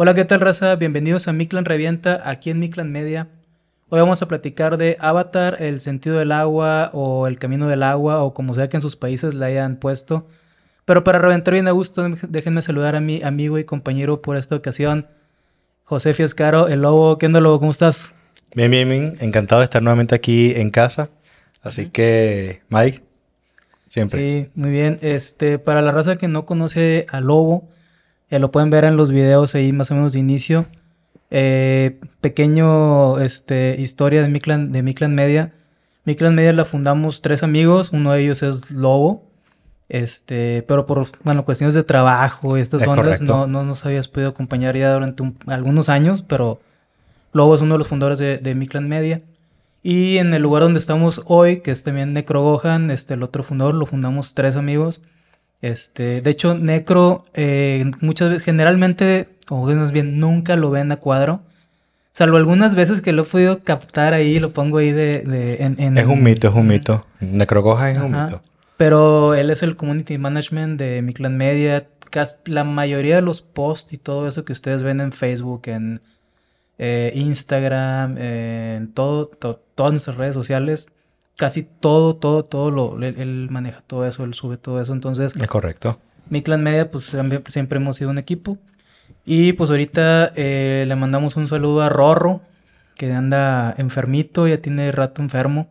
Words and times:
Hola, 0.00 0.14
¿qué 0.14 0.24
tal, 0.24 0.38
raza? 0.38 0.76
Bienvenidos 0.76 1.26
a 1.26 1.32
Miclan 1.32 1.64
Revienta, 1.64 2.22
aquí 2.24 2.50
en 2.50 2.60
Miclan 2.60 2.92
Media. 2.92 3.26
Hoy 3.88 3.98
vamos 3.98 4.22
a 4.22 4.28
platicar 4.28 4.76
de 4.76 4.96
Avatar, 5.00 5.56
el 5.58 5.80
sentido 5.80 6.20
del 6.20 6.30
agua 6.30 6.90
o 6.92 7.26
el 7.26 7.36
camino 7.36 7.66
del 7.66 7.82
agua 7.82 8.22
o 8.22 8.32
como 8.32 8.54
sea 8.54 8.68
que 8.68 8.76
en 8.76 8.80
sus 8.80 8.94
países 8.94 9.34
le 9.34 9.44
hayan 9.44 9.74
puesto. 9.74 10.28
Pero 10.84 11.02
para 11.02 11.18
reventar 11.18 11.52
bien 11.52 11.66
a 11.66 11.72
gusto, 11.72 12.08
déjenme 12.28 12.62
saludar 12.62 12.94
a 12.94 13.00
mi 13.00 13.24
amigo 13.24 13.58
y 13.58 13.64
compañero 13.64 14.22
por 14.22 14.36
esta 14.36 14.54
ocasión, 14.54 15.08
José 15.82 16.14
Fiescaro, 16.14 16.68
el 16.68 16.82
lobo. 16.82 17.18
¿Qué 17.18 17.26
onda, 17.26 17.40
lobo? 17.40 17.58
¿Cómo 17.58 17.72
estás? 17.72 18.14
Bien, 18.54 18.70
bien, 18.70 18.88
bien. 18.88 19.16
Encantado 19.18 19.62
de 19.62 19.64
estar 19.64 19.82
nuevamente 19.82 20.14
aquí 20.14 20.52
en 20.54 20.70
casa. 20.70 21.10
Así 21.60 21.86
que, 21.86 22.60
Mike, 22.68 23.02
siempre. 23.88 24.20
Sí, 24.20 24.50
muy 24.54 24.70
bien. 24.70 24.98
Este, 25.00 25.58
para 25.58 25.82
la 25.82 25.90
raza 25.90 26.14
que 26.14 26.28
no 26.28 26.46
conoce 26.46 27.04
a 27.10 27.20
Lobo, 27.20 27.68
ya 28.30 28.38
lo 28.38 28.50
pueden 28.50 28.70
ver 28.70 28.84
en 28.84 28.96
los 28.96 29.10
videos 29.10 29.54
ahí 29.54 29.72
más 29.72 29.90
o 29.90 29.94
menos 29.94 30.12
de 30.12 30.20
inicio. 30.20 30.66
Eh, 31.30 32.00
pequeño 32.20 33.18
este, 33.18 33.76
historia 33.78 34.22
de 34.22 34.28
Miclan, 34.28 34.72
de 34.72 34.82
Miclan 34.82 35.14
Media. 35.14 35.52
Miclan 36.04 36.34
Media 36.34 36.52
la 36.52 36.64
fundamos 36.64 37.20
tres 37.20 37.42
amigos, 37.42 37.90
uno 37.92 38.12
de 38.12 38.22
ellos 38.22 38.42
es 38.42 38.70
Lobo. 38.70 39.24
Este, 39.88 40.62
pero 40.68 40.84
por 40.84 41.06
bueno, 41.24 41.46
cuestiones 41.46 41.74
de 41.74 41.82
trabajo 41.82 42.58
y 42.58 42.60
estas 42.60 42.86
ondas 42.86 43.22
no, 43.22 43.46
no 43.46 43.64
nos 43.64 43.86
habías 43.86 44.06
podido 44.06 44.30
acompañar 44.30 44.76
ya 44.76 44.92
durante 44.92 45.24
algunos 45.46 45.88
años, 45.88 46.22
pero 46.22 46.60
Lobo 47.32 47.54
es 47.54 47.62
uno 47.62 47.74
de 47.74 47.78
los 47.78 47.88
fundadores 47.88 48.18
de, 48.18 48.36
de 48.38 48.54
Miclan 48.54 48.88
Media. 48.88 49.22
Y 49.82 50.18
en 50.18 50.34
el 50.34 50.42
lugar 50.42 50.62
donde 50.62 50.80
estamos 50.80 51.22
hoy, 51.24 51.60
que 51.60 51.70
es 51.70 51.82
también 51.82 52.12
Necro 52.12 52.42
Gohan, 52.42 52.90
este, 52.90 53.14
el 53.14 53.22
otro 53.22 53.42
fundador, 53.42 53.74
lo 53.74 53.86
fundamos 53.86 54.34
tres 54.34 54.56
amigos. 54.56 55.02
Este, 55.60 56.20
de 56.22 56.30
hecho, 56.30 56.54
Necro 56.54 57.24
eh, 57.34 57.90
muchas 58.00 58.30
veces, 58.30 58.44
generalmente, 58.44 59.28
o 59.48 59.66
más 59.66 59.92
bien, 59.92 60.20
nunca 60.20 60.56
lo 60.56 60.70
ven 60.70 60.92
a 60.92 60.96
cuadro. 60.96 61.42
Salvo 62.12 62.36
algunas 62.36 62.74
veces 62.74 63.00
que 63.00 63.12
lo 63.12 63.22
he 63.22 63.26
podido 63.26 63.62
captar 63.62 64.14
ahí, 64.14 64.40
lo 64.40 64.50
pongo 64.50 64.78
ahí 64.78 64.92
de... 64.92 65.22
es 65.96 66.06
un 66.06 66.22
mito, 66.22 66.48
es 66.48 66.54
un 66.54 66.66
mito. 66.66 67.06
Necro 67.20 67.62
Gohan 67.62 67.96
es 67.96 68.02
un 68.02 68.10
mito. 68.10 68.42
Pero 68.76 69.34
él 69.34 69.50
es 69.50 69.62
el 69.62 69.76
community 69.76 70.18
management 70.18 70.78
de 70.78 71.02
mi 71.02 71.12
clan 71.12 71.36
media. 71.36 71.86
La 72.44 72.64
mayoría 72.64 73.16
de 73.16 73.22
los 73.22 73.42
posts 73.42 73.92
y 73.92 73.98
todo 73.98 74.26
eso 74.26 74.44
que 74.44 74.52
ustedes 74.52 74.82
ven 74.82 75.00
en 75.00 75.12
Facebook, 75.12 75.62
en 75.66 76.00
eh, 76.78 77.12
Instagram, 77.14 78.16
en 78.18 78.92
todo, 78.92 79.26
todas 79.26 79.92
nuestras 79.92 80.16
redes 80.16 80.34
sociales, 80.34 80.88
casi 81.38 81.62
todo, 81.62 82.16
todo, 82.16 82.44
todo 82.44 82.70
lo, 82.72 83.00
él, 83.00 83.46
maneja 83.48 83.80
todo 83.86 84.04
eso, 84.04 84.24
él 84.24 84.34
sube 84.34 84.56
todo 84.56 84.82
eso, 84.82 84.92
entonces... 84.92 85.34
Es 85.36 85.48
correcto. 85.48 86.00
Mi 86.28 86.42
clan 86.42 86.64
media, 86.64 86.90
pues 86.90 87.16
siempre 87.48 87.78
hemos 87.78 87.96
sido 87.96 88.10
un 88.10 88.18
equipo. 88.18 88.58
Y 89.24 89.52
pues 89.52 89.70
ahorita 89.70 90.32
eh, 90.34 90.84
le 90.86 90.96
mandamos 90.96 91.36
un 91.36 91.46
saludo 91.46 91.82
a 91.82 91.88
Rorro, 91.88 92.42
que 92.96 93.12
anda 93.12 93.72
enfermito, 93.78 94.48
ya 94.48 94.60
tiene 94.60 94.90
rato 94.90 95.22
enfermo. 95.22 95.70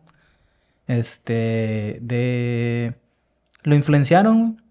Este, 0.86 1.98
de... 2.00 2.94
Lo 3.62 3.74
influenciaron. 3.74 4.62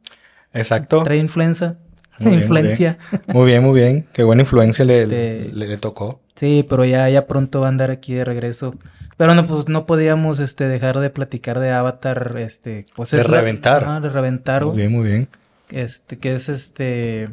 Exacto. 0.51 1.03
Trae 1.03 1.17
influenza. 1.17 1.77
influencia. 2.19 2.97
Muy 3.27 3.45
bien. 3.45 3.63
muy 3.63 3.79
bien, 3.79 4.07
Qué 4.13 4.23
buena 4.23 4.41
influencia 4.41 4.83
le, 4.83 5.03
este, 5.03 5.51
le, 5.53 5.77
tocó. 5.77 6.21
Sí, 6.35 6.65
pero 6.67 6.85
ya, 6.85 7.07
ya 7.07 7.27
pronto 7.27 7.61
va 7.61 7.67
a 7.67 7.69
andar 7.69 7.91
aquí 7.91 8.15
de 8.15 8.25
regreso. 8.25 8.73
Pero 9.17 9.33
no, 9.33 9.47
pues 9.47 9.67
no 9.67 9.87
podíamos 9.87 10.39
este, 10.39 10.67
dejar 10.67 10.99
de 10.99 11.09
platicar 11.09 11.59
de 11.59 11.71
Avatar, 11.71 12.35
este, 12.37 12.85
pues 12.95 13.11
de 13.11 13.23
reventar. 13.23 14.01
de 14.01 14.09
reventar. 14.09 14.65
Muy 14.65 14.77
bien, 14.77 14.91
muy 14.91 15.07
bien. 15.07 15.27
Este, 15.69 16.19
que 16.19 16.35
es 16.35 16.49
este, 16.49 17.27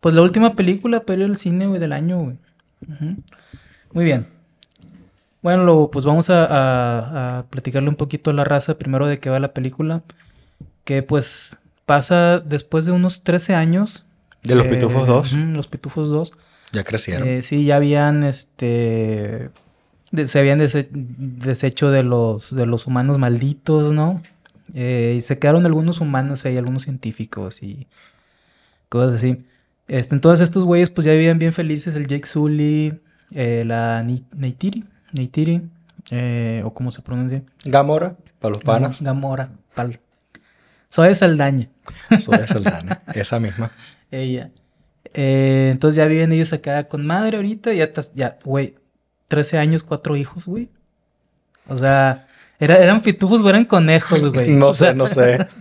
pues 0.00 0.16
la 0.16 0.22
última 0.22 0.54
película, 0.56 1.04
pero 1.04 1.24
el 1.24 1.36
cine, 1.36 1.68
güey, 1.68 1.80
del 1.80 1.92
año, 1.92 2.18
güey. 2.18 2.36
Muy 3.92 4.04
bien. 4.04 4.26
Bueno, 5.40 5.64
luego, 5.64 5.92
pues 5.92 6.04
vamos 6.04 6.28
a, 6.28 7.38
a, 7.38 7.44
platicarle 7.44 7.88
un 7.88 7.96
poquito 7.96 8.30
a 8.30 8.34
la 8.34 8.42
raza 8.42 8.76
primero 8.76 9.06
de 9.06 9.18
qué 9.18 9.30
va 9.30 9.38
la 9.38 9.54
película. 9.54 10.02
Que 10.82 11.04
pues 11.04 11.56
pasa 11.86 12.40
después 12.40 12.84
de 12.84 12.92
unos 12.92 13.22
13 13.22 13.54
años. 13.54 14.06
De 14.42 14.56
los 14.56 14.66
Pitufos 14.66 15.06
2. 15.06 15.32
los 15.34 15.68
Pitufos 15.68 16.10
2. 16.10 16.32
Ya 16.72 16.82
crecieron. 16.82 17.28
Eh, 17.28 17.42
sí, 17.42 17.64
ya 17.64 17.76
habían 17.76 18.24
este 18.24 19.50
se 20.12 20.38
habían 20.38 20.58
deshecho 20.58 21.90
de 21.90 22.02
los, 22.02 22.54
de 22.54 22.66
los 22.66 22.86
humanos 22.86 23.18
malditos, 23.18 23.92
¿no? 23.92 24.22
Eh, 24.74 25.14
y 25.16 25.20
se 25.20 25.38
quedaron 25.38 25.64
algunos 25.66 26.00
humanos 26.00 26.44
ahí, 26.44 26.56
algunos 26.56 26.82
científicos 26.82 27.62
y 27.62 27.86
cosas 28.88 29.16
así. 29.16 29.44
Este, 29.86 30.14
entonces 30.14 30.44
estos 30.44 30.64
güeyes 30.64 30.90
pues 30.90 31.06
ya 31.06 31.12
vivían 31.12 31.38
bien 31.38 31.52
felices, 31.52 31.94
el 31.94 32.06
Jake 32.06 32.26
Sully, 32.26 33.00
eh, 33.32 33.64
la 33.66 34.02
Neytiri, 34.02 34.84
Neytiri, 35.12 35.62
eh, 36.10 36.62
o 36.64 36.74
cómo 36.74 36.90
se 36.90 37.02
pronuncia. 37.02 37.42
Gamora, 37.64 38.16
para 38.38 38.54
los 38.54 38.64
panas. 38.64 39.00
Gamora, 39.00 39.50
pal. 39.74 40.00
Soy 40.90 41.14
Saldaña. 41.14 41.68
Soy 42.20 42.38
Saldaña, 42.46 43.02
esa 43.14 43.40
misma. 43.40 43.70
Ella. 44.10 44.50
entonces 45.12 45.96
ya 45.96 46.06
viven 46.06 46.32
ellos 46.32 46.52
acá 46.52 46.88
con 46.88 47.06
madre 47.06 47.36
ahorita, 47.36 47.72
ya, 47.72 47.90
ya, 48.14 48.38
güey, 48.44 48.74
13 49.28 49.58
años, 49.58 49.82
cuatro 49.82 50.16
hijos, 50.16 50.46
güey. 50.46 50.68
O 51.68 51.76
sea, 51.76 52.26
eran 52.58 53.02
pitufos 53.02 53.40
o 53.40 53.48
eran 53.48 53.64
conejos, 53.64 54.20
güey. 54.32 54.50
no 54.50 54.72
sé, 54.72 54.94
no 54.94 55.06
sé. 55.06 55.46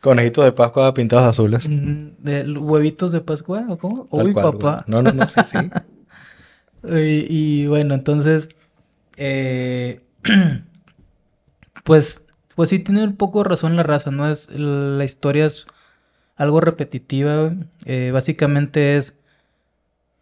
Conejitos 0.00 0.44
de 0.44 0.52
Pascua 0.52 0.94
pintados 0.94 1.26
azules. 1.26 1.66
¿De 1.68 2.42
huevitos 2.52 3.12
de 3.12 3.20
Pascua 3.20 3.64
o 3.68 3.78
cómo? 3.78 4.06
Uy, 4.10 4.32
papá. 4.32 4.84
No, 4.86 5.02
no, 5.02 5.12
no, 5.12 5.28
sí, 5.28 5.40
sí. 5.50 5.58
y, 7.28 7.66
bueno, 7.66 7.94
entonces, 7.94 8.48
eh, 9.16 10.00
pues, 11.84 12.22
pues 12.54 12.70
sí 12.70 12.78
tiene 12.78 13.02
un 13.02 13.16
poco 13.16 13.42
razón 13.42 13.74
la 13.74 13.82
raza, 13.82 14.10
¿no? 14.10 14.30
Es, 14.30 14.48
la 14.50 15.04
historia 15.04 15.46
es 15.46 15.66
algo 16.36 16.60
repetitiva, 16.60 17.54
eh, 17.86 18.10
básicamente 18.12 18.96
es, 18.96 19.16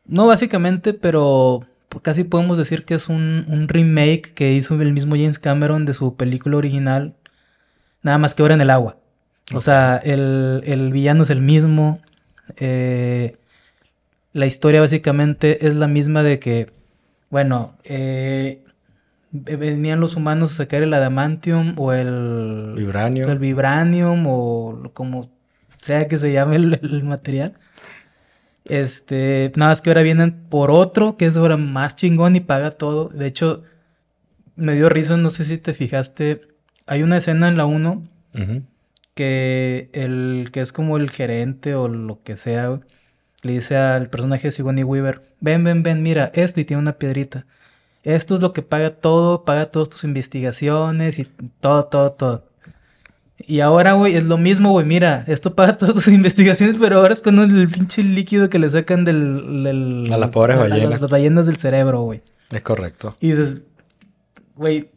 no 0.06 0.26
básicamente, 0.26 0.94
pero 0.94 1.66
casi 2.02 2.24
podemos 2.24 2.58
decir 2.58 2.84
que 2.84 2.94
es 2.94 3.08
un, 3.08 3.66
remake 3.68 4.32
que 4.34 4.52
hizo 4.52 4.80
el 4.80 4.92
mismo 4.92 5.16
James 5.16 5.38
Cameron 5.38 5.84
de 5.84 5.94
su 5.94 6.16
película 6.16 6.56
original, 6.56 7.14
nada 8.02 8.18
más 8.18 8.34
que 8.34 8.42
ahora 8.42 8.54
en 8.54 8.60
el 8.60 8.70
agua. 8.70 8.96
O 9.54 9.60
sea, 9.60 9.96
el, 10.02 10.90
villano 10.92 11.22
es 11.22 11.30
el 11.30 11.40
mismo. 11.40 12.00
Eh, 12.56 13.36
la 14.32 14.46
historia 14.46 14.80
básicamente 14.80 15.66
es 15.66 15.74
la 15.74 15.86
misma 15.86 16.22
de 16.22 16.38
que, 16.38 16.70
bueno, 17.30 17.76
eh, 17.84 18.64
venían 19.30 20.00
los 20.00 20.16
humanos 20.16 20.52
a 20.52 20.56
sacar 20.56 20.82
el 20.82 20.94
adamantium 20.94 21.74
o 21.76 21.92
el 21.92 22.74
vibranium, 22.76 23.30
el 23.30 23.38
vibranium 23.38 24.24
o 24.26 24.90
como 24.92 25.30
sea 25.80 26.08
que 26.08 26.18
se 26.18 26.32
llame 26.32 26.56
el 26.56 27.04
material. 27.04 27.54
Este, 28.64 29.52
nada 29.56 29.72
más 29.72 29.82
que 29.82 29.90
ahora 29.90 30.02
vienen 30.02 30.46
por 30.48 30.70
otro, 30.70 31.16
que 31.16 31.26
es 31.26 31.36
ahora 31.36 31.56
más 31.56 31.96
chingón 31.96 32.36
y 32.36 32.40
paga 32.40 32.70
todo. 32.70 33.08
De 33.08 33.26
hecho, 33.26 33.62
me 34.56 34.74
dio 34.74 34.88
risa, 34.88 35.16
no 35.16 35.30
sé 35.30 35.44
si 35.44 35.58
te 35.58 35.74
fijaste. 35.74 36.42
Hay 36.86 37.02
una 37.02 37.18
escena 37.18 37.48
en 37.48 37.56
la 37.56 37.66
1 37.66 38.02
que 39.14 39.90
el 39.92 40.50
que 40.52 40.60
es 40.60 40.72
como 40.72 40.96
el 40.96 41.10
gerente 41.10 41.74
o 41.74 41.88
lo 41.88 42.22
que 42.22 42.36
sea, 42.36 42.80
le 43.42 43.52
dice 43.52 43.76
al 43.76 44.10
personaje 44.10 44.48
de 44.48 44.52
Sigourney 44.52 44.84
Weaver, 44.84 45.22
ven, 45.40 45.64
ven, 45.64 45.82
ven, 45.82 46.02
mira, 46.02 46.30
esto 46.34 46.60
y 46.60 46.64
tiene 46.64 46.82
una 46.82 46.98
piedrita. 46.98 47.46
Esto 48.02 48.34
es 48.34 48.40
lo 48.40 48.52
que 48.52 48.62
paga 48.62 48.90
todo, 48.96 49.44
paga 49.44 49.70
todas 49.70 49.88
tus 49.88 50.04
investigaciones 50.04 51.18
y 51.18 51.24
todo, 51.60 51.86
todo, 51.86 52.12
todo. 52.12 52.44
Y 53.38 53.60
ahora, 53.60 53.94
güey, 53.94 54.14
es 54.14 54.24
lo 54.24 54.38
mismo, 54.38 54.70
güey. 54.70 54.86
Mira, 54.86 55.24
esto 55.26 55.54
paga 55.54 55.76
todas 55.76 55.94
tus 55.94 56.08
investigaciones, 56.08 56.76
pero 56.80 56.98
ahora 56.98 57.14
es 57.14 57.22
con 57.22 57.38
el 57.38 57.68
pinche 57.68 58.02
líquido 58.02 58.48
que 58.48 58.58
le 58.58 58.70
sacan 58.70 59.04
del. 59.04 60.08
a 60.12 60.18
las 60.18 60.30
pobres 60.30 60.58
ballenas. 60.58 60.98
A 60.98 61.00
las, 61.00 61.10
ballenas 61.10 61.46
del 61.46 61.56
cerebro, 61.56 62.02
güey. 62.02 62.22
Es 62.50 62.62
correcto. 62.62 63.16
Y 63.20 63.30
dices, 63.30 63.64
güey, 64.54 64.90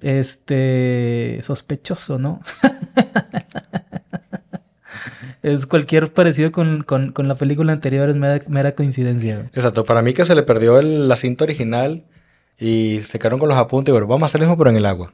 este. 0.00 1.40
sospechoso, 1.42 2.18
¿no? 2.18 2.40
es 5.42 5.66
cualquier 5.66 6.12
parecido 6.12 6.50
con, 6.50 6.84
la 7.16 7.34
película 7.36 7.72
anterior, 7.72 8.10
es 8.10 8.16
mera, 8.16 8.74
coincidencia. 8.74 9.36
Güey. 9.36 9.46
Exacto. 9.48 9.84
Para 9.84 10.02
mí 10.02 10.14
que 10.14 10.24
se 10.24 10.34
le 10.34 10.42
perdió 10.42 10.78
el, 10.78 11.08
la 11.08 11.16
cinta 11.16 11.44
original 11.44 12.04
y 12.58 13.00
se 13.02 13.20
quedaron 13.20 13.38
con 13.38 13.48
los 13.48 13.58
apuntes, 13.58 13.94
pero 13.94 14.08
vamos 14.08 14.24
a 14.24 14.26
hacer 14.26 14.40
lo 14.40 14.46
mismo, 14.46 14.58
pero 14.58 14.70
en 14.70 14.76
el 14.76 14.86
agua. 14.86 15.12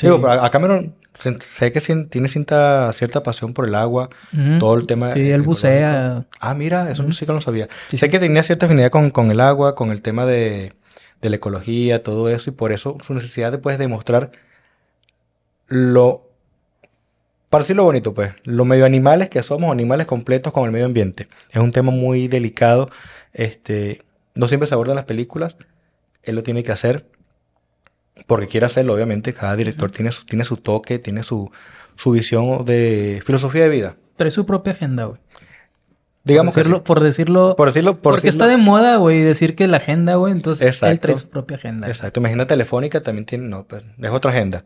Digo, 0.00 0.28
a 0.28 0.50
Cameron 0.50 0.94
sé 1.18 1.72
que 1.72 1.80
tiene 1.80 2.28
cierta 2.28 3.22
pasión 3.22 3.54
por 3.54 3.66
el 3.66 3.74
agua, 3.74 4.10
todo 4.58 4.74
el 4.74 4.86
tema. 4.86 5.14
Sí, 5.14 5.30
él 5.30 5.42
bucea. 5.42 6.26
Ah, 6.40 6.54
mira, 6.54 6.90
eso 6.90 7.10
sí 7.12 7.20
que 7.20 7.26
no 7.26 7.34
lo 7.34 7.40
sabía. 7.40 7.68
sé 7.92 8.08
que 8.08 8.18
tenía 8.18 8.42
cierta 8.42 8.66
afinidad 8.66 8.90
con, 8.90 9.30
el 9.30 9.40
agua, 9.40 9.74
con 9.74 9.90
el 9.90 10.02
tema 10.02 10.26
de, 10.26 10.74
la 11.22 11.36
ecología, 11.36 12.02
todo 12.02 12.28
eso, 12.28 12.50
y 12.50 12.52
por 12.52 12.72
eso 12.72 12.98
su 13.04 13.14
necesidad 13.14 13.50
de 13.50 13.58
pues, 13.58 13.78
demostrar 13.78 14.30
lo 15.66 16.22
para 17.50 17.62
decirlo 17.62 17.84
bonito, 17.84 18.12
pues, 18.12 18.32
los 18.44 18.66
medio 18.66 18.84
animales 18.84 19.30
que 19.30 19.42
somos, 19.42 19.70
animales 19.70 20.06
completos 20.06 20.52
con 20.52 20.64
el 20.64 20.72
medio 20.72 20.86
ambiente. 20.86 21.28
Es 21.50 21.58
un 21.58 21.70
tema 21.70 21.92
muy 21.92 22.26
delicado. 22.26 22.90
Este, 23.32 24.02
no 24.34 24.48
siempre 24.48 24.66
se 24.66 24.74
aborda 24.74 24.92
en 24.92 24.96
las 24.96 25.04
películas. 25.04 25.56
Él 26.24 26.34
lo 26.34 26.42
tiene 26.42 26.64
que 26.64 26.72
hacer 26.72 27.06
porque 28.26 28.48
quiere 28.48 28.66
hacerlo, 28.66 28.94
obviamente. 28.94 29.32
Cada 29.32 29.56
director 29.56 29.90
tiene 29.90 30.12
su, 30.12 30.24
tiene 30.24 30.44
su 30.44 30.56
toque, 30.56 30.98
tiene 30.98 31.22
su, 31.22 31.50
su 31.96 32.10
visión 32.10 32.64
de 32.64 33.22
filosofía 33.24 33.64
de 33.64 33.68
vida. 33.68 33.96
Pero 34.16 34.28
es 34.28 34.34
su 34.34 34.46
propia 34.46 34.72
agenda, 34.72 35.04
güey. 35.04 35.20
Digamos 36.24 36.54
por 36.54 36.58
decirlo, 36.58 36.78
que 36.78 36.84
por 36.86 37.02
decirlo, 37.02 37.56
por 37.56 37.68
decirlo, 37.68 37.92
por 37.94 38.14
porque 38.14 38.28
está 38.28 38.48
de 38.48 38.56
moda, 38.56 38.96
güey, 38.96 39.22
decir 39.22 39.54
que 39.54 39.68
la 39.68 39.76
agenda, 39.76 40.16
güey, 40.16 40.32
entonces 40.32 40.82
él 40.82 40.98
trae 40.98 41.14
su 41.14 41.28
propia 41.28 41.56
agenda. 41.56 41.86
Exacto. 41.86 42.18
Imagina 42.18 42.48
Telefónica 42.48 43.00
también 43.00 43.26
tiene, 43.26 43.46
no, 43.46 43.64
pues, 43.64 43.84
es 44.02 44.10
otra 44.10 44.32
agenda. 44.32 44.64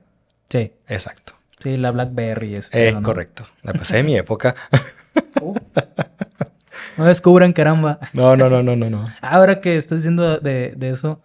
Sí. 0.48 0.72
Exacto. 0.88 1.34
Sí, 1.62 1.76
la 1.76 1.90
BlackBerry 1.90 2.54
eso. 2.54 2.70
Es 2.72 2.94
correcto. 2.94 3.46
La 3.62 3.74
pasé 3.74 3.96
de 3.96 4.02
mi 4.04 4.16
época. 4.16 4.54
No 6.96 7.04
descubran, 7.04 7.52
caramba. 7.52 7.98
No, 8.14 8.36
no, 8.36 8.48
no, 8.48 8.62
no, 8.62 8.74
no, 8.74 8.88
no. 8.88 9.06
Ahora 9.20 9.60
que 9.60 9.76
estás 9.76 9.98
diciendo 9.98 10.38
de, 10.38 10.72
de 10.74 10.90
eso, 10.90 11.20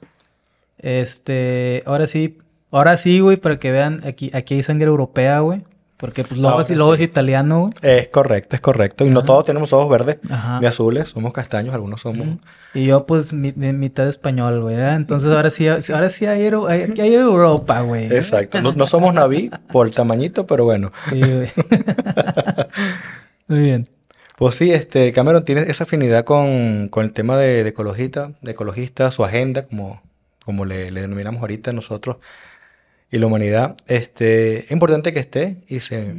este, 0.86 1.84
ahora 1.86 2.08
sí, 2.08 2.38
ahora 2.72 2.96
sí, 2.98 3.20
güey, 3.20 3.38
para 3.38 3.60
que 3.60 3.72
vean, 3.72 4.02
aquí, 4.06 4.30
aquí 4.34 4.54
hay 4.54 4.64
sangre 4.64 4.88
europea, 4.88 5.40
güey. 5.40 5.64
Porque 5.98 6.26
pues 6.26 6.40
luego, 6.40 6.62
luego 6.70 6.94
es 6.94 7.00
italiano. 7.00 7.70
Es 7.82 8.10
correcto, 8.10 8.56
es 8.56 8.62
correcto. 8.62 9.06
Y 9.06 9.10
no 9.10 9.24
todos 9.24 9.46
tenemos 9.46 9.72
ojos 9.72 9.90
verdes 9.90 10.20
ni 10.60 10.68
azules, 10.68 11.10
somos 11.10 11.32
castaños, 11.32 11.74
algunos 11.74 12.02
somos. 12.02 12.28
Y 12.74 12.86
yo 12.86 13.06
pues 13.06 13.32
mi, 13.32 13.54
mitad 13.54 14.06
español, 14.08 14.62
güey. 14.62 14.76
Entonces 14.76 15.32
ahora 15.32 15.50
sí, 15.50 15.68
ahora 15.68 16.10
sí 16.10 16.26
hay, 16.26 16.44
Europa, 16.46 17.82
güey. 17.82 18.14
Exacto. 18.14 18.62
No, 18.62 18.88
somos 18.88 19.14
naví 19.14 19.50
por 19.72 19.88
el 19.88 19.94
tamañito, 19.94 20.46
pero 20.46 20.66
bueno. 20.66 20.92
Sí, 21.10 21.22
güey. 21.22 21.50
Muy 23.48 23.60
bien. 23.60 23.88
Pues 24.36 24.56
sí, 24.56 24.72
este, 24.72 25.14
Cameron 25.14 25.46
tiene 25.46 25.62
esa 25.62 25.86
afinidad 25.86 26.26
con, 26.26 26.92
el 26.94 27.12
tema 27.14 27.38
de, 27.38 27.66
ecologista, 27.66 28.34
de 28.42 28.52
ecologista, 28.52 29.10
su 29.12 29.24
agenda, 29.24 29.66
como, 29.66 30.02
como 30.46 30.66
le, 30.66 30.92
le 30.92 31.02
denominamos 31.02 31.42
ahorita 31.42 31.74
nosotros 31.74 32.18
y 33.12 33.18
la 33.18 33.28
humanidad, 33.28 33.76
este, 33.88 34.66
es 34.66 34.72
importante 34.72 35.14
que 35.14 35.20
esté 35.20 35.64
y 35.68 35.80
se, 35.82 36.16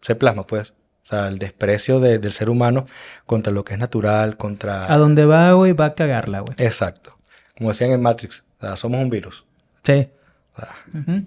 se 0.00 0.14
plasma, 0.14 0.46
pues. 0.46 0.72
O 1.04 1.08
sea, 1.08 1.28
el 1.28 1.38
desprecio 1.38 2.00
del 2.00 2.32
ser 2.32 2.50
humano 2.50 2.86
contra 3.24 3.50
lo 3.52 3.64
que 3.64 3.72
es 3.72 3.78
natural, 3.78 4.36
contra... 4.36 4.92
A 4.92 4.98
donde 4.98 5.24
va, 5.24 5.52
güey, 5.52 5.72
va 5.72 5.86
a 5.86 5.94
cagarla, 5.94 6.40
güey. 6.40 6.54
Exacto. 6.58 7.18
Como 7.56 7.70
decían 7.70 7.92
en 7.92 8.02
Matrix, 8.02 8.44
o 8.58 8.66
sea, 8.66 8.76
somos 8.76 9.00
un 9.00 9.08
virus. 9.08 9.46
Sí. 9.84 10.08
O 10.54 10.60
sea, 10.60 10.76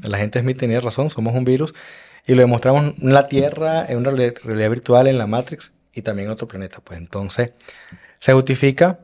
La 0.03 0.19
gente 0.19 0.39
Smith 0.39 0.59
tenía 0.59 0.79
razón, 0.81 1.09
somos 1.09 1.33
un 1.33 1.45
virus. 1.45 1.73
Y 2.27 2.35
lo 2.35 2.41
demostramos 2.41 2.93
en 3.01 3.11
la 3.11 3.27
Tierra, 3.27 3.83
en 3.87 3.97
una 3.97 4.11
realidad 4.11 4.69
virtual, 4.69 5.07
en 5.07 5.17
la 5.17 5.25
Matrix 5.25 5.73
y 5.93 6.03
también 6.03 6.27
en 6.27 6.33
otro 6.33 6.47
planeta. 6.47 6.79
Pues 6.83 6.99
entonces, 6.99 7.53
se 8.19 8.33
justifica, 8.33 8.99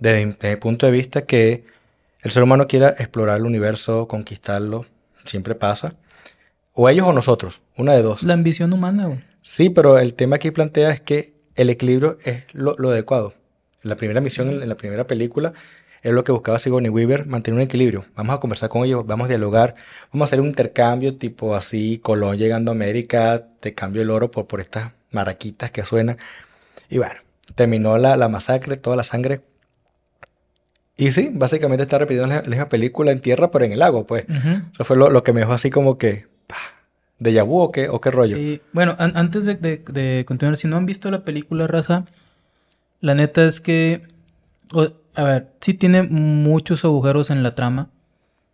desde, 0.00 0.26
desde 0.26 0.50
mi 0.50 0.56
punto 0.56 0.86
de 0.86 0.92
vista, 0.92 1.26
que 1.26 1.64
el 2.22 2.30
ser 2.30 2.44
humano 2.44 2.68
quiera 2.68 2.88
explorar 2.90 3.38
el 3.38 3.46
universo, 3.46 4.06
conquistarlo, 4.06 4.86
siempre 5.24 5.54
pasa. 5.56 5.96
O 6.72 6.88
ellos 6.88 7.06
o 7.06 7.12
nosotros, 7.12 7.60
una 7.76 7.92
de 7.94 8.02
dos. 8.02 8.22
La 8.22 8.34
ambición 8.34 8.72
humana, 8.72 9.06
güey. 9.06 9.20
Sí, 9.42 9.70
pero 9.70 9.98
el 9.98 10.14
tema 10.14 10.38
que 10.38 10.52
plantea 10.52 10.90
es 10.90 11.00
que 11.00 11.34
el 11.56 11.68
equilibrio 11.68 12.16
es 12.24 12.44
lo, 12.52 12.76
adecuado. 12.90 13.34
En 13.82 13.90
la 13.90 13.96
primera 13.96 14.20
misión, 14.20 14.48
en, 14.48 14.68
la 14.68 14.76
primera 14.76 15.06
película, 15.06 15.52
es 16.02 16.12
lo 16.12 16.22
que 16.22 16.30
buscaba 16.30 16.60
Sigourney 16.60 16.90
Weaver, 16.90 17.26
mantener 17.26 17.56
un 17.56 17.62
equilibrio. 17.62 18.04
Vamos 18.14 18.36
a 18.36 18.40
conversar 18.40 18.68
con 18.68 18.84
ellos, 18.84 19.04
vamos 19.04 19.24
a 19.26 19.28
dialogar, 19.28 19.74
vamos 20.12 20.26
a 20.26 20.28
hacer 20.28 20.40
un 20.40 20.46
intercambio 20.46 21.16
tipo 21.16 21.56
así, 21.56 21.98
Colón 21.98 22.38
llegando 22.38 22.70
a 22.70 22.74
América, 22.74 23.46
te 23.58 23.74
cambio 23.74 24.02
el 24.02 24.10
oro 24.10 24.30
por, 24.30 24.46
por 24.46 24.60
estas 24.60 24.92
maraquitas 25.10 25.72
que 25.72 25.84
suenan. 25.84 26.18
Y 26.88 26.98
bueno, 26.98 27.14
terminó 27.56 27.98
la, 27.98 28.16
la 28.16 28.28
masacre, 28.28 28.76
toda 28.76 28.94
la 28.94 29.04
sangre 29.04 29.40
y 30.96 31.10
sí, 31.12 31.30
básicamente 31.32 31.82
está 31.82 31.98
repitiendo 31.98 32.34
la, 32.34 32.42
misma 32.42 32.68
película 32.68 33.12
en 33.12 33.20
tierra, 33.20 33.50
pero 33.50 33.64
en 33.64 33.72
el 33.72 33.78
lago, 33.78 34.06
pues. 34.06 34.26
Eso 34.74 34.84
fue 34.84 34.96
lo, 34.96 35.22
que 35.22 35.32
me 35.32 35.40
dejó 35.40 35.52
así 35.52 35.70
como 35.70 35.98
que. 35.98 36.26
¿De 37.18 37.40
vu 37.42 37.60
o 37.60 37.70
qué, 37.70 37.88
o 37.88 38.00
qué 38.00 38.10
rollo? 38.10 38.36
Sí, 38.36 38.60
bueno, 38.72 38.96
antes 38.98 39.44
de, 39.44 40.24
continuar, 40.26 40.56
si 40.56 40.66
no 40.66 40.76
han 40.76 40.86
visto 40.86 41.10
la 41.10 41.24
película 41.24 41.66
Raza, 41.66 42.04
la 43.00 43.14
neta 43.14 43.44
es 43.44 43.60
que. 43.60 44.02
a 45.14 45.22
ver, 45.22 45.48
sí 45.60 45.74
tiene 45.74 46.02
muchos 46.02 46.84
agujeros 46.84 47.30
en 47.30 47.42
la 47.42 47.54
trama. 47.54 47.88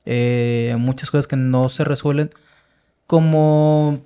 Eh, 0.04 0.74
muchas 0.78 1.10
cosas 1.10 1.26
que 1.26 1.36
no 1.36 1.68
se 1.68 1.84
resuelven. 1.84 2.30
Como 3.06 4.00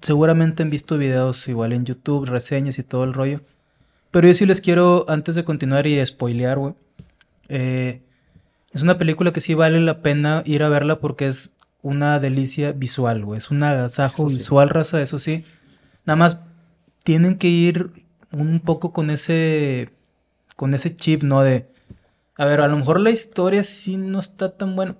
seguramente 0.00 0.62
han 0.62 0.70
visto 0.70 0.98
videos 0.98 1.48
igual 1.48 1.72
en 1.72 1.84
YouTube, 1.84 2.26
reseñas 2.26 2.78
y 2.78 2.82
todo 2.82 3.04
el 3.04 3.14
rollo. 3.14 3.40
Pero 4.10 4.28
yo 4.28 4.34
sí 4.34 4.44
les 4.44 4.60
quiero, 4.60 5.06
antes 5.08 5.34
de 5.34 5.44
continuar 5.44 5.86
y 5.86 6.04
spoilear, 6.04 6.58
güey. 6.58 6.74
Eh, 7.54 8.00
es 8.72 8.80
una 8.80 8.96
película 8.96 9.32
que 9.34 9.42
sí 9.42 9.52
vale 9.52 9.78
la 9.78 10.00
pena 10.00 10.42
ir 10.46 10.62
a 10.62 10.70
verla 10.70 11.00
porque 11.00 11.28
es 11.28 11.52
una 11.82 12.18
delicia 12.18 12.72
visual, 12.72 13.24
güey. 13.24 13.38
Es 13.38 13.50
un 13.50 13.62
agasajo 13.62 14.26
visual, 14.26 14.70
raza, 14.70 15.02
eso 15.02 15.18
sí. 15.18 15.44
Nada 16.06 16.16
más 16.16 16.38
tienen 17.04 17.36
que 17.36 17.48
ir 17.48 17.90
un 18.32 18.60
poco 18.60 18.92
con 18.92 19.10
ese. 19.10 19.90
con 20.56 20.72
ese 20.72 20.96
chip, 20.96 21.22
¿no? 21.24 21.42
De. 21.42 21.68
A 22.36 22.46
ver, 22.46 22.62
a 22.62 22.68
lo 22.68 22.76
mejor 22.78 23.00
la 23.00 23.10
historia 23.10 23.62
sí 23.64 23.98
no 23.98 24.18
está 24.18 24.56
tan 24.56 24.74
buena. 24.74 24.96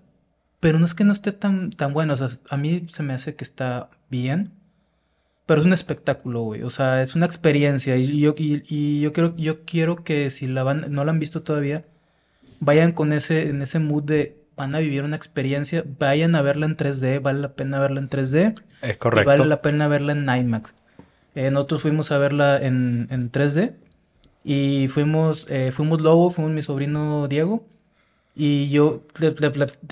Pero 0.60 0.78
no 0.78 0.84
es 0.84 0.94
que 0.94 1.04
no 1.04 1.12
esté 1.12 1.32
tan, 1.32 1.70
tan 1.70 1.94
buena. 1.94 2.12
O 2.12 2.16
sea, 2.16 2.28
a 2.50 2.58
mí 2.58 2.86
se 2.92 3.02
me 3.02 3.14
hace 3.14 3.34
que 3.34 3.44
está 3.44 3.88
bien. 4.10 4.52
Pero 5.46 5.60
es 5.60 5.66
un 5.66 5.72
espectáculo, 5.72 6.42
güey. 6.42 6.62
O 6.62 6.70
sea, 6.70 7.02
es 7.02 7.14
una 7.14 7.26
experiencia. 7.26 7.96
Y 7.96 8.20
yo, 8.20 8.34
y, 8.36 9.00
yo, 9.00 9.12
quiero, 9.14 9.34
yo 9.36 9.64
quiero 9.64 10.04
que 10.04 10.30
si 10.30 10.46
la 10.46 10.62
van, 10.62 10.92
no 10.92 11.04
la 11.04 11.12
han 11.12 11.18
visto 11.18 11.42
todavía, 11.42 11.86
vayan 12.62 12.92
con 12.92 13.12
ese, 13.12 13.48
en 13.48 13.60
ese 13.60 13.80
mood 13.80 14.04
de 14.04 14.36
van 14.56 14.74
a 14.74 14.78
vivir 14.78 15.02
una 15.02 15.16
experiencia, 15.16 15.82
vayan 15.98 16.36
a 16.36 16.42
verla 16.42 16.66
en 16.66 16.76
3D, 16.76 17.20
vale 17.20 17.40
la 17.40 17.54
pena 17.54 17.80
verla 17.80 18.00
en 18.00 18.08
3D. 18.08 18.62
Es 18.82 18.96
correcto. 18.98 19.28
vale 19.28 19.44
la 19.46 19.60
pena 19.62 19.88
verla 19.88 20.12
en 20.12 20.28
IMAX. 20.28 20.76
Eh, 21.34 21.50
nosotros 21.50 21.82
fuimos 21.82 22.12
a 22.12 22.18
verla 22.18 22.58
en, 22.62 23.08
en 23.10 23.32
3D 23.32 23.72
y 24.44 24.88
fuimos, 24.88 25.46
eh, 25.50 25.72
fuimos 25.72 26.00
Lobo, 26.00 26.30
fuimos 26.30 26.52
mi 26.52 26.62
sobrino 26.62 27.26
Diego. 27.26 27.66
Y 28.34 28.70
yo 28.70 29.02
te, 29.18 29.32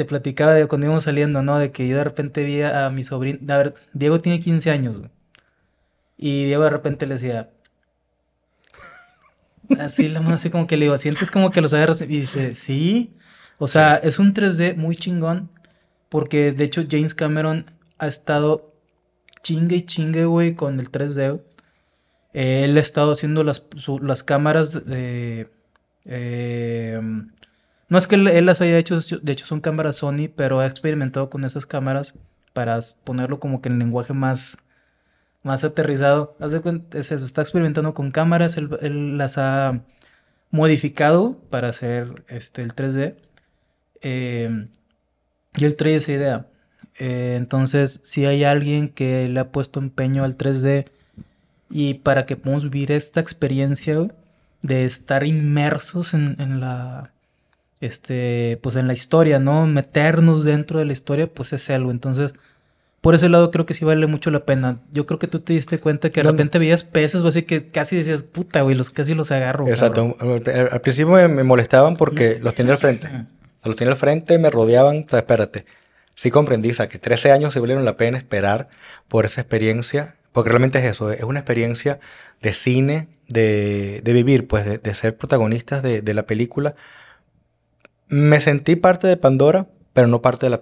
platicaba 0.05 0.55
de 0.55 0.67
cuando 0.67 0.87
íbamos 0.87 1.05
saliendo, 1.05 1.43
¿no? 1.43 1.59
De 1.59 1.73
que 1.73 1.89
yo 1.89 1.97
de 1.97 2.05
repente 2.05 2.45
vi 2.45 2.63
a 2.63 2.89
mi 2.91 3.03
sobrino. 3.03 3.39
A 3.53 3.59
ver, 3.59 3.75
Diego 3.93 4.21
tiene 4.21 4.41
15 4.41 4.71
años, 4.71 4.99
güey. 4.99 5.11
Y 6.17 6.45
Diego 6.45 6.65
de 6.65 6.71
repente 6.71 7.07
le 7.07 7.15
decía, 7.15 7.51
Así, 9.79 10.09
la 10.09 10.21
mano 10.21 10.35
así 10.35 10.51
como 10.51 10.67
que 10.67 10.77
le 10.77 10.87
digo, 10.87 10.99
sientes 10.99 11.31
como 11.31 11.51
que 11.51 11.61
los 11.61 11.73
agarras 11.75 12.03
y 12.03 12.07
dice, 12.07 12.55
sí. 12.55 13.15
O 13.59 13.67
sea, 13.67 13.97
es 13.97 14.19
un 14.19 14.35
3D 14.35 14.77
muy 14.77 14.97
chingón. 14.97 15.51
Porque 16.11 16.53
de 16.53 16.65
hecho 16.65 16.83
James 16.91 17.15
Cameron 17.15 17.65
ha 17.99 18.09
estado 18.09 18.75
chingue 19.43 19.77
y 19.77 19.83
chingue, 19.83 20.27
güey, 20.27 20.55
con 20.55 20.81
el 20.81 20.91
3D. 20.91 21.43
él 22.33 22.77
ha 22.77 22.81
estado 22.81 23.13
haciendo 23.13 23.45
las, 23.45 23.63
las 24.03 24.23
cámaras 24.23 24.85
de... 24.85 25.49
Eh, 26.05 27.01
no 27.89 27.99
es 27.99 28.07
que 28.07 28.17
él, 28.17 28.47
las 28.47 28.61
haya 28.61 28.79
hecho, 28.79 28.99
de 29.01 29.33
hecho 29.33 29.47
son 29.47 29.61
cámaras 29.61 29.97
Sony, 29.97 30.29
pero 30.35 30.61
ha 30.61 30.67
experimentado 30.67 31.31
con 31.31 31.45
esas 31.45 31.67
cámaras 31.67 32.15
para 32.53 32.81
ponerlo 33.05 33.41
como 33.41 33.63
que 33.63 33.69
en 33.69 33.79
lenguaje 33.79 34.13
más 34.13 34.57
más 35.43 35.65
aterrizado. 35.65 36.37
Haz 36.41 36.53
de 36.53 36.61
cuenta, 36.61 36.99
es 36.99 37.13
eso, 37.13 37.25
está 37.25 37.43
experimentando 37.43 37.95
con 37.95 38.11
cámaras, 38.11 38.57
él, 38.57 39.19
las 39.19 39.39
ha 39.39 39.83
modificado 40.51 41.39
para 41.51 41.69
hacer 41.69 42.25
este, 42.29 42.63
el 42.63 42.75
3D. 42.75 43.17
Em, 44.03 44.69
y 45.57 45.65
él 45.65 45.77
trae 45.77 45.97
esa 45.97 46.13
idea. 46.13 46.47
Eh, 46.99 47.35
entonces, 47.37 48.01
si 48.03 48.27
hay 48.27 48.45
alguien 48.45 48.89
que 48.89 49.29
le 49.29 49.41
ha 49.41 49.51
puesto 49.53 49.81
empeño 49.81 50.25
al 50.25 50.37
3D 50.37 50.87
y 51.71 51.95
para 51.95 52.27
que 52.27 52.37
podamos 52.37 52.65
vivir 52.65 52.93
esta 52.93 53.21
experiencia 53.21 54.09
de 54.63 54.85
estar 54.85 55.25
inmersos 55.27 56.15
en, 56.15 56.37
en, 56.39 56.61
la 56.61 57.13
este 57.81 58.59
pues 58.63 58.77
en 58.77 58.87
la 58.87 58.93
historia, 58.93 59.39
¿no? 59.39 59.67
Meternos 59.67 60.45
dentro 60.45 60.79
de 60.79 60.85
la 60.85 60.93
historia, 60.93 61.33
pues 61.33 61.53
es 61.53 61.71
algo. 61.71 61.91
Entonces, 61.91 62.35
por 63.01 63.15
ese 63.15 63.29
lado 63.29 63.51
creo 63.51 63.65
que 63.65 63.73
sí 63.73 63.85
vale 63.85 64.07
mucho 64.07 64.31
la 64.31 64.45
pena. 64.45 64.81
Yo 64.93 65.07
creo 65.07 65.19
que 65.19 65.27
tú 65.27 65.41
te 65.41 65.55
diste 65.55 65.79
cuenta 65.79 66.11
que 66.11 66.23
de 66.23 66.31
repente 66.31 66.59
veías 66.59 66.85
peces, 66.85 67.23
así 67.23 67.45
que 67.45 67.69
casi 67.69 67.97
decías, 67.97 68.25
puta, 68.25 68.61
güey, 68.61 68.77
los 68.77 68.91
casi 68.91 69.15
los 69.15 69.31
agarro. 69.31 69.67
Exacto. 69.69 70.15
Al 70.21 70.81
principio 70.83 71.13
me, 71.29 71.45
molestaban 71.45 71.97
porque 71.97 72.39
los 72.43 72.55
tenía 72.55 72.73
al 72.73 72.79
frente. 72.79 73.09
Los 73.65 73.77
tenía 73.77 73.93
al 73.93 73.99
frente, 73.99 74.39
me 74.39 74.51
rodeaban. 74.51 75.07
espérate. 75.11 75.65
Sí 76.15 76.31
comprendí, 76.31 76.71
o 76.71 76.75
sea, 76.75 76.89
que 76.91 76.99
13 76.99 77.33
años 77.33 77.55
se 77.55 77.61
valieron 77.61 77.87
la 77.87 77.97
pena 77.97 78.19
esperar 78.19 78.69
por 79.09 79.25
esa 79.25 79.41
experiencia. 79.41 80.17
Porque 80.33 80.51
realmente 80.51 80.79
es 80.79 80.85
eso, 80.85 81.11
es 81.11 81.23
una 81.23 81.41
experiencia 81.41 81.99
de 82.41 82.55
cine, 82.55 83.09
de, 83.27 84.03
vivir, 84.05 84.47
pues, 84.47 84.83
de, 84.83 84.95
ser 84.95 85.17
protagonistas 85.17 85.83
de, 85.83 86.03
de 86.03 86.15
la 86.15 86.25
película. 86.25 86.77
Me 88.09 88.41
sentí 88.41 88.77
parte 88.77 89.09
de 89.09 89.17
Pandora, 89.17 89.67
pero 89.93 90.07
no 90.07 90.23
parte 90.23 90.47
de 90.47 90.51
la 90.51 90.61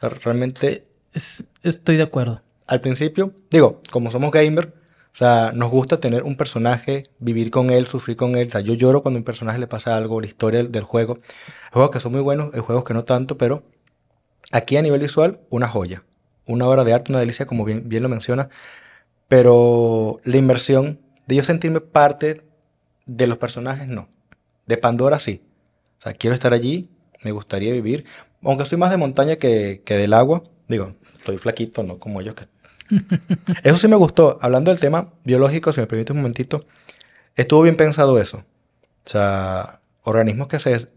pelícrealmente... 0.00 0.86
estoy 1.62 1.96
de 1.96 2.02
acuerdo. 2.02 2.42
al 2.66 2.80
principio, 2.80 3.32
digo, 3.50 3.80
como 3.90 4.10
somos 4.10 4.30
gamer, 4.30 4.74
o 5.12 5.16
sea, 5.18 5.50
nos 5.52 5.70
gusta 5.70 5.98
tener 5.98 6.22
un 6.22 6.36
personaje, 6.36 7.02
vivir 7.18 7.50
con 7.50 7.70
él, 7.70 7.88
sufrir 7.88 8.16
con 8.16 8.36
él. 8.36 8.46
O 8.46 8.50
sea, 8.50 8.60
yo 8.60 8.74
lloro 8.74 9.02
cuando 9.02 9.18
a 9.18 9.20
un 9.20 9.24
personaje 9.24 9.58
le 9.58 9.66
pasa 9.66 9.96
algo, 9.96 10.20
la 10.20 10.28
historia 10.28 10.62
del, 10.62 10.84
juego. 10.84 11.18
Hay 11.24 11.72
juegos 11.72 11.90
que 11.90 11.98
son 11.98 12.12
muy 12.12 12.20
buenos, 12.20 12.54
hay 12.54 12.60
juegos 12.60 12.84
que 12.84 12.94
no 12.94 13.04
tanto, 13.04 13.36
pero 13.36 13.64
aquí 14.52 14.76
a 14.76 14.82
nivel 14.82 15.00
visual, 15.00 15.40
una 15.50 15.66
joya. 15.66 16.04
Una 16.46 16.68
obra 16.68 16.84
de 16.84 16.92
arte, 16.92 17.10
una 17.10 17.18
delicia, 17.18 17.46
como 17.46 17.64
bien, 17.64 17.88
bien 17.88 18.04
lo 18.04 18.08
menciona. 18.08 18.48
Pero 19.26 20.20
la 20.22 20.36
inversión 20.36 21.00
de 21.26 21.34
yo 21.34 21.42
sentirme 21.42 21.80
parte 21.80 22.42
de 23.06 23.26
los 23.26 23.38
personajes, 23.38 23.88
no. 23.88 24.06
De 24.66 24.76
Pandora, 24.76 25.18
sí. 25.18 25.42
O 25.98 26.02
sea, 26.02 26.12
quiero 26.12 26.34
estar 26.34 26.52
allí, 26.52 26.90
me 27.24 27.32
gustaría 27.32 27.72
vivir. 27.72 28.04
Aunque 28.42 28.66
soy 28.66 28.78
más 28.78 28.90
de 28.90 28.96
montaña 28.96 29.36
que, 29.36 29.82
que 29.84 29.96
del 29.96 30.12
agua. 30.12 30.42
Digo, 30.68 30.94
estoy 31.16 31.38
flaquito, 31.38 31.82
no 31.82 31.98
como 31.98 32.20
ellos 32.20 32.34
que 32.34 32.46
eso 33.64 33.76
sí 33.76 33.88
me 33.88 33.96
gustó. 33.96 34.38
Hablando 34.40 34.70
del 34.70 34.80
tema 34.80 35.10
biológico, 35.24 35.72
si 35.72 35.80
me 35.80 35.86
permite 35.86 36.12
un 36.12 36.18
momentito, 36.18 36.64
estuvo 37.36 37.62
bien 37.62 37.76
pensado 37.76 38.20
eso. 38.20 38.44
O 39.04 39.10
sea, 39.10 39.80
organismos 40.02 40.48
que 40.48 40.58
se 40.58 40.88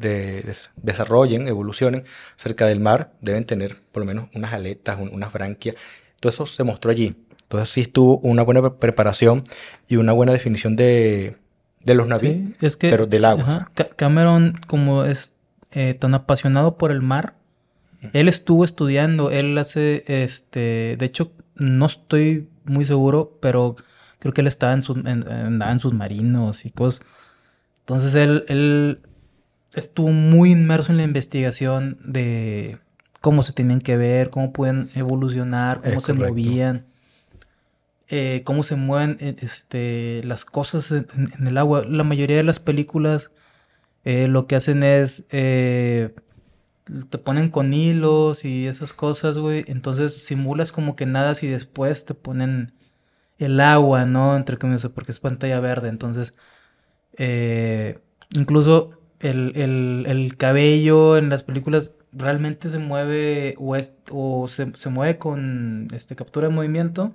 desarrollen, 0.75 1.47
evolucionen 1.47 2.05
cerca 2.35 2.65
del 2.65 2.79
mar, 2.79 3.11
deben 3.21 3.45
tener 3.45 3.77
por 3.91 4.01
lo 4.01 4.07
menos 4.07 4.29
unas 4.33 4.53
aletas, 4.53 4.97
unas 4.99 5.33
branquias. 5.33 5.75
Todo 6.19 6.29
eso 6.29 6.45
se 6.45 6.63
mostró 6.63 6.91
allí. 6.91 7.15
Entonces 7.43 7.69
sí 7.69 7.81
estuvo 7.81 8.17
una 8.19 8.43
buena 8.43 8.75
preparación 8.75 9.43
y 9.87 9.97
una 9.97 10.13
buena 10.13 10.31
definición 10.31 10.75
de, 10.75 11.35
los 11.83 12.07
navíos, 12.07 12.77
pero 12.79 13.07
del 13.07 13.25
agua. 13.25 13.69
Cameron, 13.97 14.59
como 14.67 15.03
es 15.03 15.30
eh, 15.71 15.93
tan 15.93 16.13
apasionado 16.13 16.77
por 16.77 16.91
el 16.91 17.01
mar, 17.01 17.35
él 18.13 18.27
estuvo 18.27 18.65
estudiando, 18.65 19.29
él 19.29 19.57
hace, 19.57 20.03
este, 20.07 20.95
de 20.97 21.05
hecho, 21.05 21.31
no 21.55 21.85
estoy 21.85 22.49
muy 22.63 22.83
seguro, 22.85 23.37
pero 23.41 23.75
creo 24.19 24.33
que 24.33 24.41
él 24.41 24.47
estaba 24.47 24.73
en, 24.73 24.83
en, 25.07 25.61
en 25.61 25.79
submarinos 25.79 26.65
y 26.65 26.71
cosas. 26.71 27.05
Entonces 27.81 28.15
él, 28.15 28.45
él 28.47 29.01
estuvo 29.73 30.09
muy 30.09 30.51
inmerso 30.51 30.91
en 30.91 30.97
la 30.97 31.03
investigación 31.03 31.97
de 32.03 32.79
cómo 33.21 33.43
se 33.43 33.53
tenían 33.53 33.81
que 33.81 33.97
ver, 33.97 34.29
cómo 34.29 34.51
pueden 34.51 34.89
evolucionar, 34.95 35.81
cómo 35.81 36.01
se 36.01 36.13
movían, 36.13 36.85
eh, 38.09 38.41
cómo 38.43 38.63
se 38.63 38.75
mueven 38.75 39.17
eh, 39.19 39.35
este, 39.39 40.21
las 40.23 40.43
cosas 40.43 40.91
en, 40.91 41.07
el 41.45 41.57
agua. 41.57 41.85
La 41.87 42.03
mayoría 42.03 42.37
de 42.37 42.43
las 42.43 42.59
películas 42.59 43.31
eh, 44.03 44.27
lo 44.27 44.47
que 44.47 44.55
hacen 44.55 44.83
es 44.83 45.25
te 47.09 47.17
ponen 47.17 47.49
con 47.49 47.73
hilos 47.73 48.43
y 48.45 48.67
esas 48.67 48.93
cosas, 48.93 49.37
güey. 49.37 49.63
Entonces 49.67 50.13
simulas 50.13 50.71
como 50.71 50.95
que 50.95 51.05
nada 51.05 51.33
y 51.41 51.47
después 51.47 52.05
te 52.05 52.13
ponen 52.13 52.73
el 53.37 53.59
agua, 53.59 54.05
¿no? 54.05 54.35
Entre 54.35 54.57
comillas, 54.57 54.87
porque 54.91 55.11
es 55.11 55.19
pantalla 55.19 55.59
verde. 55.59 55.89
Entonces, 55.89 56.35
eh, 57.17 57.99
incluso 58.35 58.91
el, 59.19 60.35
cabello 60.37 61.17
en 61.17 61.29
las 61.29 61.43
películas 61.43 61.93
realmente 62.11 62.69
se 62.69 62.79
mueve 62.79 63.55
o, 63.57 63.77
o 64.11 64.47
se, 64.47 64.71
se, 64.75 64.89
mueve 64.89 65.17
con 65.17 65.87
este, 65.93 66.15
captura 66.15 66.47
de 66.47 66.53
movimiento. 66.53 67.13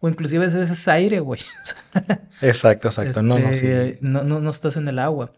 O 0.00 0.08
inclusive 0.08 0.46
ese 0.46 0.62
es 0.62 0.88
aire, 0.88 1.20
güey. 1.20 1.40
exacto, 2.40 2.88
exacto. 2.88 3.22
no, 3.22 3.38
no, 3.38 3.48
este, 3.48 3.98
no, 4.00 4.24
no, 4.24 4.40
no 4.40 4.50
estás 4.50 4.76
en 4.76 4.88
el 4.88 4.98
agua. 4.98 5.32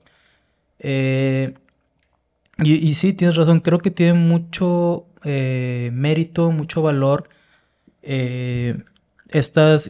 Eh, 0.83 1.55
y, 2.59 2.95
sí, 2.95 3.13
tienes 3.13 3.37
razón, 3.37 3.61
creo 3.61 3.79
que 3.79 3.91
tiene 3.91 4.15
mucho 4.15 5.07
eh, 5.25 5.91
mérito, 5.95 6.51
mucho 6.51 6.83
valor 6.83 7.29
eh, 8.03 8.83
estas, 9.31 9.89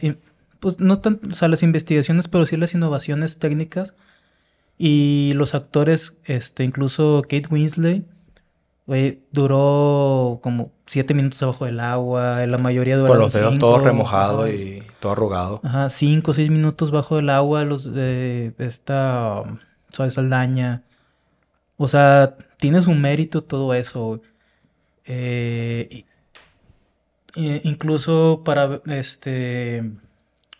pues 0.59 0.79
no 0.79 0.99
tanto, 0.99 1.29
o 1.29 1.33
sea, 1.33 1.49
las 1.49 1.61
investigaciones, 1.61 2.27
pero 2.27 2.45
sí 2.45 2.55
las 2.57 2.73
innovaciones 2.73 3.37
técnicas 3.37 3.95
y 4.77 5.33
los 5.35 5.55
actores, 5.55 6.13
este, 6.25 6.63
incluso 6.63 7.23
Kate 7.23 7.47
Winslet, 7.49 8.05
duró 9.31 10.39
como 10.41 10.71
siete 10.85 11.13
minutos 11.13 11.41
abajo 11.43 11.65
del 11.65 11.79
agua, 11.79 12.45
la 12.45 12.57
mayoría 12.57 12.97
duraron 12.97 13.17
Con 13.17 13.23
los 13.25 13.33
dedos 13.33 13.59
todo 13.59 13.79
remojado 13.79 14.47
y 14.47 14.83
todo 14.99 15.11
arrugado. 15.11 15.61
Ajá, 15.63 15.89
cinco 15.89 16.31
o 16.31 16.33
seis 16.33 16.49
minutos 16.49 16.91
bajo 16.91 17.19
el 17.19 17.29
agua, 17.29 17.63
los 17.65 17.93
de 17.93 18.53
esta 18.57 19.43
um, 19.99 20.09
Saldaña. 20.09 20.83
O 21.77 21.87
sea, 21.87 22.37
tiene 22.57 22.81
su 22.81 22.93
mérito 22.93 23.43
todo 23.43 23.73
eso. 23.73 24.21
Eh, 25.05 26.05
incluso 27.35 28.43
para 28.45 28.81
este 28.87 29.91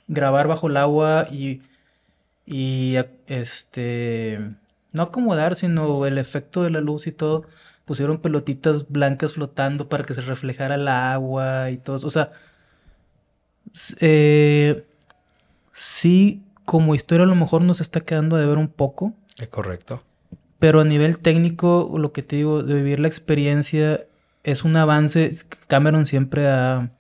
grabar 0.08 0.48
bajo 0.48 0.68
el 0.68 0.78
agua 0.78 1.28
y, 1.32 1.62
y 2.46 2.96
este 3.28 4.40
no 4.94 5.04
acomodar, 5.04 5.56
sino 5.56 6.06
el 6.06 6.18
efecto 6.18 6.64
de 6.64 6.70
la 6.70 6.82
luz 6.82 7.08
y 7.08 7.12
todo. 7.12 7.46
Pusieron 7.86 8.20
pelotitas 8.20 8.90
blancas 8.90 9.34
flotando 9.34 9.90
para 9.90 10.04
que 10.06 10.14
se 10.14 10.22
reflejara 10.22 10.76
el 10.76 10.88
agua 10.88 11.72
y 11.72 11.78
todo. 11.78 11.96
O 12.08 12.12
sea, 12.12 12.32
eh, 14.00 14.86
sí, 15.72 16.44
como 16.66 16.96
historia 16.96 17.26
a 17.26 17.28
lo 17.28 17.36
mejor 17.36 17.62
nos 17.62 17.82
está 17.82 18.02
quedando 18.02 18.38
de 18.38 18.46
ver 18.46 18.58
un 18.58 18.68
poco. 18.70 19.14
Es 19.38 19.48
correcto. 19.48 20.02
Pero 20.60 20.82
a 20.82 20.86
nivel 20.86 21.18
técnico, 21.20 21.94
lo 21.98 22.14
que 22.14 22.24
te 22.24 22.38
digo, 22.38 22.64
de 22.64 22.76
vivir 22.76 23.00
la 23.00 23.08
experiencia 23.08 24.06
es 24.44 24.64
un 24.64 24.76
avance. 24.76 25.32
Cameron 25.68 26.06
siempre 26.06 26.48
ha 26.48 26.92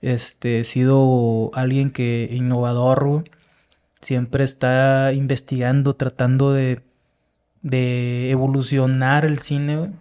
este, 0.00 0.64
sido 0.64 1.50
alguien 1.54 1.90
que 1.90 2.28
innovador, 2.30 3.24
siempre 4.00 4.44
está 4.44 5.12
investigando, 5.12 5.94
tratando 5.94 6.52
de, 6.52 6.80
de 7.62 8.30
evolucionar 8.30 9.24
el 9.24 9.38
cine. 9.38 9.92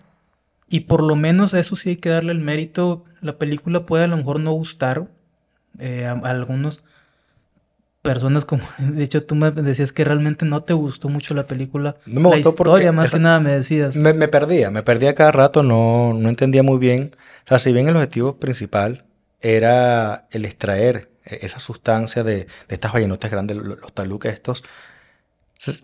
Y 0.70 0.82
por 0.82 1.02
lo 1.02 1.16
menos 1.16 1.54
a 1.54 1.60
eso 1.60 1.76
sí 1.76 1.90
hay 1.90 1.98
que 1.98 2.10
darle 2.10 2.32
el 2.32 2.40
mérito. 2.40 3.06
La 3.22 3.38
película 3.38 3.86
puede 3.86 4.04
a 4.04 4.08
lo 4.08 4.18
mejor 4.18 4.40
no 4.40 4.52
gustar 4.52 5.10
eh, 5.80 6.06
a 6.06 6.14
algunos, 6.14 6.84
personas 8.08 8.46
como, 8.46 8.64
de 8.78 9.04
hecho 9.04 9.24
tú 9.26 9.36
me 9.36 9.52
decías 9.52 9.92
que 9.92 10.06
realmente 10.06 10.46
no 10.46 10.64
te 10.64 10.74
gustó 10.74 11.10
mucho 11.10 11.34
la 11.34 11.46
película. 11.46 11.98
No 12.06 12.22
me 12.22 12.30
la 12.30 12.36
gustó 12.38 12.50
historia, 12.50 12.92
más 12.94 13.12
que 13.12 13.20
nada 13.20 13.40
me 13.42 13.52
decías. 13.52 13.98
Me, 13.98 14.14
perdía, 14.28 14.72
me 14.72 14.82
perdía 14.82 15.14
cada 15.14 15.32
rato, 15.32 15.62
no, 15.62 16.14
no 16.14 16.30
entendía 16.30 16.64
muy 16.64 16.78
bien. 16.78 17.12
O 17.46 17.48
sea, 17.50 17.60
si 17.60 17.74
bien 17.74 17.90
el 17.90 17.96
objetivo 17.96 18.38
principal 18.38 19.06
era 19.42 20.28
el 20.32 20.46
extraer 20.46 21.10
e, 21.26 21.40
esa 21.46 21.60
sustancia 21.60 22.24
de, 22.24 22.48
estas 22.70 22.94
ballenotas 22.94 23.30
grandes, 23.30 23.58
los, 23.58 23.94
taluques 23.94 24.34
estos, 24.34 24.64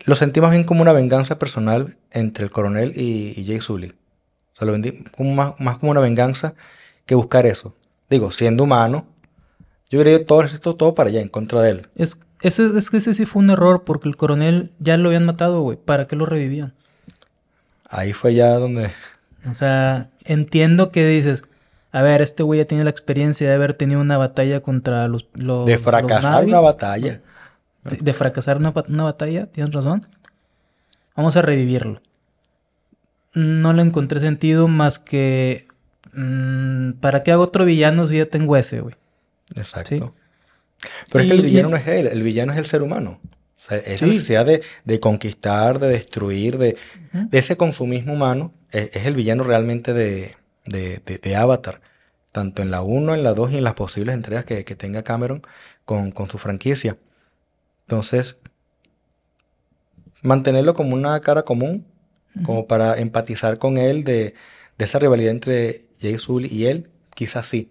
lo 0.06 0.14
sentí 0.14 0.40
más 0.40 0.52
bien 0.52 0.64
como 0.64 0.80
una 0.80 0.92
venganza 0.92 1.38
personal 1.38 1.98
entre 2.10 2.44
el 2.44 2.50
coronel 2.50 2.92
y, 2.96 3.34
y 3.36 3.44
Jay 3.44 3.60
Sully. 3.60 3.88
O 3.88 4.56
sea, 4.56 4.66
lo 4.66 4.72
vendí 4.72 5.04
como 5.16 5.34
más, 5.34 5.60
más 5.60 5.78
como 5.78 5.90
una 5.90 6.00
venganza 6.00 6.54
que 7.04 7.14
buscar 7.14 7.44
eso. 7.44 7.76
Digo, 8.08 8.30
siendo 8.30 8.64
humano, 8.64 9.13
yo 9.94 10.00
hubiera 10.00 10.18
ido 10.18 10.26
todo 10.26 10.42
esto 10.42 10.74
todo 10.74 10.92
para 10.96 11.08
allá, 11.08 11.20
en 11.20 11.28
contra 11.28 11.62
de 11.62 11.70
él. 11.70 11.86
Es, 11.94 12.18
ese, 12.40 12.66
es 12.76 12.90
que 12.90 12.96
ese 12.96 13.14
sí 13.14 13.26
fue 13.26 13.42
un 13.42 13.50
error, 13.50 13.84
porque 13.84 14.08
el 14.08 14.16
coronel 14.16 14.72
ya 14.80 14.96
lo 14.96 15.10
habían 15.10 15.24
matado, 15.24 15.60
güey. 15.60 15.78
¿Para 15.78 16.08
qué 16.08 16.16
lo 16.16 16.26
revivían? 16.26 16.74
Ahí 17.88 18.12
fue 18.12 18.34
ya 18.34 18.58
donde... 18.58 18.90
O 19.48 19.54
sea, 19.54 20.10
entiendo 20.24 20.88
que 20.88 21.06
dices, 21.06 21.44
a 21.92 22.02
ver, 22.02 22.22
este 22.22 22.42
güey 22.42 22.58
ya 22.58 22.66
tiene 22.66 22.82
la 22.82 22.90
experiencia 22.90 23.48
de 23.48 23.54
haber 23.54 23.74
tenido 23.74 24.00
una 24.00 24.18
batalla 24.18 24.62
contra 24.62 25.06
los... 25.06 25.28
los 25.34 25.64
de 25.64 25.78
fracasar 25.78 26.44
una 26.44 26.58
batalla. 26.58 27.20
De, 27.84 28.12
fracasar 28.14 28.56
una, 28.56 28.72
batalla, 28.72 29.46
tienes 29.46 29.72
razón. 29.72 30.04
Vamos 31.14 31.36
a 31.36 31.42
revivirlo. 31.42 32.00
No 33.32 33.72
le 33.72 33.82
encontré 33.82 34.18
sentido 34.18 34.66
más 34.66 34.98
que... 34.98 35.68
Mm, 36.14 36.94
¿Para 36.94 37.22
qué 37.22 37.30
hago 37.30 37.44
otro 37.44 37.64
villano 37.64 38.06
si 38.06 38.18
ya 38.18 38.26
tengo 38.26 38.56
ese, 38.56 38.80
güey? 38.80 38.96
Exacto. 39.56 40.14
Pero 41.10 41.24
es 41.24 41.30
que 41.30 41.36
el 41.36 41.42
villano 41.42 41.70
no 41.70 41.76
es 41.76 41.86
él, 41.86 42.06
el 42.06 42.22
villano 42.22 42.52
es 42.52 42.58
el 42.58 42.66
ser 42.66 42.82
humano. 42.82 43.20
O 43.58 43.66
sea, 43.66 43.78
esa 43.78 44.06
necesidad 44.06 44.44
de, 44.44 45.00
conquistar, 45.00 45.78
de 45.78 45.88
destruir, 45.88 46.58
de, 46.58 46.76
ese 47.32 47.56
consumismo 47.56 48.12
humano, 48.12 48.52
es, 48.70 49.06
el 49.06 49.14
villano 49.14 49.44
realmente 49.44 49.94
de, 49.94 51.34
Avatar. 51.36 51.80
Tanto 52.30 52.62
en 52.62 52.70
la 52.70 52.82
1, 52.82 53.14
en 53.14 53.22
la 53.22 53.32
2 53.32 53.52
y 53.52 53.58
en 53.58 53.64
las 53.64 53.74
posibles 53.74 54.14
entregas 54.14 54.44
que, 54.44 54.62
tenga 54.64 55.02
Cameron 55.02 55.42
con, 55.84 56.12
su 56.28 56.38
franquicia. 56.38 56.98
Entonces, 57.86 58.36
mantenerlo 60.20 60.74
como 60.74 60.94
una 60.94 61.18
cara 61.20 61.44
común, 61.44 61.86
como 62.44 62.66
para 62.66 62.98
empatizar 62.98 63.58
con 63.58 63.78
él 63.78 64.04
de, 64.04 64.34
esa 64.76 64.98
rivalidad 64.98 65.30
entre 65.30 65.86
Jay 66.00 66.18
Sully 66.18 66.48
y 66.48 66.66
él, 66.66 66.90
quizás 67.14 67.46
sí. 67.46 67.70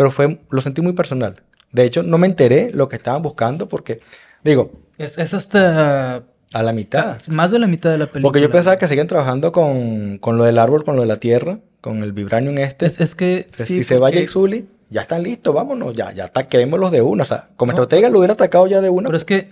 Pero 0.00 0.10
fue, 0.10 0.38
lo 0.48 0.62
sentí 0.62 0.80
muy 0.80 0.94
personal. 0.94 1.42
De 1.72 1.84
hecho, 1.84 2.02
no 2.02 2.16
me 2.16 2.26
enteré 2.26 2.70
lo 2.72 2.88
que 2.88 2.96
estaban 2.96 3.20
buscando 3.20 3.68
porque, 3.68 4.00
digo... 4.42 4.72
Es, 4.96 5.34
hasta... 5.34 6.22
A 6.54 6.62
la 6.62 6.72
mitad. 6.72 7.20
Más 7.28 7.50
de 7.50 7.58
la 7.58 7.66
mitad 7.66 7.90
de 7.90 7.98
la 7.98 8.06
película. 8.06 8.22
Porque 8.22 8.40
yo 8.40 8.50
pensaba 8.50 8.78
que 8.78 8.88
seguían 8.88 9.08
trabajando 9.08 9.52
con, 9.52 10.16
con 10.16 10.38
lo 10.38 10.44
del 10.44 10.56
árbol, 10.56 10.84
con 10.84 10.96
lo 10.96 11.02
de 11.02 11.08
la 11.08 11.18
tierra, 11.18 11.58
con 11.82 12.02
el 12.02 12.14
vibranium 12.14 12.56
este. 12.56 12.86
Es, 12.86 13.14
que... 13.14 13.46
si 13.66 13.84
se 13.84 13.98
vaya 13.98 14.26
Sully, 14.26 14.70
ya 14.88 15.02
están 15.02 15.22
listos, 15.22 15.54
vámonos, 15.54 15.94
ya, 15.94 16.12
ya 16.12 16.32
los 16.78 16.90
de 16.90 17.02
una. 17.02 17.24
O 17.24 17.26
sea, 17.26 17.50
como 17.56 17.72
estratega 17.72 18.08
lo 18.08 18.20
hubiera 18.20 18.32
atacado 18.32 18.68
ya 18.68 18.80
de 18.80 18.88
una. 18.88 19.08
Pero 19.08 19.18
es 19.18 19.26
que, 19.26 19.50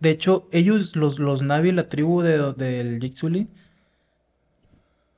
de 0.00 0.10
hecho, 0.10 0.48
ellos, 0.52 0.96
los, 0.96 1.18
los 1.18 1.40
Navi, 1.40 1.72
la 1.72 1.88
tribu 1.88 2.20
del 2.20 2.58
de, 2.58 2.98
Jixuli, 3.00 3.48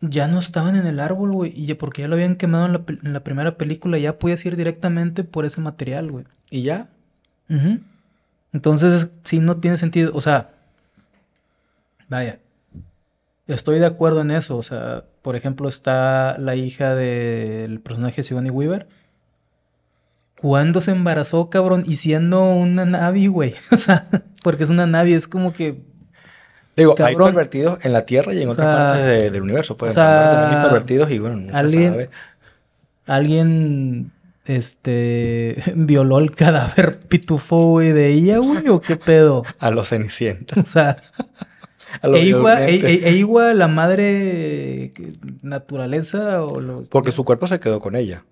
ya 0.01 0.27
no 0.29 0.39
estaban 0.39 0.77
en 0.77 0.87
el 0.87 1.01
árbol, 1.01 1.33
güey. 1.33 1.53
Y 1.55 1.73
porque 1.75 2.03
ya 2.03 2.09
lo 2.09 2.15
habían 2.15 2.37
quemado 2.37 2.67
en 2.67 2.73
la, 2.73 2.85
en 2.89 3.13
la 3.13 3.25
primera 3.25 3.57
película, 3.57 3.99
ya 3.99 4.19
podías 4.19 4.45
ir 4.47 4.57
directamente 4.57 5.25
por 5.25 5.45
ese 5.45 5.61
material, 5.61 6.11
güey. 6.11 6.25
¿Y 6.51 6.63
ya? 6.63 6.89
Entonces, 8.53 9.11
sí, 9.25 9.41
no 9.41 9.59
tiene 9.59 9.77
sentido. 9.77 10.13
O 10.15 10.21
sea, 10.21 10.51
vaya. 12.09 12.39
Estoy 13.47 13.79
de 13.81 13.87
acuerdo 13.87 14.21
en 14.21 14.31
eso. 14.31 14.57
O 14.57 14.63
sea, 14.63 15.05
por 15.23 15.37
ejemplo, 15.37 15.69
está 15.69 16.39
la 16.39 16.55
hija 16.55 16.95
del 16.95 17.81
personaje 17.81 18.23
Sigourney 18.23 18.51
Weaver. 18.51 18.89
¿Cuándo 20.41 20.81
se 20.81 20.93
embarazó, 20.93 21.51
cabrón? 21.51 21.83
Y 21.87 21.97
siendo 21.97 22.43
una 22.55 22.85
Navi, 22.85 23.27
güey. 23.27 23.55
O 23.73 23.77
sea, 23.77 24.09
porque 24.43 24.65
es 24.65 24.71
una 24.71 24.87
Navi, 24.87 25.13
es 25.13 25.29
como 25.29 25.53
que. 25.53 25.83
Digo, 26.77 26.95
hay 26.99 27.17
pervertidos 27.17 27.85
en 27.85 27.93
la 27.93 28.07
Tierra 28.07 28.33
y 28.33 28.43
en 28.43 28.49
otras 28.49 28.67
partes 28.67 29.33
del 29.33 29.43
universo. 29.43 29.77
Pueden 29.77 29.93
o 29.93 29.95
sea, 29.95 30.61
pervertidos 30.63 31.11
y 31.11 31.19
bueno, 31.19 31.37
nunca 31.37 31.59
alguien, 31.59 31.91
sabe. 31.91 32.11
Alguien 33.07 34.13
este 34.45 35.63
violó 35.75 36.19
el 36.19 36.33
cadáver 36.33 36.99
pitufo, 37.09 37.69
güey, 37.69 37.93
de 37.93 38.09
ella, 38.09 38.39
güey, 38.39 38.69
o 38.69 38.81
qué 38.81 38.97
pedo. 38.97 39.45
A 39.59 39.71
los 39.71 39.89
cenicientos. 39.89 40.59
O 40.59 40.67
sea. 40.67 40.97
Eigua, 42.03 42.67
e, 42.69 43.55
la 43.55 43.67
madre 43.67 44.93
naturaleza 45.43 46.45
o 46.45 46.61
los... 46.61 46.89
Porque 46.89 47.11
su 47.11 47.25
cuerpo 47.25 47.49
se 47.49 47.59
quedó 47.59 47.81
con 47.81 47.97
ella. 47.97 48.25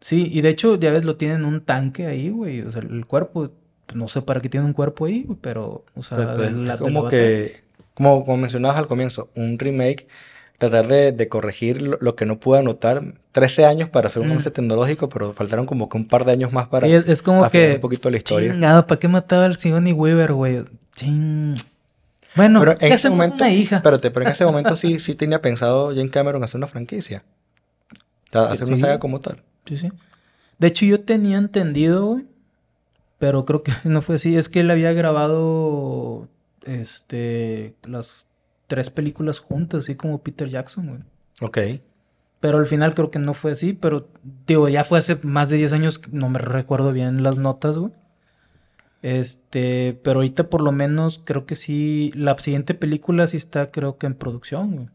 Sí, 0.00 0.28
y 0.30 0.42
de 0.42 0.50
hecho, 0.50 0.76
ya 0.76 0.92
ves, 0.92 1.06
lo 1.06 1.16
tienen 1.16 1.46
un 1.46 1.62
tanque 1.62 2.06
ahí, 2.06 2.28
güey. 2.28 2.60
O 2.60 2.70
sea, 2.70 2.82
el 2.82 3.06
cuerpo, 3.06 3.50
pues, 3.86 3.96
no 3.96 4.06
sé 4.06 4.22
para 4.22 4.40
qué 4.40 4.48
tiene 4.48 4.66
un 4.66 4.74
cuerpo 4.74 5.06
ahí, 5.06 5.26
pero, 5.40 5.84
o 5.94 6.02
sea, 6.02 6.36
pues, 6.36 6.52
pues, 6.52 6.78
como 6.78 7.08
que, 7.08 7.62
como, 8.00 8.24
como, 8.24 8.38
mencionabas 8.38 8.78
al 8.78 8.86
comienzo, 8.86 9.28
un 9.36 9.58
remake, 9.58 10.08
tratar 10.56 10.86
de, 10.88 11.28
corregir 11.28 11.82
lo, 11.82 12.16
que 12.16 12.24
no 12.24 12.40
pude 12.40 12.60
anotar. 12.60 13.02
13 13.32 13.66
años 13.66 13.88
para 13.90 14.08
hacer 14.08 14.22
un 14.22 14.30
avance 14.30 14.48
mm. 14.48 14.52
tecnológico, 14.54 15.08
pero 15.10 15.34
faltaron 15.34 15.66
como 15.66 15.88
que 15.88 15.98
un 15.98 16.06
par 16.06 16.24
de 16.24 16.32
años 16.32 16.50
más 16.52 16.66
para 16.68 16.86
sí, 16.86 16.94
es, 16.94 17.22
como 17.22 17.48
que 17.50 17.74
un 17.74 17.80
poquito 17.80 18.10
la 18.10 18.16
historia. 18.16 18.52
Chingado, 18.52 18.86
¿para 18.86 18.98
qué 18.98 19.08
mataba 19.08 19.44
al 19.44 19.56
Sigourney 19.56 19.92
Weaver, 19.92 20.32
güey? 20.32 20.64
Ching. 20.96 21.56
Bueno, 22.34 22.60
pero 22.60 22.76
en 22.80 22.92
ese 22.92 23.10
momento, 23.10 23.36
una 23.36 23.50
hija. 23.50 23.76
Espérate, 23.76 24.10
pero 24.10 24.26
en 24.26 24.32
ese 24.32 24.44
momento 24.46 24.76
sí, 24.76 24.98
sí 24.98 25.14
tenía 25.14 25.42
pensado 25.42 25.94
Jane 25.94 26.10
Cameron 26.10 26.42
hacer 26.42 26.56
una 26.56 26.68
franquicia. 26.68 27.22
hacer 28.32 28.66
una 28.66 28.76
saga 28.76 28.98
como 28.98 29.20
tal. 29.20 29.42
Sí, 29.66 29.76
sí. 29.76 29.90
De 30.58 30.68
hecho, 30.68 30.86
yo 30.86 31.00
tenía 31.00 31.36
entendido, 31.36 32.06
güey, 32.06 32.24
pero 33.18 33.44
creo 33.44 33.62
que 33.62 33.72
no 33.84 34.00
fue 34.02 34.16
así. 34.16 34.36
Es 34.36 34.48
que 34.48 34.60
él 34.60 34.70
había 34.70 34.92
grabado 34.92 36.28
este 36.64 37.74
las 37.84 38.26
tres 38.66 38.90
películas 38.90 39.40
juntas, 39.40 39.84
así 39.84 39.96
como 39.96 40.22
Peter 40.22 40.48
Jackson, 40.48 40.86
güey. 40.86 41.00
Ok. 41.40 41.82
Pero 42.40 42.58
al 42.58 42.66
final 42.66 42.94
creo 42.94 43.10
que 43.10 43.18
no 43.18 43.34
fue 43.34 43.52
así, 43.52 43.74
pero 43.74 44.08
digo, 44.46 44.68
ya 44.68 44.84
fue 44.84 44.98
hace 44.98 45.18
más 45.22 45.50
de 45.50 45.58
10 45.58 45.72
años, 45.72 46.00
no 46.10 46.30
me 46.30 46.38
recuerdo 46.38 46.92
bien 46.92 47.22
las 47.22 47.36
notas, 47.36 47.76
güey. 47.76 47.92
Este, 49.02 49.98
pero 50.02 50.20
ahorita 50.20 50.48
por 50.48 50.60
lo 50.62 50.72
menos 50.72 51.20
creo 51.24 51.46
que 51.46 51.56
sí, 51.56 52.12
la 52.14 52.38
siguiente 52.38 52.74
película 52.74 53.26
sí 53.26 53.36
está 53.36 53.66
creo 53.66 53.98
que 53.98 54.06
en 54.06 54.14
producción. 54.14 54.90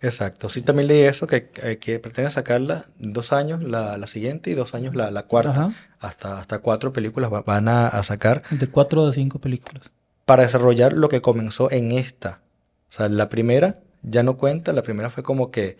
Exacto, 0.00 0.48
sí 0.50 0.60
también 0.60 0.88
leí 0.88 1.00
eso, 1.00 1.26
que, 1.26 1.48
que 1.48 1.98
pretende 1.98 2.30
sacarla 2.30 2.86
dos 2.98 3.32
años 3.32 3.62
la, 3.62 3.96
la, 3.96 4.06
siguiente 4.06 4.50
y 4.50 4.54
dos 4.54 4.74
años 4.74 4.94
la, 4.94 5.10
la 5.10 5.22
cuarta. 5.22 5.72
Hasta, 6.00 6.38
hasta 6.38 6.58
cuatro 6.58 6.92
películas 6.92 7.30
van 7.30 7.68
a, 7.68 7.88
a, 7.88 8.02
sacar. 8.02 8.42
De 8.50 8.66
cuatro 8.66 9.06
a 9.06 9.12
cinco 9.12 9.38
películas. 9.38 9.90
Para 10.26 10.42
desarrollar 10.42 10.92
lo 10.92 11.08
que 11.08 11.22
comenzó 11.22 11.70
en 11.70 11.92
esta. 11.92 12.42
O 12.90 12.92
sea, 12.92 13.08
la 13.08 13.30
primera 13.30 13.80
ya 14.02 14.22
no 14.22 14.36
cuenta, 14.36 14.74
la 14.74 14.82
primera 14.82 15.08
fue 15.08 15.22
como 15.22 15.50
que 15.50 15.78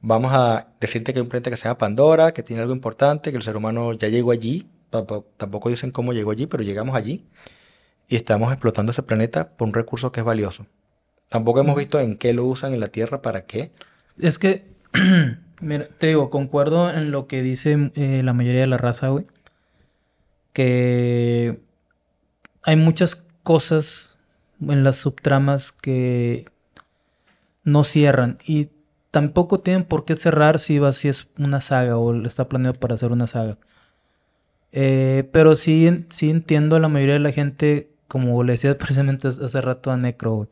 vamos 0.00 0.32
a 0.32 0.68
decirte 0.80 1.12
que 1.12 1.18
hay 1.18 1.22
un 1.22 1.28
planeta 1.28 1.50
que 1.50 1.56
se 1.56 1.64
llama 1.64 1.76
Pandora, 1.76 2.32
que 2.32 2.42
tiene 2.42 2.62
algo 2.62 2.74
importante, 2.74 3.30
que 3.30 3.36
el 3.36 3.42
ser 3.42 3.56
humano 3.56 3.92
ya 3.92 4.08
llegó 4.08 4.32
allí, 4.32 4.66
tampoco 5.36 5.68
dicen 5.68 5.90
cómo 5.90 6.12
llegó 6.12 6.30
allí, 6.30 6.46
pero 6.46 6.62
llegamos 6.62 6.96
allí 6.96 7.26
y 8.08 8.16
estamos 8.16 8.52
explotando 8.52 8.90
ese 8.90 9.04
planeta 9.04 9.50
por 9.50 9.68
un 9.68 9.74
recurso 9.74 10.10
que 10.10 10.20
es 10.20 10.26
valioso. 10.26 10.66
Tampoco 11.28 11.60
hemos 11.60 11.76
visto 11.76 12.00
en 12.00 12.16
qué 12.16 12.32
lo 12.32 12.44
usan 12.44 12.74
en 12.74 12.80
la 12.80 12.88
Tierra, 12.88 13.22
para 13.22 13.46
qué. 13.46 13.70
Es 14.18 14.40
que, 14.40 14.64
mira, 15.60 15.86
te 15.96 16.08
digo, 16.08 16.28
concuerdo 16.28 16.90
en 16.90 17.12
lo 17.12 17.28
que 17.28 17.40
dice 17.40 17.92
eh, 17.94 18.22
la 18.24 18.32
mayoría 18.32 18.62
de 18.62 18.66
la 18.66 18.78
raza, 18.78 19.08
güey. 19.08 19.26
Que 20.52 21.60
hay 22.64 22.74
muchas 22.74 23.24
cosas 23.50 24.16
en 24.60 24.84
las 24.84 24.94
subtramas 24.94 25.72
que 25.72 26.46
no 27.64 27.82
cierran 27.82 28.38
y 28.46 28.68
tampoco 29.10 29.58
tienen 29.58 29.82
por 29.82 30.04
qué 30.04 30.14
cerrar 30.14 30.60
si 30.60 30.78
va 30.78 30.92
si 30.92 31.08
es 31.08 31.30
una 31.36 31.60
saga 31.60 31.96
o 31.96 32.14
está 32.24 32.48
planeado 32.48 32.78
para 32.78 32.94
hacer 32.94 33.10
una 33.10 33.26
saga. 33.26 33.58
Eh, 34.70 35.28
pero 35.32 35.56
sí, 35.56 36.06
sí 36.10 36.30
entiendo 36.30 36.76
a 36.76 36.78
la 36.78 36.86
mayoría 36.86 37.14
de 37.14 37.18
la 37.18 37.32
gente, 37.32 37.90
como 38.06 38.40
le 38.44 38.52
decía 38.52 38.78
precisamente 38.78 39.26
hace 39.26 39.60
rato 39.60 39.90
a 39.90 39.96
Necro, 39.96 40.46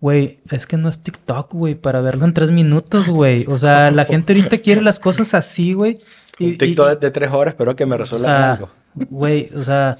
güey. 0.00 0.40
Es 0.50 0.66
que 0.66 0.78
no 0.78 0.88
es 0.88 1.02
TikTok, 1.02 1.52
güey, 1.52 1.74
para 1.74 2.00
verlo 2.00 2.24
en 2.24 2.32
tres 2.32 2.50
minutos, 2.50 3.08
güey. 3.08 3.44
O 3.46 3.58
sea, 3.58 3.90
la 3.90 4.04
gente 4.06 4.32
ahorita 4.32 4.56
quiere 4.56 4.80
las 4.80 4.98
cosas 5.00 5.34
así, 5.34 5.74
güey. 5.74 5.98
Un 6.40 6.56
TikTok 6.56 6.98
de 6.98 7.10
tres 7.10 7.30
horas, 7.30 7.52
pero 7.58 7.76
que 7.76 7.84
me 7.84 7.98
resuelva 7.98 8.52
algo. 8.52 8.70
Güey, 8.94 9.50
o 9.54 9.62
sea, 9.62 9.98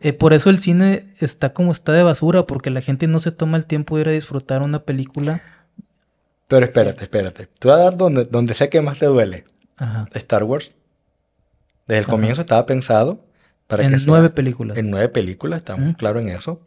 eh, 0.00 0.12
por 0.12 0.32
eso 0.32 0.50
el 0.50 0.60
cine 0.60 1.06
está 1.20 1.52
como 1.52 1.72
está 1.72 1.92
de 1.92 2.02
basura, 2.02 2.46
porque 2.46 2.70
la 2.70 2.80
gente 2.80 3.06
no 3.06 3.18
se 3.18 3.32
toma 3.32 3.56
el 3.56 3.66
tiempo 3.66 3.96
de 3.96 4.02
ir 4.02 4.08
a 4.08 4.12
disfrutar 4.12 4.62
una 4.62 4.84
película. 4.84 5.42
Pero 6.46 6.64
espérate, 6.64 7.04
espérate. 7.04 7.48
Tú 7.58 7.68
vas 7.68 7.80
a 7.80 7.84
dar 7.84 7.96
donde, 7.96 8.24
donde 8.24 8.54
sé 8.54 8.68
que 8.68 8.80
más 8.80 8.98
te 8.98 9.06
duele. 9.06 9.44
Ajá. 9.76 10.06
Star 10.14 10.44
Wars. 10.44 10.72
Desde 11.86 12.00
el 12.00 12.06
comienzo 12.06 12.42
estaba 12.42 12.64
pensado 12.66 13.24
para 13.66 13.84
en 13.84 13.90
que 13.90 13.98
nueve 14.06 14.30
películas. 14.30 14.76
En 14.78 14.90
nueve 14.90 15.08
películas, 15.08 15.58
estamos 15.58 15.96
claros 15.96 16.22
en 16.22 16.28
eso. 16.28 16.60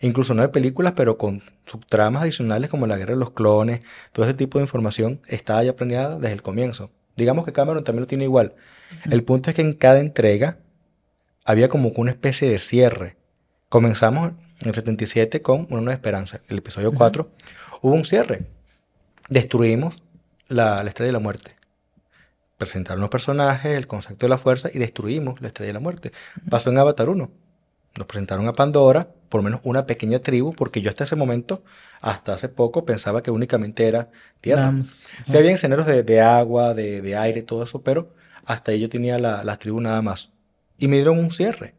Incluso 0.00 0.32
nueve 0.34 0.50
películas, 0.50 0.94
pero 0.96 1.18
con 1.18 1.42
tramas 1.88 2.22
adicionales 2.22 2.70
como 2.70 2.86
la 2.86 2.96
guerra 2.96 3.12
de 3.12 3.20
los 3.20 3.32
clones, 3.32 3.80
todo 4.12 4.24
ese 4.24 4.34
tipo 4.34 4.58
de 4.58 4.64
información 4.64 5.20
estaba 5.26 5.62
ya 5.62 5.76
planeada 5.76 6.18
desde 6.18 6.32
el 6.32 6.42
comienzo. 6.42 6.90
Digamos 7.16 7.44
que 7.44 7.52
Cameron 7.52 7.84
también 7.84 8.02
lo 8.02 8.06
tiene 8.06 8.24
igual. 8.24 8.54
El 9.10 9.22
punto 9.24 9.50
es 9.50 9.56
que 9.56 9.62
en 9.62 9.74
cada 9.74 10.00
entrega 10.00 10.58
había 11.50 11.68
como 11.68 11.88
una 11.96 12.10
especie 12.10 12.48
de 12.48 12.58
cierre. 12.58 13.16
Comenzamos 13.68 14.32
en 14.60 14.68
el 14.68 14.74
77 14.74 15.42
con 15.42 15.66
Una 15.70 15.80
Nueva 15.80 15.94
Esperanza. 15.94 16.40
El 16.48 16.58
episodio 16.58 16.92
4 16.92 17.30
hubo 17.82 17.94
un 17.94 18.04
cierre. 18.04 18.46
Destruimos 19.28 20.02
la, 20.48 20.82
la 20.82 20.88
Estrella 20.88 21.08
de 21.08 21.12
la 21.12 21.20
Muerte 21.20 21.60
presentaron 22.60 23.00
los 23.00 23.08
personajes, 23.08 23.74
el 23.74 23.86
concepto 23.86 24.26
de 24.26 24.30
la 24.30 24.36
fuerza 24.36 24.68
y 24.72 24.78
destruimos 24.78 25.40
la 25.40 25.48
estrella 25.48 25.68
de 25.68 25.72
la 25.72 25.80
muerte. 25.80 26.12
Pasó 26.50 26.68
en 26.68 26.76
Avatar 26.76 27.08
1. 27.08 27.30
Nos 27.96 28.06
presentaron 28.06 28.46
a 28.48 28.52
Pandora, 28.52 29.08
por 29.30 29.40
lo 29.40 29.44
menos 29.44 29.60
una 29.64 29.86
pequeña 29.86 30.18
tribu, 30.18 30.52
porque 30.52 30.82
yo 30.82 30.90
hasta 30.90 31.04
ese 31.04 31.16
momento, 31.16 31.64
hasta 32.02 32.34
hace 32.34 32.50
poco, 32.50 32.84
pensaba 32.84 33.22
que 33.22 33.30
únicamente 33.30 33.88
era 33.88 34.10
tierra. 34.42 34.74
Sí 35.24 35.38
había 35.38 35.52
escenarios 35.52 35.86
de, 35.86 36.20
agua, 36.20 36.74
de, 36.74 37.16
aire, 37.16 37.42
todo 37.42 37.64
eso, 37.64 37.80
pero 37.80 38.12
hasta 38.44 38.72
ahí 38.72 38.80
yo 38.80 38.90
tenía 38.90 39.18
la, 39.18 39.42
las 39.42 39.58
tribus 39.58 39.82
nada 39.82 40.02
más. 40.02 40.29
Y 40.80 40.88
me 40.88 40.96
dieron 40.96 41.18
un 41.18 41.30
cierre. 41.30 41.74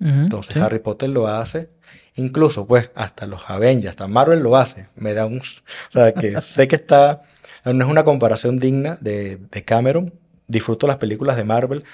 Entonces 0.00 0.56
Harry 0.56 0.78
Potter 0.78 1.10
lo 1.10 1.26
hace. 1.26 1.68
Incluso, 2.14 2.66
pues, 2.66 2.90
hasta 2.94 3.26
los 3.26 3.50
Avengers, 3.50 3.90
hasta 3.90 4.08
Marvel 4.08 4.40
lo 4.40 4.56
hace. 4.56 4.86
Me 4.96 5.12
da 5.12 5.26
un... 5.26 5.38
O 5.38 5.92
sea, 5.92 6.14
que 6.14 6.40
sé 6.42 6.66
que 6.68 6.76
está 6.76 7.24
no 7.72 7.84
es 7.84 7.90
una 7.90 8.04
comparación 8.04 8.58
digna 8.58 8.98
de, 9.00 9.38
Cameron. 9.64 10.12
Disfruto 10.46 10.86
las 10.86 10.96
películas 10.96 11.36
de 11.36 11.44
Marvel, 11.44 11.84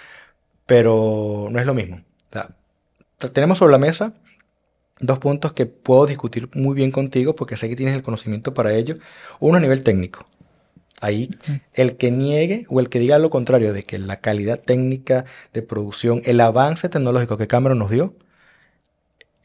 pero 0.66 1.48
no 1.50 1.58
es 1.58 1.66
lo 1.66 1.74
mismo. 1.74 2.00
tenemos 3.32 3.58
sobre 3.58 3.72
la 3.72 3.78
mesa 3.78 4.12
dos 5.00 5.18
puntos 5.18 5.52
que 5.52 5.66
puedo 5.66 6.06
discutir 6.06 6.48
muy 6.54 6.74
bien 6.74 6.92
contigo 6.92 7.34
porque 7.34 7.56
sé 7.56 7.68
que 7.68 7.74
tienes 7.74 7.96
el 7.96 8.02
conocimiento 8.02 8.54
para 8.54 8.72
ello. 8.72 8.96
Uno 9.40 9.58
a 9.58 9.60
nivel 9.60 9.82
técnico. 9.82 10.26
Ahí, 11.00 11.30
el 11.74 11.96
que 11.96 12.10
niegue 12.10 12.66
o 12.68 12.80
el 12.80 12.88
que 12.88 12.98
diga 12.98 13.18
lo 13.18 13.28
contrario 13.28 13.72
de 13.72 13.82
que 13.82 13.98
la 13.98 14.20
calidad 14.20 14.60
técnica 14.60 15.24
de 15.52 15.62
producción, 15.62 16.22
el 16.24 16.40
avance 16.40 16.88
tecnológico 16.88 17.36
que 17.36 17.46
Cameron 17.46 17.78
nos 17.78 17.90
dio. 17.90 18.14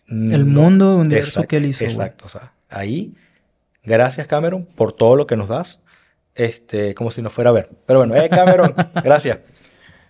El 0.07 0.45
mundo 0.45 0.95
universo 0.95 1.43
que 1.43 1.57
él 1.57 1.65
hizo. 1.65 1.83
Exacto. 1.83 2.25
O 2.25 2.29
sea, 2.29 2.53
ahí, 2.69 3.13
gracias 3.83 4.27
Cameron 4.27 4.65
por 4.65 4.93
todo 4.93 5.15
lo 5.15 5.27
que 5.27 5.35
nos 5.35 5.49
das 5.49 5.79
este, 6.35 6.95
como 6.95 7.11
si 7.11 7.21
no 7.21 7.29
fuera 7.29 7.49
a 7.49 7.53
ver. 7.53 7.69
Pero 7.85 7.99
bueno, 7.99 8.15
eh, 8.15 8.29
Cameron, 8.29 8.73
gracias. 9.03 9.39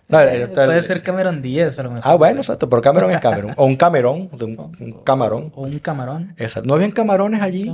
Puede 0.08 0.82
ser 0.82 1.02
Cameron 1.02 1.40
10 1.40 1.78
a 1.78 1.82
lo 1.84 1.90
mejor. 1.90 2.10
Ah, 2.12 2.14
bueno, 2.16 2.40
exacto, 2.40 2.68
pero 2.68 2.82
Cameron 2.82 3.10
es 3.12 3.18
Cameron. 3.18 3.54
O 3.56 3.64
un 3.64 3.76
Cameron, 3.76 4.28
un, 4.32 5.02
camarón. 5.04 5.52
O 5.54 5.62
un 5.62 5.78
camarón. 5.78 6.34
Exacto. 6.36 6.68
¿No 6.68 6.74
habían 6.74 6.90
camarones 6.90 7.40
allí? 7.42 7.70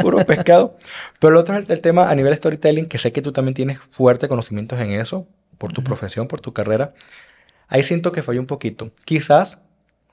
Puro 0.00 0.24
pescado. 0.24 0.76
Pero 1.20 1.32
lo 1.32 1.40
otro 1.40 1.56
es 1.56 1.68
el, 1.68 1.80
tema 1.80 2.10
a 2.10 2.14
nivel 2.14 2.34
storytelling, 2.34 2.86
que 2.86 2.98
sé 2.98 3.12
que 3.12 3.22
tú 3.22 3.32
también 3.32 3.54
tienes 3.54 3.78
fuertes 3.90 4.28
conocimientos 4.28 4.80
en 4.80 4.92
eso, 4.92 5.26
por 5.58 5.72
tu 5.72 5.82
profesión, 5.82 6.28
por 6.28 6.40
tu 6.40 6.52
carrera. 6.52 6.94
Ahí 7.68 7.82
siento 7.82 8.12
que 8.12 8.22
falló 8.22 8.40
un 8.40 8.46
poquito. 8.46 8.90
Quizás, 9.04 9.58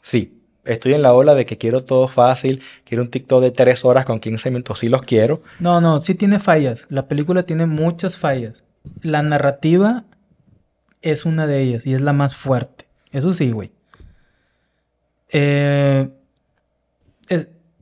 sí, 0.01 0.41
estoy 0.65 0.93
en 0.93 1.01
la 1.01 1.13
ola 1.13 1.36
de 1.36 1.45
que 1.45 1.58
quiero 1.58 1.84
todo 1.84 2.08
fácil, 2.08 2.62
quiero 2.84 3.03
un 3.03 3.10
TikTok 3.10 3.41
de 3.41 3.51
tres 3.51 3.86
horas 3.86 4.05
con 4.05 4.19
15 4.19 4.51
minutos, 4.51 4.79
sí 4.79 4.89
los 4.89 5.01
quiero. 5.01 5.41
No, 5.60 5.82
no, 5.82 6.01
sí 6.01 6.15
tiene 6.15 6.39
fallas. 6.39 6.88
La 6.89 7.08
película 7.08 7.43
tiene 7.43 7.65
muchas 7.65 8.17
fallas. 8.17 8.63
La 9.01 9.23
narrativa 9.23 10.05
es 11.01 11.25
una 11.25 11.47
de 11.47 11.62
ellas 11.62 11.86
y 11.86 11.93
es 11.93 12.01
la 12.01 12.13
más 12.13 12.36
fuerte. 12.36 12.86
Eso 13.12 13.34
sí, 13.34 13.51
güey. 13.51 13.71
Eh, 15.29 16.10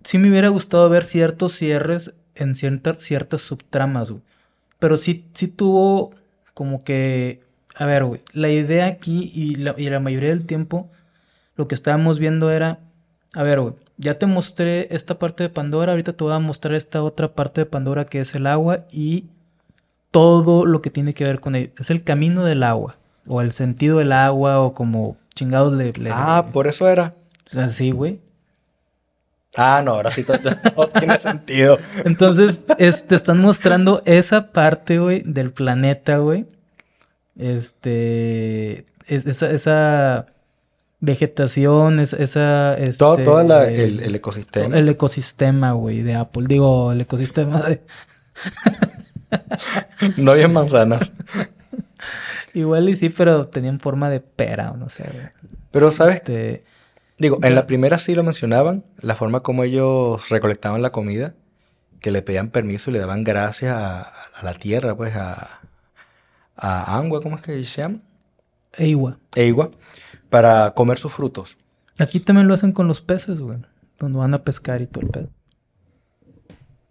sí 0.08 0.18
me 0.20 0.30
hubiera 0.30 0.48
gustado 0.48 0.88
ver 0.88 1.04
ciertos 1.04 1.52
cierres 1.52 2.14
en 2.34 2.56
ciertas 2.56 3.42
subtramas, 3.42 4.10
güey. 4.10 4.24
Pero 4.80 4.96
sí, 4.96 5.26
sí 5.34 5.50
tuvo 5.50 6.14
como 6.54 6.82
que... 6.82 7.42
A 7.76 7.86
ver, 7.86 8.06
güey. 8.06 8.22
La 8.32 8.50
idea 8.50 8.86
aquí 8.86 9.30
y 9.36 9.56
la, 9.56 9.76
y 9.78 9.90
la 9.90 10.00
mayoría 10.00 10.30
del 10.30 10.46
tiempo 10.46 10.90
lo 11.58 11.68
que 11.68 11.76
estábamos 11.76 12.20
viendo 12.20 12.52
era... 12.52 12.80
A 13.34 13.44
ver, 13.44 13.60
güey. 13.60 13.74
Ya 13.98 14.18
te 14.18 14.28
mostré 14.28 14.96
esta 14.96 15.20
parte 15.20 15.44
de 15.44 15.50
Pandora. 15.50 15.92
Ahorita 15.92 16.14
te 16.14 16.24
voy 16.24 16.34
a 16.34 16.40
mostrar 16.40 16.76
esta 16.76 17.04
otra 17.04 17.34
parte 17.34 17.62
de 17.62 17.66
Pandora 17.66 18.06
que 18.06 18.22
es 18.22 18.34
el 18.34 18.48
agua 18.48 18.86
y 18.90 19.26
todo 20.12 20.66
lo 20.66 20.82
que 20.82 20.90
tiene 20.90 21.14
que 21.16 21.26
ver 21.26 21.42
con 21.42 21.54
ello. 21.56 21.72
Es 21.78 21.90
el 21.90 22.06
camino 22.06 22.46
del 22.46 22.64
agua. 22.64 22.96
O 23.28 23.42
el 23.42 23.52
sentido 23.52 23.98
del 23.98 24.14
agua 24.14 24.62
o 24.62 24.74
como 24.74 25.18
chingados 25.36 25.74
le... 25.74 25.92
ah, 26.14 26.48
por 26.54 26.68
eso 26.68 26.88
era. 26.88 27.14
O 27.46 27.50
sea, 27.50 27.68
sí, 27.68 27.92
güey. 27.92 28.22
Ah, 29.58 29.82
no, 29.84 29.94
ahora 29.94 30.12
sí 30.12 30.24
todo, 30.24 30.38
tiene 31.00 31.20
sentido. 31.20 31.80
Entonces, 32.06 32.66
te 32.68 33.16
están 33.16 33.42
mostrando 33.42 34.04
esa 34.06 34.52
parte, 34.52 35.00
güey, 35.00 35.24
del 35.26 35.52
planeta, 35.52 36.18
güey. 36.18 36.46
Este. 37.36 38.86
esa, 39.08 39.50
esa 39.50 40.28
vegetación, 41.00 42.00
esa. 42.00 42.76
Este, 42.76 43.00
todo, 43.00 43.18
todo 43.18 43.42
el, 43.42 44.00
el, 44.00 44.16
ecosistema. 44.16 44.78
El 44.78 44.90
ecosistema, 44.90 45.72
güey, 45.72 46.04
de 46.04 46.14
Apple. 46.14 46.46
Digo, 46.48 46.92
el 46.92 47.02
ecosistema 47.02 47.60
de. 47.62 47.82
no 50.18 50.32
había 50.32 50.48
manzanas. 50.48 51.12
Igual 52.54 52.90
y 52.90 52.96
sí, 52.96 53.10
pero 53.10 53.48
tenían 53.48 53.80
forma 53.80 54.10
de 54.12 54.20
pera 54.20 54.72
o 54.72 54.78
no 54.78 54.90
sé, 54.90 55.04
güey. 55.12 55.26
Pero, 55.72 55.90
¿sabes? 55.90 56.18
Este, 56.18 56.64
Digo, 57.20 57.40
en 57.42 57.56
la 57.56 57.66
primera 57.66 57.98
sí 57.98 58.14
lo 58.14 58.24
mencionaban, 58.24 58.86
la 59.02 59.16
forma 59.16 59.40
como 59.40 59.64
ellos 59.64 60.30
recolectaban 60.30 60.84
la 60.84 60.92
comida, 60.92 61.34
que 62.00 62.12
le 62.12 62.22
pedían 62.22 62.52
permiso 62.52 62.92
y 62.92 62.94
le 62.94 63.00
daban 63.00 63.24
gracias 63.24 63.76
a, 63.76 64.14
la 64.44 64.54
tierra, 64.54 64.96
pues 64.96 65.16
a, 65.16 65.62
a 66.56 66.98
Angua, 66.98 67.22
¿cómo 67.22 67.38
es 67.38 67.42
que 67.42 67.64
se 67.66 67.82
llama? 67.82 68.00
Eigua. 68.74 69.18
Eigua, 69.34 69.72
para 70.30 70.72
comer 70.76 71.00
sus 71.00 71.12
frutos. 71.12 71.58
Aquí 71.98 72.20
también 72.20 72.48
lo 72.48 72.54
hacen 72.54 72.72
con 72.72 72.88
los 72.88 73.02
peces, 73.02 73.42
güey, 73.42 73.58
cuando 73.98 74.20
van 74.20 74.36
a 74.36 74.44
pescar 74.44 74.84
y 74.84 74.86
todo 74.86 75.04
el 75.04 75.10
pedo. 75.10 75.30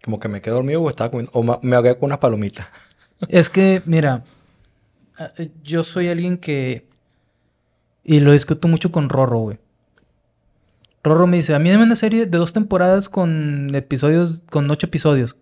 Como 0.03 0.19
que 0.19 0.27
me 0.27 0.41
quedo 0.41 0.55
dormido 0.55 0.81
o 0.81 0.89
estaba 0.89 1.09
comiendo, 1.09 1.31
o 1.33 1.59
me 1.61 1.75
ahogué 1.77 1.95
con 1.95 2.07
unas 2.07 2.19
palomitas. 2.19 2.67
Es 3.29 3.49
que, 3.49 3.81
mira, 3.87 4.23
yo 5.63 5.83
soy 5.83 6.07
alguien 6.09 6.37
que, 6.37 6.87
y 8.03 8.19
lo 8.19 8.31
discuto 8.31 8.67
mucho 8.67 8.91
con 8.91 9.09
Rorro, 9.09 9.39
güey 9.39 9.59
Rorro 11.03 11.27
me 11.27 11.37
dice, 11.37 11.55
a 11.55 11.59
mí 11.59 11.69
dame 11.69 11.83
una 11.83 11.95
serie 11.95 12.25
de 12.25 12.37
dos 12.37 12.53
temporadas 12.53 13.09
con 13.09 13.73
episodios, 13.75 14.41
con 14.49 14.69
ocho 14.69 14.87
episodios. 14.87 15.35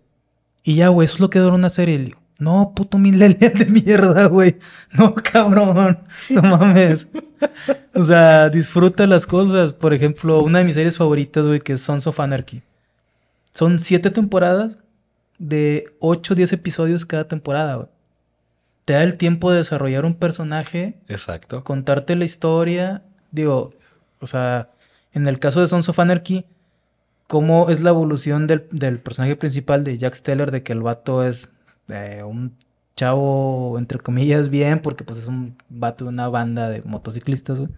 Y 0.62 0.76
ya, 0.76 0.88
güey, 0.88 1.06
eso 1.06 1.14
es 1.14 1.20
lo 1.20 1.30
que 1.30 1.38
dura 1.38 1.54
una 1.54 1.70
serie. 1.70 1.98
Le 1.98 2.04
digo, 2.04 2.20
no, 2.38 2.72
puto 2.74 2.98
millennial 2.98 3.52
de 3.54 3.66
mierda, 3.66 4.26
güey. 4.26 4.58
No, 4.92 5.14
cabrón. 5.14 6.00
No 6.28 6.42
mames. 6.42 7.08
o 7.94 8.02
sea, 8.02 8.48
disfruta 8.48 9.06
las 9.06 9.26
cosas. 9.26 9.72
Por 9.72 9.94
ejemplo, 9.94 10.42
una 10.42 10.58
de 10.58 10.64
mis 10.64 10.74
series 10.74 10.98
favoritas, 10.98 11.46
güey, 11.46 11.60
que 11.60 11.74
es 11.74 11.80
Sons 11.80 12.06
of 12.06 12.20
Anarchy. 12.20 12.62
Son 13.52 13.78
siete 13.78 14.10
temporadas 14.10 14.78
de 15.38 15.94
ocho 15.98 16.34
o 16.34 16.36
diez 16.36 16.52
episodios 16.52 17.06
cada 17.06 17.26
temporada, 17.28 17.76
güey. 17.76 17.88
Te 18.84 18.92
da 18.92 19.02
el 19.02 19.16
tiempo 19.16 19.50
de 19.50 19.58
desarrollar 19.58 20.04
un 20.04 20.14
personaje. 20.14 20.98
Exacto. 21.08 21.64
Contarte 21.64 22.14
la 22.16 22.24
historia. 22.24 23.02
Digo, 23.32 23.72
o 24.20 24.26
sea, 24.26 24.70
en 25.16 25.26
el 25.26 25.38
caso 25.38 25.62
de 25.62 25.66
Sons 25.66 25.88
of 25.88 25.98
Anarchy, 25.98 26.44
cómo 27.26 27.70
es 27.70 27.80
la 27.80 27.88
evolución 27.88 28.46
del, 28.46 28.60
personaje 29.00 29.34
principal 29.34 29.82
de 29.82 29.96
Jack 29.96 30.12
Steller, 30.12 30.50
de 30.50 30.62
que 30.62 30.74
el 30.74 30.82
vato 30.82 31.24
es 31.24 31.48
eh, 31.88 32.22
un 32.22 32.54
chavo, 32.96 33.78
entre 33.78 33.98
comillas, 33.98 34.50
bien, 34.50 34.80
porque 34.82 35.04
pues 35.04 35.18
es 35.18 35.26
un 35.26 35.56
vato 35.70 36.04
de 36.04 36.10
una 36.10 36.28
banda 36.28 36.68
de 36.68 36.82
motociclistas, 36.82 37.60
güey. 37.60 37.70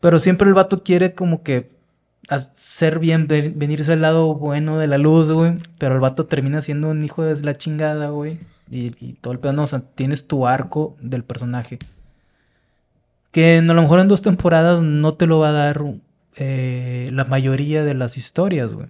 Pero 0.00 0.18
siempre 0.18 0.48
el 0.48 0.54
vato 0.54 0.82
quiere 0.82 1.14
como 1.14 1.42
que 1.42 1.68
hacer 2.30 2.98
bien, 2.98 3.28
venirse 3.28 3.92
al 3.92 4.00
lado 4.00 4.34
bueno 4.34 4.78
de 4.78 4.86
la 4.86 4.96
luz, 4.96 5.30
güey. 5.30 5.56
Pero 5.76 5.94
el 5.94 6.00
vato 6.00 6.24
termina 6.24 6.62
siendo 6.62 6.88
un 6.88 7.04
hijo 7.04 7.22
de 7.22 7.38
la 7.42 7.56
chingada, 7.56 8.08
güey. 8.08 8.40
Y, 8.70 8.96
y 9.04 9.12
todo 9.20 9.34
el 9.34 9.38
pedo, 9.38 9.52
no, 9.52 9.64
o 9.64 9.66
sea, 9.66 9.80
tienes 9.80 10.26
tu 10.26 10.46
arco 10.46 10.96
del 11.02 11.24
personaje. 11.24 11.78
Que 13.32 13.58
a 13.58 13.62
lo 13.62 13.82
mejor 13.82 14.00
en 14.00 14.08
dos 14.08 14.22
temporadas 14.22 14.80
no 14.80 15.12
te 15.14 15.26
lo 15.26 15.38
va 15.38 15.50
a 15.50 15.52
dar 15.52 15.82
eh, 16.36 17.10
la 17.12 17.24
mayoría 17.24 17.84
de 17.84 17.94
las 17.94 18.16
historias, 18.16 18.74
güey. 18.74 18.88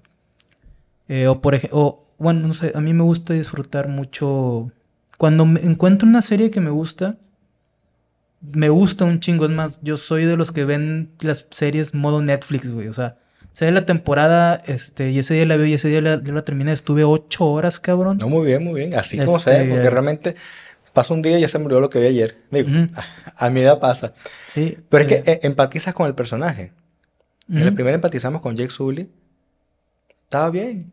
Eh, 1.09 1.26
o 1.26 1.40
por 1.40 1.55
ejemplo, 1.55 2.05
bueno, 2.18 2.46
no 2.46 2.55
sé, 2.55 2.72
a 2.74 2.81
mí 2.81 2.92
me 2.92 3.02
gusta 3.02 3.35
disfrutar 3.35 3.88
mucho. 3.88 4.70
Cuando 5.18 5.44
me 5.44 5.61
encuentro 5.61 6.09
una 6.09 6.22
serie 6.22 6.50
que 6.50 6.61
me 6.61 6.70
gusta, 6.70 7.16
me 8.40 8.68
gusta 8.68 9.05
un 9.05 9.20
chingo. 9.20 9.44
Es 9.44 9.50
más, 9.50 9.81
yo 9.83 9.96
soy 9.96 10.24
de 10.24 10.37
los 10.37 10.52
que 10.52 10.64
ven 10.64 11.11
las 11.20 11.46
series 11.50 11.94
modo 11.94 12.22
Netflix, 12.22 12.70
güey. 12.70 12.88
O 12.88 12.92
sea, 12.92 13.16
se 13.52 13.66
ve 13.66 13.72
la 13.72 13.87
temporada, 13.87 14.62
este, 14.66 15.11
y 15.11 15.18
ese 15.18 15.35
día 15.35 15.46
la 15.46 15.57
veo 15.57 15.66
y 15.66 15.74
ese 15.74 15.88
día 15.88 16.00
la, 16.00 16.16
la 16.16 16.44
terminé. 16.44 16.72
Estuve 16.72 17.05
ocho 17.05 17.46
horas, 17.46 17.81
cabrón. 17.81 18.18
No, 18.18 18.28
muy 18.28 18.46
bien, 18.46 18.64
muy 18.64 18.81
bien. 18.81 18.94
Así 18.94 19.18
como 19.18 19.38
se 19.38 19.50
ve, 19.50 19.57
porque 19.59 19.74
este, 19.76 19.90
realmente 19.90 20.37
pasa 20.92 21.14
un 21.14 21.22
día 21.22 21.38
y 21.38 21.42
ya 21.42 21.48
se 21.48 21.59
murió 21.59 21.81
lo 21.81 21.90
que 21.90 22.00
vi 22.00 22.07
ayer. 22.07 22.37
Digo, 22.50 22.68
a, 23.37 23.50
mi 23.50 23.61
edad 23.61 23.78
pasa. 23.81 24.14
Sí. 24.48 24.78
Pero 24.88 25.05
es 25.05 25.22
que 25.22 25.31
eh, 25.31 25.40
empatizas 25.42 25.94
con 25.94 26.07
el 26.07 26.14
personaje. 26.14 26.72
En 27.48 27.59
el 27.59 27.74
primer 27.74 27.94
empatizamos 27.94 28.40
con 28.40 28.57
Jake 28.57 28.70
Sully. 28.70 29.09
Estaba 30.24 30.50
bien. 30.50 30.92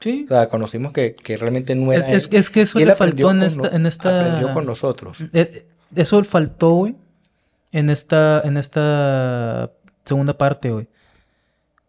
Sí. 0.00 0.26
O 0.26 0.28
sea, 0.28 0.48
conocimos 0.48 0.92
que, 0.92 1.14
realmente 1.38 1.74
no 1.74 1.92
era. 1.92 2.06
Es, 2.06 2.28
es, 2.30 2.50
que 2.50 2.62
eso 2.62 2.78
le 2.78 2.94
faltó 2.94 3.30
en 3.30 3.42
esta, 3.42 3.68
en 3.68 3.86
esta, 3.86 4.20
Aprendió 4.20 4.52
con 4.52 4.66
nosotros. 4.66 5.18
Eh, 5.32 5.66
eso 5.94 6.22
faltó, 6.24 6.70
güey. 6.70 6.96
En 7.72 7.90
esta, 7.90 8.40
en 8.42 8.56
esta 8.56 9.70
segunda 10.04 10.36
parte, 10.36 10.70
güey. 10.70 10.88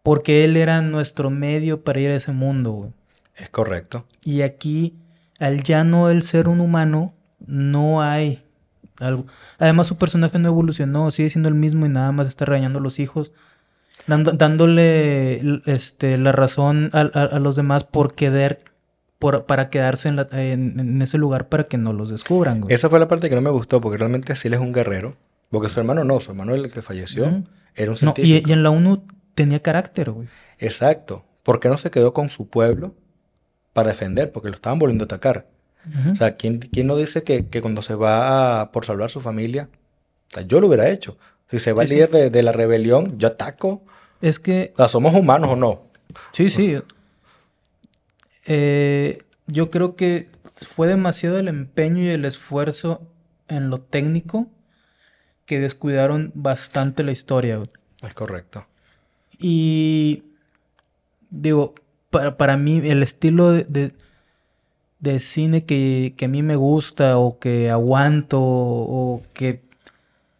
Porque 0.02 0.44
él 0.44 0.56
era 0.56 0.80
nuestro 0.80 1.30
medio 1.30 1.82
para 1.82 2.00
ir 2.00 2.10
a 2.10 2.16
ese 2.16 2.32
mundo, 2.32 2.72
güey. 2.72 2.90
Es 3.36 3.50
correcto. 3.50 4.06
Y 4.24 4.42
aquí, 4.42 4.94
al 5.38 5.62
ya 5.62 5.84
no 5.84 6.10
el 6.10 6.22
ser 6.22 6.48
un 6.48 6.60
humano, 6.60 7.14
no 7.46 8.02
hay 8.02 8.42
algo. 9.00 9.26
Además, 9.58 9.86
su 9.86 9.96
personaje 9.96 10.38
no 10.38 10.48
evolucionó, 10.48 11.10
sigue 11.10 11.30
siendo 11.30 11.48
el 11.48 11.54
mismo 11.54 11.86
y 11.86 11.88
nada 11.88 12.10
más 12.12 12.26
está 12.26 12.44
regañando 12.44 12.78
a 12.78 12.82
los 12.82 12.98
hijos 12.98 13.32
dándole 14.08 15.60
este, 15.66 16.16
la 16.16 16.32
razón 16.32 16.90
a, 16.92 17.38
los 17.38 17.56
demás 17.56 17.84
por 17.84 18.14
querer, 18.14 18.60
por, 19.18 19.44
para 19.44 19.68
quedarse 19.68 20.08
en, 20.08 21.02
ese 21.02 21.18
lugar 21.18 21.48
para 21.48 21.64
que 21.64 21.76
no 21.76 21.92
los 21.92 22.10
descubran. 22.10 22.64
Esa 22.68 22.88
fue 22.88 22.98
la 22.98 23.08
parte 23.08 23.28
que 23.28 23.34
no 23.34 23.42
me 23.42 23.50
gustó, 23.50 23.80
porque 23.80 23.98
realmente 23.98 24.34
sí 24.34 24.48
él 24.48 24.54
es 24.54 24.60
un 24.60 24.72
guerrero. 24.72 25.14
Porque 25.50 25.68
su 25.68 25.80
hermano 25.80 26.04
no, 26.04 26.20
su 26.20 26.30
hermano 26.30 26.54
el 26.54 26.70
que 26.70 26.82
falleció 26.82 27.42
era 27.74 27.90
un 27.90 27.96
científico. 27.96 28.48
y, 28.48 28.52
en 28.52 28.62
la 28.62 28.70
ONU 28.70 29.02
tenía 29.34 29.60
carácter, 29.60 30.10
güey. 30.10 30.28
Exacto. 30.58 31.24
¿Por 31.42 31.60
qué 31.60 31.68
no 31.68 31.78
se 31.78 31.90
quedó 31.90 32.12
con 32.12 32.28
su 32.28 32.48
pueblo 32.48 32.94
para 33.72 33.90
defender? 33.90 34.32
Porque 34.32 34.48
lo 34.48 34.54
estaban 34.54 34.78
volviendo 34.78 35.04
a 35.04 35.06
atacar. 35.06 35.46
O 36.12 36.16
sea, 36.16 36.34
¿quién, 36.34 36.58
¿quién, 36.58 36.86
no 36.86 36.96
dice 36.96 37.22
que, 37.22 37.46
cuando 37.62 37.80
se 37.80 37.94
va 37.94 38.72
por 38.72 38.84
salvar 38.84 39.10
su 39.10 39.20
familia? 39.20 39.70
yo 40.46 40.60
lo 40.60 40.66
hubiera 40.66 40.90
hecho. 40.90 41.16
Si 41.50 41.58
se 41.58 41.72
va 41.72 41.84
el 41.84 41.88
líder 41.88 42.10
de, 42.10 42.30
de, 42.30 42.42
la 42.42 42.52
rebelión, 42.52 43.18
yo 43.18 43.28
ataco 43.28 43.82
es 44.20 44.38
que... 44.38 44.72
O 44.76 44.88
¿somos 44.88 45.14
humanos 45.14 45.50
o 45.50 45.56
no? 45.56 45.82
Sí, 46.32 46.50
sí. 46.50 46.76
Eh, 48.46 49.22
yo 49.46 49.70
creo 49.70 49.94
que 49.94 50.28
fue 50.52 50.88
demasiado 50.88 51.38
el 51.38 51.48
empeño 51.48 52.02
y 52.02 52.08
el 52.08 52.24
esfuerzo 52.24 53.02
en 53.48 53.70
lo 53.70 53.80
técnico 53.80 54.48
que 55.46 55.60
descuidaron 55.60 56.32
bastante 56.34 57.02
la 57.02 57.12
historia. 57.12 57.62
Es 58.02 58.14
correcto. 58.14 58.66
Y 59.38 60.24
digo, 61.30 61.74
para, 62.10 62.36
para 62.36 62.56
mí 62.56 62.80
el 62.84 63.02
estilo 63.02 63.52
de, 63.52 63.92
de, 64.98 65.20
cine 65.20 65.64
que, 65.64 66.14
que, 66.16 66.24
a 66.26 66.28
mí 66.28 66.42
me 66.42 66.56
gusta 66.56 67.18
o 67.18 67.38
que 67.38 67.70
aguanto 67.70 68.38
o 68.40 69.22
que 69.32 69.62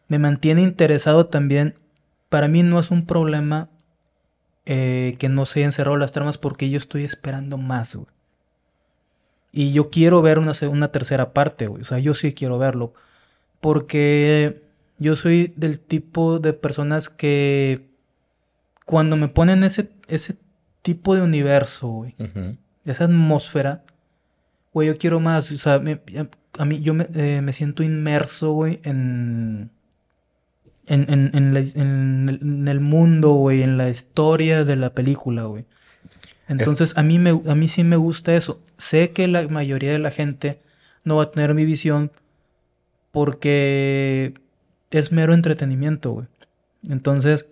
me 0.09 0.19
mantiene 0.19 0.63
interesado 0.63 1.27
también 1.27 1.75
para 2.29 2.49
mí 2.49 2.63
no 2.63 2.79
es 2.79 2.91
un 2.91 3.07
problema 3.07 3.71
eh, 4.67 5.17
que 5.19 5.29
no 5.29 5.47
se 5.47 5.61
hayan 5.61 5.73
cerrado 5.73 5.97
las 5.97 6.13
tramas 6.13 6.39
porque 6.39 6.69
yo 6.69 6.77
estoy 6.77 7.05
esperando 7.05 7.57
más, 7.57 7.95
güey. 7.95 8.09
Y 9.51 9.73
yo 9.73 9.89
quiero 9.89 10.21
ver 10.21 10.39
una, 10.39 10.53
una 10.71 10.93
tercera 10.93 11.33
parte, 11.33 11.69
güey. 11.69 11.83
O 11.83 11.85
sea, 11.85 11.99
yo 11.99 12.13
sí 12.13 12.35
quiero 12.35 12.59
verlo. 12.59 12.93
Porque 13.61 14.63
yo 14.99 15.17
soy 15.17 15.53
del 15.57 15.81
tipo 15.81 16.39
de 16.39 16.53
personas 16.53 17.09
que 17.09 17.89
cuando 18.85 19.17
me 19.17 19.29
ponen 19.29 19.65
ese, 19.65 19.91
ese 20.07 20.37
tipo 20.83 21.15
de 21.15 21.23
universo, 21.23 21.89
güey, 21.89 22.15
esa 22.85 23.05
atmósfera, 23.05 23.85
güey, 24.73 24.89
yo 24.89 24.99
quiero 24.99 25.19
más. 25.19 25.51
O 25.51 25.57
sea, 25.57 25.83
a 26.59 26.65
mí 26.65 26.81
yo 26.81 26.95
me, 26.95 27.09
eh, 27.15 27.41
me 27.43 27.53
siento 27.53 27.83
inmerso, 27.83 28.53
güey, 28.53 28.81
en, 28.85 29.71
en, 30.89 31.07
en, 31.09 31.31
en, 31.35 32.39
en, 32.41 32.69
el 32.69 32.81
mundo, 32.81 33.33
güey, 33.33 33.63
en 33.63 33.79
la 33.79 33.89
historia 33.89 34.65
de 34.65 34.77
la 34.77 34.91
película, 34.91 35.45
güey. 35.45 35.65
Entonces, 36.49 36.97
a 36.97 37.03
mí, 37.03 37.19
me, 37.19 37.31
a 37.31 37.55
mí 37.55 37.69
sí 37.69 37.85
me 37.85 37.97
gusta 37.97 38.35
eso. 38.35 38.61
Sé 38.79 39.11
que 39.11 39.29
la 39.29 39.47
mayoría 39.49 39.93
de 39.93 39.99
la 39.99 40.11
gente 40.11 40.61
no 41.05 41.17
va 41.17 41.25
a 41.25 41.31
tener 41.31 41.55
mi 41.55 41.65
visión 41.65 42.11
porque 43.11 44.35
es 44.91 45.13
mero 45.13 45.35
entretenimiento, 45.35 46.13
güey. 46.13 46.27
Entonces, 46.89 47.47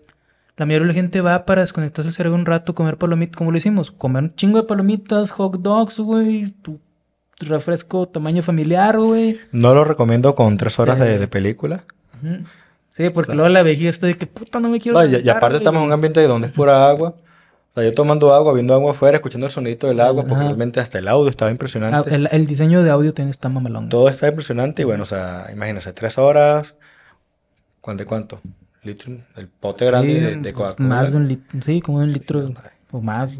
la 0.57 0.65
mayoría 0.65 0.87
de 0.87 0.93
la 0.95 1.01
gente 1.01 1.21
va 1.21 1.45
para 1.45 1.61
desconectarse 1.61 2.09
el 2.09 2.15
cerebro 2.15 2.39
un 2.39 2.47
rato, 2.47 2.75
comer 2.75 2.97
palomitas, 2.97 3.37
como 3.37 3.51
lo 3.51 3.59
hicimos. 3.59 3.91
Comer 3.91 4.25
un 4.25 4.35
chingo 4.35 4.59
de 4.59 4.67
palomitas, 4.67 5.31
hot 5.31 5.61
dogs, 5.61 5.99
güey. 5.99 6.55
Tu 6.63 6.81
refresco 7.41 8.09
tamaño 8.09 8.43
familiar, 8.43 8.99
güey. 8.99 9.39
No 9.53 9.75
lo 9.75 9.85
recomiendo 9.85 10.35
con 10.35 10.57
tres 10.57 10.79
horas 10.79 10.99
de, 10.99 11.23
eh, 11.23 11.29
película. 11.29 11.85
Sí, 12.97 13.11
porque 13.11 13.35
luego 13.35 13.51
la 13.51 13.63
vejiga 13.63 13.91
está 13.91 14.07
de 14.07 14.17
que 14.17 14.27
puta 14.27 14.59
no 14.59 14.71
me 14.71 14.81
quiero. 14.81 14.99
No, 14.99 15.07
y, 15.07 15.29
aparte 15.29 15.59
estamos 15.59 15.81
en 15.81 15.89
un 15.89 15.93
ambiente 15.93 16.23
donde 16.27 16.47
es 16.47 16.53
pura 16.55 16.89
agua. 16.89 17.11
O 17.11 17.75
sea, 17.75 17.85
yo 17.85 17.93
tomando 17.93 18.33
agua, 18.33 18.55
viendo 18.55 18.73
agua 18.73 18.93
afuera, 18.93 19.19
escuchando 19.19 19.45
el 19.45 19.53
sonido 19.53 19.89
del 19.89 20.01
agua, 20.01 20.25
porque 20.25 20.45
realmente 20.45 20.81
hasta 20.81 20.99
el 20.99 21.07
audio 21.07 21.29
estaba 21.29 21.51
impresionante. 21.51 22.11
Ah, 22.11 22.29
el, 22.33 22.47
diseño 22.47 22.83
de 22.83 22.89
audio 22.89 23.13
tiene 23.13 23.31
esta 23.31 23.51
mamalón. 23.51 23.91
Todo 23.91 24.09
está 24.09 24.29
impresionante 24.29 24.81
y 24.81 24.87
bueno, 24.87 25.03
o 25.03 25.07
sea, 25.07 25.51
imagínense, 25.53 25.93
tres 25.93 26.17
horas. 26.17 26.75
¿De 27.87 28.07
cuánto? 28.07 28.41
¿Litro? 28.83 29.13
El 29.37 29.49
pote 29.49 29.85
grande 29.85 30.39
de, 30.39 30.53
Coca-Cola. 30.55 30.89
Más 30.89 31.11
de 31.11 31.19
un 31.19 31.29
litro, 31.29 31.61
sí, 31.61 31.83
como 31.83 31.99
un 31.99 32.11
litro 32.11 32.51
o 32.93 33.01
más. 33.03 33.31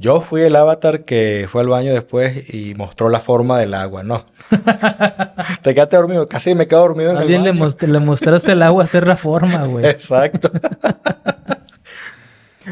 Yo 0.00 0.20
fui 0.20 0.42
el 0.42 0.54
avatar 0.54 1.04
que 1.04 1.46
fue 1.48 1.62
al 1.62 1.68
baño 1.68 1.92
después 1.92 2.54
y 2.54 2.74
mostró 2.76 3.08
la 3.08 3.18
forma 3.18 3.58
del 3.58 3.74
agua, 3.74 4.04
no. 4.04 4.24
Te 5.62 5.74
quedaste 5.74 5.96
dormido, 5.96 6.28
casi 6.28 6.54
me 6.54 6.68
quedo 6.68 6.82
dormido 6.82 7.10
en 7.10 7.16
el 7.16 7.24
baño. 7.24 7.52
Le, 7.52 7.88
le 7.88 7.98
mostraste 7.98 8.52
el 8.52 8.62
agua 8.62 8.84
hacer 8.84 9.08
la 9.08 9.16
forma, 9.16 9.66
güey. 9.66 9.84
Exacto. 9.86 10.52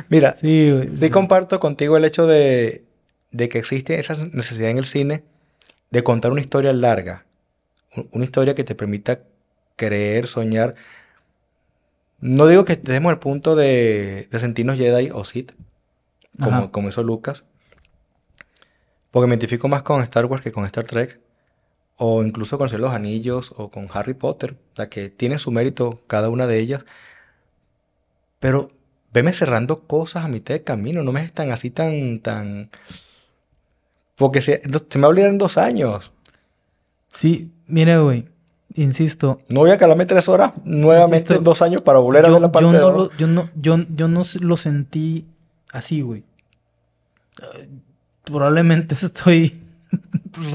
Mira, 0.09 0.37
sí, 0.37 0.73
sí, 0.95 1.11
comparto 1.11 1.59
contigo 1.59 1.97
el 1.97 2.05
hecho 2.05 2.29
de, 2.29 2.85
de 3.33 3.49
que 3.49 3.59
existe 3.59 3.99
esa 3.99 4.15
necesidad 4.33 4.71
en 4.71 4.79
el 4.79 4.85
cine 4.85 5.25
de 5.91 6.05
contar 6.05 6.31
una 6.31 6.41
historia 6.41 6.73
larga. 6.73 7.27
Una 8.13 8.25
historia 8.25 8.55
que 8.55 8.63
te 8.63 8.77
permita 8.77 9.19
creer, 9.75 10.29
soñar. 10.29 10.77
No 12.21 12.47
digo 12.47 12.65
que 12.65 12.75
estemos 12.75 13.11
al 13.11 13.19
punto 13.19 13.57
de, 13.57 14.29
de 14.31 14.39
sentirnos 14.39 14.77
Jedi 14.77 15.11
o 15.13 15.25
Sith, 15.25 15.51
como, 16.39 16.71
como 16.71 16.89
hizo 16.89 17.03
Lucas. 17.03 17.45
Porque 19.11 19.27
me 19.27 19.35
identifico 19.35 19.69
más 19.69 19.83
con 19.83 20.03
Star 20.03 20.27
Wars 20.27 20.43
que 20.43 20.53
con 20.53 20.65
Star 20.67 20.85
Trek. 20.85 21.21
O 21.97 22.23
incluso 22.23 22.59
con 22.59 22.69
los 22.71 22.93
Anillos 22.93 23.55
o 23.57 23.71
con 23.71 23.89
Harry 23.93 24.15
Potter. 24.15 24.57
O 24.73 24.77
sea, 24.77 24.89
que 24.89 25.09
tiene 25.09 25.39
su 25.39 25.51
mérito 25.51 26.03
cada 26.07 26.29
una 26.29 26.47
de 26.47 26.59
ellas. 26.59 26.85
Pero 28.39 28.71
veme 29.13 29.33
cerrando 29.33 29.81
cosas 29.87 30.25
a 30.25 30.29
mitad 30.29 30.55
de 30.55 30.63
camino. 30.63 31.03
No 31.03 31.13
me 31.13 31.23
están 31.23 31.51
así 31.51 31.71
tan, 31.71 32.21
tan... 32.21 32.71
Porque 34.17 34.43
se, 34.43 34.61
se 34.61 34.99
me 34.99 35.03
va 35.03 35.07
a 35.07 35.09
olvidar 35.09 35.31
en 35.31 35.39
dos 35.39 35.57
años. 35.57 36.13
Sí, 37.13 37.51
mira, 37.67 37.99
güey. 38.01 38.29
Insisto. 38.75 39.41
No 39.49 39.61
voy 39.61 39.71
a 39.71 39.79
calarme 39.79 40.05
tres 40.05 40.29
horas 40.29 40.53
nuevamente 40.65 41.35
en 41.35 41.45
dos 41.45 41.63
años 41.63 41.81
para 41.81 41.99
volver 41.99 42.27
a 42.27 42.31
ver 42.31 42.41
la 42.43 42.53
parte 42.53 42.71
yo 42.71 42.79
no, 42.79 42.91
lo, 42.91 43.11
yo 43.17 43.27
no, 43.27 43.49
yo, 43.55 43.79
yo 43.89 44.09
no 44.09 44.23
lo 44.41 44.57
sentí 44.59 45.25
así, 45.77 46.01
güey. 46.01 46.25
probablemente 48.25 48.95
estoy 49.01 49.61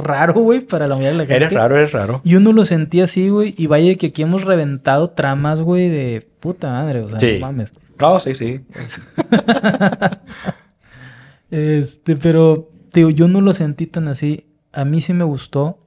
raro, 0.03 0.33
güey, 0.33 0.61
para 0.61 0.87
la 0.87 0.95
mayoría 0.95 1.11
de 1.11 1.17
la 1.17 1.25
gente. 1.25 1.35
Eres 1.35 1.53
raro, 1.53 1.77
eres 1.77 1.91
raro. 1.91 2.21
Yo 2.23 2.39
no 2.39 2.53
lo 2.53 2.65
sentí 2.65 3.01
así, 3.01 3.29
güey. 3.29 3.53
Y 3.57 3.67
vaya 3.67 3.95
que 3.95 4.07
aquí 4.07 4.21
hemos 4.21 4.43
reventado 4.43 5.11
tramas, 5.11 5.61
güey, 5.61 5.89
de 5.89 6.27
puta 6.39 6.71
madre. 6.71 7.01
O 7.01 7.09
sea, 7.09 7.33
no 7.33 7.39
mames. 7.39 7.73
No, 7.99 8.19
sí, 8.19 8.35
sí. 8.35 8.61
este, 11.51 12.15
pero, 12.15 12.69
digo, 12.93 13.09
yo 13.09 13.27
no 13.27 13.41
lo 13.41 13.53
sentí 13.53 13.87
tan 13.87 14.07
así. 14.07 14.45
A 14.71 14.85
mí 14.85 15.01
sí 15.01 15.13
me 15.13 15.23
gustó. 15.23 15.79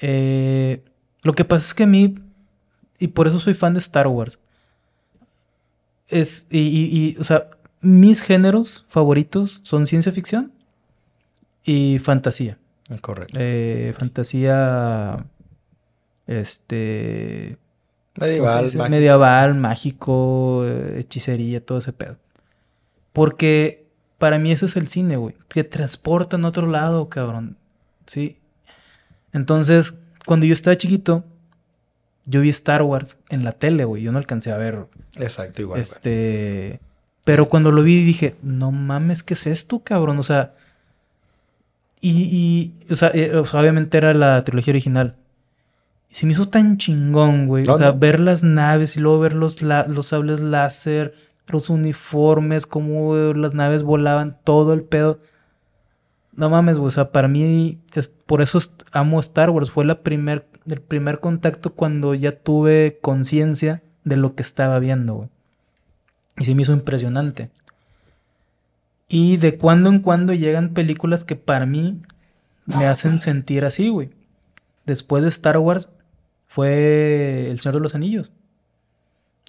Eh, 0.00 0.82
lo 1.22 1.34
que 1.34 1.44
pasa 1.44 1.66
es 1.66 1.74
que 1.74 1.84
a 1.84 1.86
mí, 1.86 2.18
y 2.98 3.08
por 3.08 3.28
eso 3.28 3.38
soy 3.38 3.54
fan 3.54 3.74
de 3.74 3.80
Star 3.80 4.08
Wars, 4.08 4.40
es, 6.08 6.46
y, 6.50 6.60
y, 6.60 7.16
o 7.18 7.24
sea, 7.24 7.48
mis 7.82 8.22
géneros 8.22 8.84
favoritos 8.88 9.60
son 9.64 9.86
ciencia 9.86 10.12
ficción 10.12 10.52
y 11.64 11.98
fantasía. 11.98 12.58
Correcto. 13.00 13.38
Eh, 13.40 13.94
fantasía, 13.98 15.24
este... 16.26 17.58
Medieval, 18.14 18.64
mágico. 18.64 18.88
Medieval, 18.88 19.54
mágico, 19.54 20.62
eh, 20.66 21.00
hechicería, 21.00 21.64
todo 21.64 21.78
ese 21.78 21.92
pedo. 21.92 22.16
Porque 23.12 23.86
para 24.18 24.38
mí 24.38 24.52
ese 24.52 24.66
es 24.66 24.76
el 24.76 24.88
cine, 24.88 25.16
güey. 25.16 25.34
Que 25.48 25.64
transporta 25.64 26.36
en 26.36 26.44
otro 26.44 26.66
lado, 26.66 27.08
cabrón. 27.08 27.56
Sí. 28.06 28.38
Entonces, 29.32 29.94
cuando 30.26 30.46
yo 30.46 30.52
estaba 30.52 30.76
chiquito, 30.76 31.24
yo 32.26 32.42
vi 32.42 32.50
Star 32.50 32.82
Wars 32.82 33.16
en 33.30 33.44
la 33.44 33.52
tele, 33.52 33.84
güey. 33.84 34.02
Yo 34.02 34.12
no 34.12 34.18
alcancé 34.18 34.52
a 34.52 34.58
ver. 34.58 34.86
Exacto, 35.16 35.62
igual. 35.62 35.80
Este. 35.80 36.80
Pero 37.24 37.48
cuando 37.48 37.70
lo 37.70 37.82
vi 37.82 38.04
dije, 38.04 38.36
no 38.42 38.72
mames, 38.72 39.22
¿qué 39.22 39.34
es 39.34 39.46
esto, 39.46 39.80
cabrón? 39.80 40.18
O 40.18 40.22
sea. 40.22 40.54
Y, 42.00 42.74
y 42.88 42.92
o, 42.92 42.96
sea, 42.96 43.12
eh, 43.14 43.32
obviamente 43.36 43.96
era 43.96 44.12
la 44.12 44.42
trilogía 44.42 44.72
original. 44.72 45.16
Y 46.10 46.14
se 46.14 46.26
me 46.26 46.32
hizo 46.32 46.48
tan 46.48 46.78
chingón, 46.78 47.46
güey. 47.46 47.66
o 47.68 47.78
sea, 47.78 47.92
ver 47.92 48.18
las 48.18 48.42
naves 48.42 48.96
y 48.96 49.00
luego 49.00 49.20
ver 49.20 49.34
los, 49.34 49.62
los 49.62 50.06
sables 50.06 50.40
láser, 50.40 51.14
los 51.46 51.70
uniformes, 51.70 52.66
cómo 52.66 53.14
las 53.34 53.54
naves 53.54 53.84
volaban, 53.84 54.36
todo 54.42 54.72
el 54.72 54.82
pedo. 54.82 55.20
No 56.34 56.50
mames, 56.50 56.76
güey. 56.78 56.88
O 56.88 56.90
sea, 56.90 57.12
para 57.12 57.28
mí, 57.28 57.78
es, 57.94 58.08
por 58.08 58.42
eso 58.42 58.58
amo 58.90 59.20
Star 59.20 59.50
Wars. 59.50 59.70
Fue 59.70 59.84
la 59.84 60.02
primer, 60.02 60.48
el 60.66 60.80
primer 60.80 61.20
contacto 61.20 61.72
cuando 61.72 62.14
ya 62.14 62.36
tuve 62.36 62.98
conciencia 63.00 63.82
de 64.02 64.16
lo 64.16 64.34
que 64.34 64.42
estaba 64.42 64.80
viendo, 64.80 65.14
güey. 65.14 65.28
Y 66.42 66.44
se 66.44 66.56
me 66.56 66.62
hizo 66.62 66.72
impresionante. 66.72 67.50
Y 69.06 69.36
de 69.36 69.58
cuando 69.58 69.90
en 69.90 70.00
cuando 70.00 70.34
llegan 70.34 70.74
películas 70.74 71.22
que 71.22 71.36
para 71.36 71.66
mí 71.66 72.02
me 72.66 72.86
hacen 72.86 73.20
sentir 73.20 73.64
así, 73.64 73.90
güey. 73.90 74.10
Después 74.84 75.22
de 75.22 75.28
Star 75.28 75.58
Wars 75.58 75.90
fue 76.48 77.48
El 77.48 77.60
Señor 77.60 77.76
de 77.76 77.80
los 77.80 77.94
Anillos. 77.94 78.32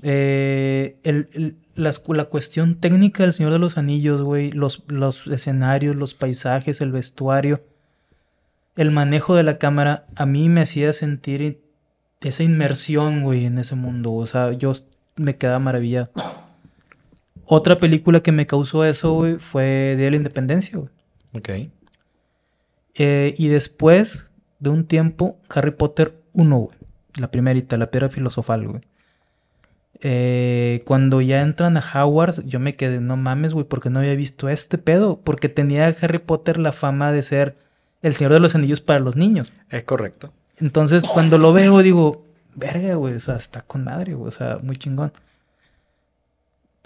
Eh, 0.03 0.97
la, 1.73 2.25
cuestión 2.25 2.75
técnica 2.75 3.23
del 3.23 3.33
Señor 3.33 3.53
de 3.53 3.57
los 3.57 3.79
Anillos, 3.79 4.21
güey, 4.21 4.51
los, 4.51 4.83
los 4.85 5.25
escenarios, 5.25 5.95
los 5.95 6.13
paisajes, 6.13 6.79
el 6.79 6.91
vestuario, 6.91 7.63
el 8.75 8.91
manejo 8.91 9.33
de 9.33 9.41
la 9.41 9.57
cámara, 9.57 10.05
a 10.15 10.27
mí 10.27 10.47
me 10.47 10.61
hacía 10.61 10.93
sentir 10.93 11.59
esa 12.21 12.43
inmersión, 12.43 13.23
güey, 13.23 13.47
en 13.47 13.57
ese 13.57 13.73
mundo. 13.73 14.13
O 14.13 14.27
sea, 14.27 14.51
yo 14.51 14.73
me 15.15 15.37
quedaba 15.37 15.57
maravillado. 15.57 16.11
Otra 17.45 17.77
película 17.77 18.21
que 18.21 18.31
me 18.31 18.47
causó 18.47 18.85
eso, 18.85 19.13
güey, 19.13 19.37
fue 19.37 19.95
Día 19.97 20.05
de 20.05 20.11
la 20.11 20.17
Independencia, 20.17 20.77
güey. 20.77 20.89
Ok. 21.33 21.49
Eh, 22.95 23.33
y 23.37 23.47
después 23.47 24.31
de 24.59 24.69
un 24.69 24.85
tiempo, 24.85 25.37
Harry 25.49 25.71
Potter 25.71 26.15
1, 26.33 26.57
güey. 26.57 26.77
La 27.19 27.29
primerita, 27.29 27.77
la 27.77 27.91
piedra 27.91 28.09
filosofal, 28.09 28.67
güey. 28.67 28.81
Eh, 30.01 30.83
cuando 30.85 31.21
ya 31.21 31.41
entran 31.41 31.77
a 31.77 31.81
Hogwarts, 31.81 32.43
yo 32.45 32.59
me 32.59 32.75
quedé, 32.75 32.99
no 32.99 33.15
mames, 33.15 33.53
güey, 33.53 33.65
porque 33.65 33.89
no 33.89 33.99
había 33.99 34.15
visto 34.15 34.49
este 34.49 34.77
pedo. 34.77 35.19
Porque 35.23 35.49
tenía 35.49 35.87
Harry 36.01 36.19
Potter 36.19 36.57
la 36.57 36.71
fama 36.71 37.11
de 37.11 37.21
ser 37.21 37.55
el 38.01 38.15
Señor 38.15 38.33
de 38.33 38.39
los 38.39 38.55
Anillos 38.55 38.81
para 38.81 38.99
los 38.99 39.15
niños. 39.15 39.53
Es 39.69 39.83
correcto. 39.83 40.33
Entonces, 40.57 41.05
cuando 41.05 41.37
lo 41.37 41.53
veo, 41.53 41.79
digo, 41.79 42.23
verga, 42.55 42.95
güey, 42.95 43.15
o 43.15 43.19
sea, 43.19 43.35
está 43.35 43.61
con 43.61 43.83
madre, 43.83 44.13
güey, 44.13 44.27
o 44.27 44.31
sea, 44.31 44.59
muy 44.61 44.77
chingón. 44.77 45.11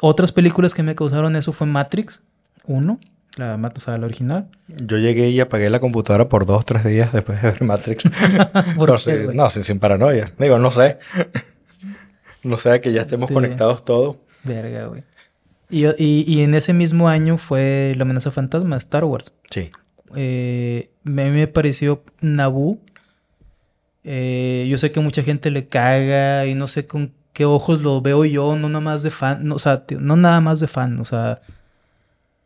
Otras 0.02 0.32
películas 0.32 0.74
que 0.74 0.84
me 0.84 0.96
causaron 0.96 1.36
eso 1.36 1.54
fue 1.54 1.66
Matrix 1.68 2.22
1, 2.66 3.00
la, 3.38 3.72
o 3.76 3.80
sea, 3.80 3.98
la 3.98 4.06
original. 4.06 4.48
Yo 4.68 4.98
llegué 4.98 5.30
y 5.30 5.40
apagué 5.40 5.70
la 5.70 5.80
computadora 5.80 6.30
por 6.30 6.46
dos, 6.46 6.66
tres 6.66 6.84
días 6.84 7.12
después 7.14 7.42
de 7.42 7.52
ver 7.52 7.64
Matrix. 7.64 8.04
no, 9.34 9.50
sin, 9.50 9.64
sin 9.64 9.80
paranoia. 9.80 10.32
Digo, 10.38 10.60
no 10.60 10.72
sé. 10.72 10.98
No 12.44 12.56
sea 12.58 12.80
que 12.80 12.94
ya 12.94 13.02
estemos 13.02 13.30
este, 13.30 13.34
conectados 13.34 13.84
todos. 13.84 14.18
Verga, 14.44 14.86
güey. 14.86 15.04
Y, 15.70 15.86
y, 15.86 16.24
y, 16.26 16.44
en 16.44 16.54
ese 16.54 16.72
mismo 16.72 17.10
año 17.10 17.38
fue 17.38 17.94
La 17.98 18.04
amenaza 18.04 18.32
fantasma, 18.32 18.78
Star 18.78 19.04
Wars. 19.04 19.34
Sí. 19.50 19.70
Eh, 20.16 20.90
me, 21.04 21.30
me 21.30 21.48
pareció 21.48 22.04
Naboo. 22.22 22.80
Eh, 24.06 24.66
yo 24.70 24.78
sé 24.78 24.94
que 24.94 25.02
mucha 25.02 25.24
gente 25.24 25.52
le 25.52 25.68
caga 25.68 26.46
y 26.46 26.54
no 26.54 26.68
sé 26.68 26.88
con 26.88 27.12
qué 27.38 27.46
ojos 27.46 27.84
lo 27.84 28.02
veo 28.02 28.26
yo, 28.26 28.56
no 28.56 28.68
nada 28.68 28.80
más 28.80 29.04
de 29.04 29.12
fan, 29.12 29.46
no, 29.46 29.54
o 29.54 29.60
sea, 29.60 29.84
no 30.00 30.16
nada 30.16 30.42
más 30.42 30.60
de 30.60 30.68
fan, 30.68 31.00
o 31.00 31.06
sea, 31.06 31.40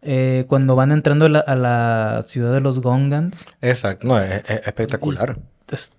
eh, 0.01 0.43
cuando 0.49 0.75
van 0.75 0.91
entrando 0.91 1.27
a 1.27 1.29
la, 1.29 1.39
a 1.39 1.55
la, 1.55 2.23
ciudad 2.25 2.51
de 2.51 2.59
los 2.59 2.81
Gongans. 2.81 3.45
Exacto, 3.61 4.05
no, 4.05 4.19
es, 4.19 4.43
es 4.49 4.67
espectacular. 4.67 5.37
Es, 5.71 5.93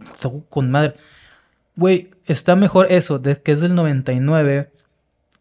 es, 0.00 0.28
con 0.48 0.70
madre. 0.70 0.94
Güey, 1.76 2.08
está 2.24 2.56
mejor 2.56 2.86
eso, 2.90 3.18
de, 3.18 3.36
que 3.36 3.52
es 3.52 3.60
del 3.60 3.74
99, 3.74 4.72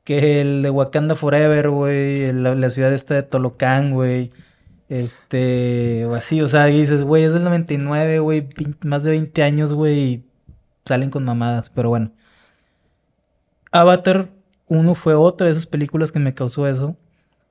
que 0.04 0.42
el 0.42 0.62
de 0.62 0.70
Wakanda 0.70 1.16
Forever, 1.16 1.70
güey, 1.70 2.34
la, 2.34 2.56
la, 2.56 2.70
ciudad 2.70 2.92
esta 2.92 3.14
de 3.14 3.24
Tolocán, 3.24 3.94
güey. 3.94 4.32
Este, 4.90 6.04
o 6.08 6.14
así, 6.14 6.42
o 6.42 6.50
sea, 6.50 6.66
dices, 6.66 7.04
güey, 7.04 7.24
es 7.24 7.32
del 7.32 7.46
99, 7.46 8.20
güey, 8.20 8.50
más 8.84 9.06
de 9.06 9.12
20 9.12 9.44
años, 9.44 9.72
güey, 9.72 9.98
y 9.98 10.26
salen 10.84 11.10
con 11.10 11.24
mamadas, 11.24 11.70
pero 11.70 11.88
bueno. 11.88 12.12
Avatar 13.72 14.30
1 14.68 14.96
fue 14.96 15.16
otra 15.16 15.48
de 15.48 15.52
esas 15.54 15.66
películas 15.66 16.12
que 16.12 16.20
me 16.20 16.34
causó 16.34 16.68
eso. 16.68 16.96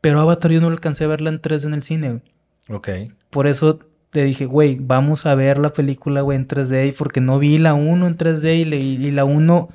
Pero 0.01 0.21
Avatar 0.21 0.51
yo 0.51 0.61
no 0.61 0.69
alcancé 0.69 1.05
a 1.05 1.09
verla 1.09 1.31
en 1.31 1.41
3D 1.41 1.67
en 1.67 1.75
el 1.75 1.83
cine. 1.83 2.21
Ok. 2.69 2.89
Por 3.31 3.47
eso 3.47 3.79
te 4.11 4.25
dije, 4.25 4.47
güey, 4.47 4.79
vamos 4.81 5.27
a 5.27 5.35
ver 5.35 5.59
la 5.59 5.73
película, 5.73 6.21
güey, 6.21 6.37
en 6.37 6.47
3D. 6.47 6.95
Porque 6.97 7.21
no 7.21 7.39
vi 7.39 7.59
la 7.59 7.75
1 7.75 8.07
en 8.07 8.17
3D 8.17 8.57
y, 8.57 8.65
le, 8.65 8.77
y 8.77 9.11
la 9.11 9.25
1... 9.25 9.69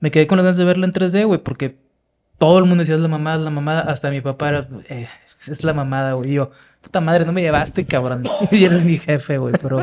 Me 0.00 0.10
quedé 0.10 0.26
con 0.26 0.36
las 0.36 0.44
ganas 0.44 0.56
de 0.56 0.64
verla 0.64 0.86
en 0.86 0.92
3D, 0.92 1.26
güey, 1.26 1.42
porque 1.42 1.76
todo 2.38 2.58
el 2.58 2.64
mundo 2.64 2.82
decía, 2.82 2.96
es 2.96 3.00
la 3.00 3.08
mamada, 3.08 3.36
es 3.36 3.42
la 3.42 3.50
mamada. 3.50 3.82
Hasta 3.82 4.10
mi 4.10 4.20
papá 4.20 4.48
era, 4.48 4.68
eh, 4.88 5.06
es 5.46 5.62
la 5.62 5.72
mamada, 5.72 6.14
güey. 6.14 6.30
Y 6.30 6.34
yo, 6.34 6.50
puta 6.80 7.00
madre, 7.00 7.24
no 7.24 7.32
me 7.32 7.40
llevaste, 7.40 7.84
cabrón. 7.84 8.24
y 8.50 8.64
eres 8.64 8.84
mi 8.84 8.98
jefe, 8.98 9.38
güey, 9.38 9.54
pero... 9.62 9.78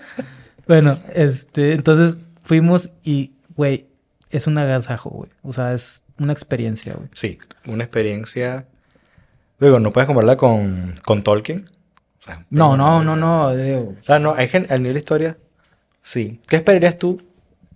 bueno, 0.68 0.98
este, 1.14 1.72
entonces 1.72 2.18
fuimos 2.42 2.90
y, 3.02 3.32
güey, 3.56 3.86
es 4.36 4.46
un 4.46 4.58
agasajo, 4.58 5.10
güey. 5.10 5.30
O 5.42 5.52
sea, 5.52 5.72
es 5.72 6.02
una 6.18 6.32
experiencia, 6.32 6.94
güey. 6.94 7.08
Sí, 7.12 7.38
una 7.66 7.84
experiencia. 7.84 8.66
Digo, 9.58 9.80
no 9.80 9.92
puedes 9.92 10.06
compararla 10.06 10.36
con, 10.36 10.94
con 11.04 11.22
Tolkien. 11.22 11.68
O 12.20 12.22
sea, 12.22 12.44
no, 12.50 12.76
no, 12.76 13.02
no, 13.02 13.16
no, 13.16 13.54
no. 13.54 13.94
Ah, 14.08 14.18
no, 14.18 14.34
hay 14.34 14.50
al 14.68 14.82
nivel 14.82 14.94
de 14.94 15.00
historia, 15.00 15.38
sí. 16.02 16.40
¿Qué 16.48 16.56
esperarías 16.56 16.98
tú 16.98 17.22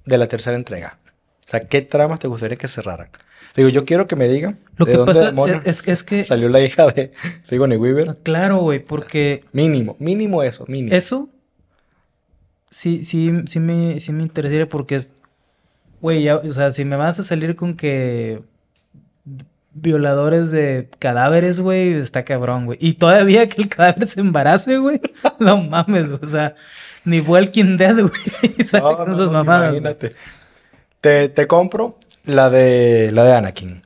de 0.04 0.18
la 0.18 0.26
tercera 0.26 0.56
entrega? 0.56 0.98
O 1.46 1.50
sea, 1.50 1.60
¿qué 1.60 1.82
tramas 1.82 2.20
te 2.20 2.28
gustaría 2.28 2.56
que 2.56 2.68
cerraran? 2.68 3.08
Digo, 3.56 3.68
yo 3.68 3.84
quiero 3.84 4.06
que 4.06 4.16
me 4.16 4.28
digan. 4.28 4.58
Lo 4.76 4.86
que 4.86 4.96
pasa 4.98 5.32
es, 5.64 5.86
es, 5.88 6.04
que. 6.04 6.24
Salió 6.24 6.48
la 6.48 6.60
hija 6.60 6.86
de 6.86 7.12
Sigourney 7.48 7.78
Weaver. 7.78 8.18
Claro, 8.22 8.58
güey, 8.58 8.78
porque. 8.78 9.44
Mínimo, 9.52 9.96
mínimo 9.98 10.42
eso, 10.42 10.64
mínimo. 10.68 10.94
Eso. 10.94 11.28
Sí, 12.70 13.02
sí, 13.02 13.32
sí 13.46 13.58
me, 13.58 13.98
sí 13.98 14.12
me 14.12 14.22
interesaría 14.22 14.68
porque 14.68 14.94
es 14.94 15.12
Güey, 16.00 16.28
o 16.30 16.52
sea, 16.52 16.72
si 16.72 16.84
me 16.84 16.96
vas 16.96 17.18
a 17.18 17.24
salir 17.24 17.56
con 17.56 17.74
que 17.74 18.42
violadores 19.72 20.50
de 20.50 20.88
cadáveres, 20.98 21.60
güey, 21.60 21.94
está 21.94 22.24
cabrón, 22.24 22.66
güey. 22.66 22.78
Y 22.80 22.94
todavía 22.94 23.48
que 23.48 23.62
el 23.62 23.68
cadáver 23.68 24.06
se 24.06 24.20
embarace, 24.20 24.78
güey. 24.78 25.00
No 25.38 25.58
mames, 25.62 26.08
o 26.10 26.26
sea, 26.26 26.54
ni 27.04 27.20
Walking 27.20 27.76
Dead, 27.76 27.96
güey. 27.96 28.56
No, 28.72 28.96
con 28.96 29.10
no, 29.10 29.30
mamadas. 29.30 29.70
Imagínate. 29.70 30.14
Te, 31.00 31.28
te, 31.28 31.46
compro 31.46 31.98
la 32.24 32.50
de 32.50 33.10
la 33.12 33.24
de 33.24 33.34
Anakin. 33.34 33.82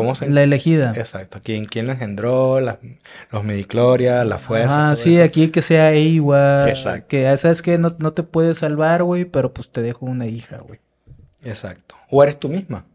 ¿Cómo 0.00 0.14
se 0.14 0.28
La 0.30 0.42
elegida. 0.42 0.92
Exacto. 0.96 1.40
¿Quién, 1.42 1.64
quién 1.64 1.86
lo 1.86 1.92
engendró? 1.92 2.60
Las, 2.60 2.78
los 3.30 3.44
midichlorias, 3.44 4.26
la 4.26 4.38
fuerza. 4.38 4.90
Ah, 4.90 4.96
sí, 4.96 5.14
eso. 5.14 5.24
aquí 5.24 5.48
que 5.48 5.62
sea 5.62 5.94
igual. 5.94 6.68
Exacto. 6.68 7.08
Que 7.08 7.36
sabes 7.36 7.60
que 7.60 7.76
no, 7.76 7.94
no 7.98 8.12
te 8.12 8.22
puedes 8.22 8.58
salvar, 8.58 9.02
güey, 9.02 9.26
pero 9.26 9.52
pues 9.52 9.70
te 9.70 9.82
dejo 9.82 10.06
una 10.06 10.26
hija, 10.26 10.58
güey. 10.58 10.80
Exacto. 11.44 11.96
O 12.08 12.22
eres 12.22 12.38
tú 12.38 12.48
misma. 12.48 12.86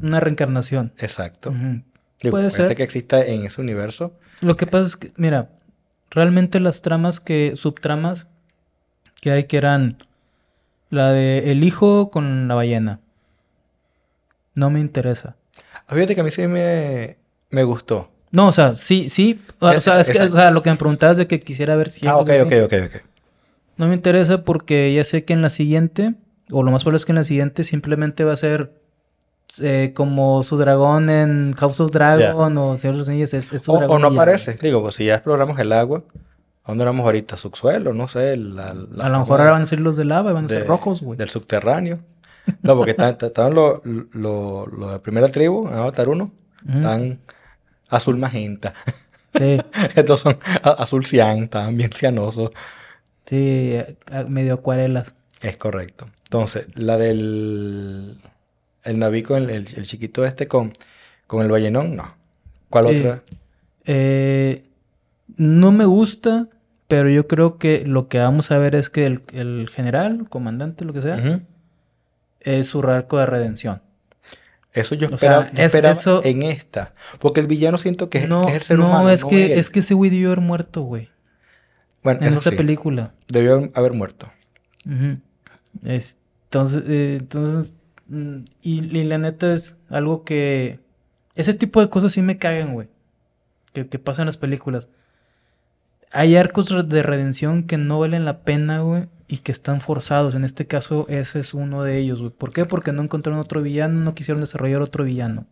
Una 0.00 0.20
reencarnación. 0.20 0.92
Exacto. 0.98 1.50
Uh 1.50 1.54
-huh. 1.54 1.82
Digo, 2.22 2.32
puede 2.32 2.50
ser 2.50 2.74
que 2.74 2.82
exista 2.82 3.24
en 3.24 3.44
ese 3.44 3.60
universo. 3.60 4.14
Lo 4.40 4.56
que 4.56 4.66
pasa 4.66 4.86
es 4.86 4.96
que, 4.96 5.12
mira, 5.16 5.50
realmente 6.10 6.60
las 6.60 6.82
tramas 6.82 7.20
que, 7.20 7.52
subtramas 7.56 8.26
que 9.20 9.30
hay 9.30 9.44
que 9.44 9.58
eran 9.58 9.98
la 10.90 11.10
de 11.10 11.50
el 11.50 11.64
hijo 11.64 12.10
con 12.10 12.48
la 12.48 12.54
ballena. 12.54 13.00
No 14.54 14.70
me 14.70 14.80
interesa. 14.80 15.36
Fíjate 15.88 16.14
que 16.14 16.20
a 16.20 16.24
mí 16.24 16.30
sí 16.30 16.46
me, 16.46 17.16
me 17.50 17.64
gustó. 17.64 18.08
No, 18.32 18.48
o 18.48 18.52
sea, 18.52 18.74
sí, 18.74 19.08
sí. 19.08 19.40
O, 19.60 19.68
o 19.68 19.80
sea, 19.80 20.00
es 20.00 20.10
que, 20.10 20.20
o 20.20 20.28
sea, 20.28 20.50
lo 20.50 20.62
que 20.62 20.70
me 20.70 20.76
preguntabas 20.76 21.16
de 21.16 21.26
que 21.26 21.40
quisiera 21.40 21.76
ver 21.76 21.88
si... 21.88 22.06
Ah, 22.06 22.18
ok, 22.18 22.30
ok, 22.42 22.52
ok, 22.64 22.72
ok. 22.86 23.02
No 23.76 23.88
me 23.88 23.94
interesa 23.94 24.42
porque 24.42 24.92
ya 24.92 25.04
sé 25.04 25.24
que 25.24 25.32
en 25.32 25.42
la 25.42 25.50
siguiente, 25.50 26.14
o 26.50 26.62
lo 26.62 26.70
más 26.70 26.82
probable 26.82 26.96
es 26.96 27.04
que 27.04 27.12
en 27.12 27.16
la 27.16 27.24
siguiente 27.24 27.64
simplemente 27.64 28.24
va 28.24 28.32
a 28.32 28.36
ser 28.36 28.72
eh, 29.60 29.92
como 29.94 30.42
su 30.42 30.56
dragón 30.56 31.08
en 31.08 31.54
House 31.56 31.80
of 31.80 31.92
Dragon 31.92 32.54
yeah. 32.54 32.62
o 32.62 32.76
Señor 32.76 32.94
de 32.94 32.98
los 32.98 33.08
Anillos. 33.08 33.32
Es, 33.34 33.52
es 33.52 33.62
su 33.62 33.72
o, 33.72 33.78
dragón 33.78 34.04
o 34.04 34.10
no 34.10 34.14
aparece. 34.14 34.58
Digo, 34.60 34.82
pues 34.82 34.96
si 34.96 35.04
ya 35.06 35.14
exploramos 35.14 35.58
el 35.58 35.72
agua, 35.72 36.02
¿a 36.64 36.72
dónde 36.72 36.84
vamos 36.84 37.04
ahorita? 37.04 37.36
¿Subsuelo? 37.36 37.92
No 37.92 38.08
sé. 38.08 38.36
La, 38.36 38.74
la 38.74 39.04
a 39.04 39.08
lo 39.08 39.20
mejor 39.20 39.40
ahora 39.40 39.52
van 39.52 39.62
a 39.62 39.66
ser 39.66 39.80
los 39.80 39.96
de 39.96 40.04
lava 40.04 40.30
y 40.30 40.34
van 40.34 40.46
a 40.46 40.48
ser 40.48 40.66
rojos, 40.66 41.02
güey. 41.02 41.16
Del 41.16 41.30
subterráneo. 41.30 42.00
No, 42.62 42.76
porque 42.76 42.92
estaban 42.92 43.54
los 43.54 43.80
lo, 43.84 44.66
lo 44.66 44.90
de 44.90 44.98
primera 45.00 45.28
tribu, 45.28 45.68
Avatar 45.68 46.08
1, 46.08 46.24
uh 46.24 46.28
-huh. 46.68 46.76
están 46.76 47.20
azul 47.88 48.16
magenta. 48.16 48.74
Sí. 49.34 49.58
Estos 49.96 50.20
son 50.20 50.38
azul 50.62 51.06
cian, 51.06 51.44
estaban 51.44 51.76
bien 51.76 51.90
cianosos. 51.92 52.50
Sí, 53.26 53.76
medio 54.28 54.54
acuarelas. 54.54 55.14
Es 55.42 55.56
correcto. 55.56 56.08
Entonces, 56.24 56.66
la 56.74 56.96
del 56.96 58.18
el 58.86 58.98
navico, 58.98 59.36
el, 59.36 59.50
el, 59.50 59.66
chiquito 59.66 60.24
este 60.24 60.46
con, 60.46 60.72
con 61.26 61.44
el 61.44 61.50
ballenón, 61.50 61.96
no. 61.96 62.14
¿Cuál 62.70 62.88
sí. 62.88 62.96
otra? 62.96 63.22
Eh, 63.84 64.64
no 65.36 65.72
me 65.72 65.84
gusta, 65.84 66.48
pero 66.86 67.10
yo 67.10 67.26
creo 67.26 67.58
que 67.58 67.84
lo 67.84 68.08
que 68.08 68.18
vamos 68.18 68.50
a 68.50 68.58
ver 68.58 68.76
es 68.76 68.88
que 68.88 69.06
el, 69.06 69.22
el 69.32 69.68
general, 69.72 70.28
comandante, 70.28 70.84
lo 70.84 70.92
que 70.92 71.02
sea, 71.02 71.16
uh 71.16 71.18
-huh. 71.18 71.42
Es 72.46 72.68
su 72.68 72.80
arco 72.80 73.18
de 73.18 73.26
redención. 73.26 73.82
Eso 74.72 74.94
yo 74.94 75.08
esperaba, 75.08 75.40
o 75.40 75.50
sea, 75.50 75.52
es, 75.52 75.64
esperaba 75.66 75.92
eso... 75.92 76.24
en 76.24 76.42
esta. 76.42 76.94
Porque 77.18 77.40
el 77.40 77.46
villano 77.46 77.76
siento 77.76 78.08
que, 78.08 78.26
no, 78.26 78.46
que 78.46 78.52
es 78.52 78.56
el 78.56 78.62
ser 78.62 78.78
no, 78.78 78.86
humano. 78.88 79.10
Es 79.10 79.24
no, 79.24 79.28
que, 79.30 79.58
es 79.58 79.68
que 79.68 79.80
ese 79.80 79.94
güey 79.94 80.10
debió 80.10 80.28
haber 80.28 80.40
muerto, 80.40 80.82
güey. 80.82 81.10
Bueno, 82.02 82.20
en 82.24 82.34
esta 82.34 82.50
sí. 82.50 82.56
película. 82.56 83.14
Debió 83.26 83.68
haber 83.74 83.94
muerto. 83.94 84.30
Uh 84.84 84.90
-huh. 84.90 85.20
es, 85.84 86.18
entonces, 86.44 86.84
eh, 86.86 87.16
entonces 87.20 87.72
mm, 88.06 88.38
y, 88.62 88.98
y, 88.98 89.04
la 89.04 89.18
neta 89.18 89.52
es 89.52 89.76
algo 89.88 90.22
que... 90.22 90.78
Ese 91.34 91.52
tipo 91.52 91.80
de 91.80 91.90
cosas 91.90 92.12
sí 92.12 92.22
me 92.22 92.38
cagan, 92.38 92.74
güey. 92.74 92.88
Que, 93.72 93.88
que 93.88 93.98
pasan 93.98 94.22
en 94.24 94.26
las 94.26 94.36
películas. 94.36 94.88
Hay 96.12 96.36
arcos 96.36 96.88
de 96.88 97.02
redención 97.02 97.64
que 97.64 97.76
no 97.76 97.98
valen 97.98 98.24
la 98.24 98.44
pena, 98.44 98.80
güey 98.80 99.08
y 99.28 99.38
que 99.38 99.52
están 99.52 99.80
forzados. 99.80 100.34
En 100.34 100.44
este 100.44 100.66
caso, 100.66 101.06
ese 101.08 101.40
es 101.40 101.54
uno 101.54 101.82
de 101.82 101.98
ellos, 101.98 102.20
güey. 102.20 102.30
¿Por 102.32 102.52
qué? 102.52 102.64
Porque 102.64 102.92
no 102.92 103.02
encontraron 103.02 103.40
otro 103.40 103.62
villano, 103.62 104.00
no 104.00 104.14
quisieron 104.14 104.40
desarrollar 104.40 104.82
otro 104.82 105.04
villano. 105.04 105.46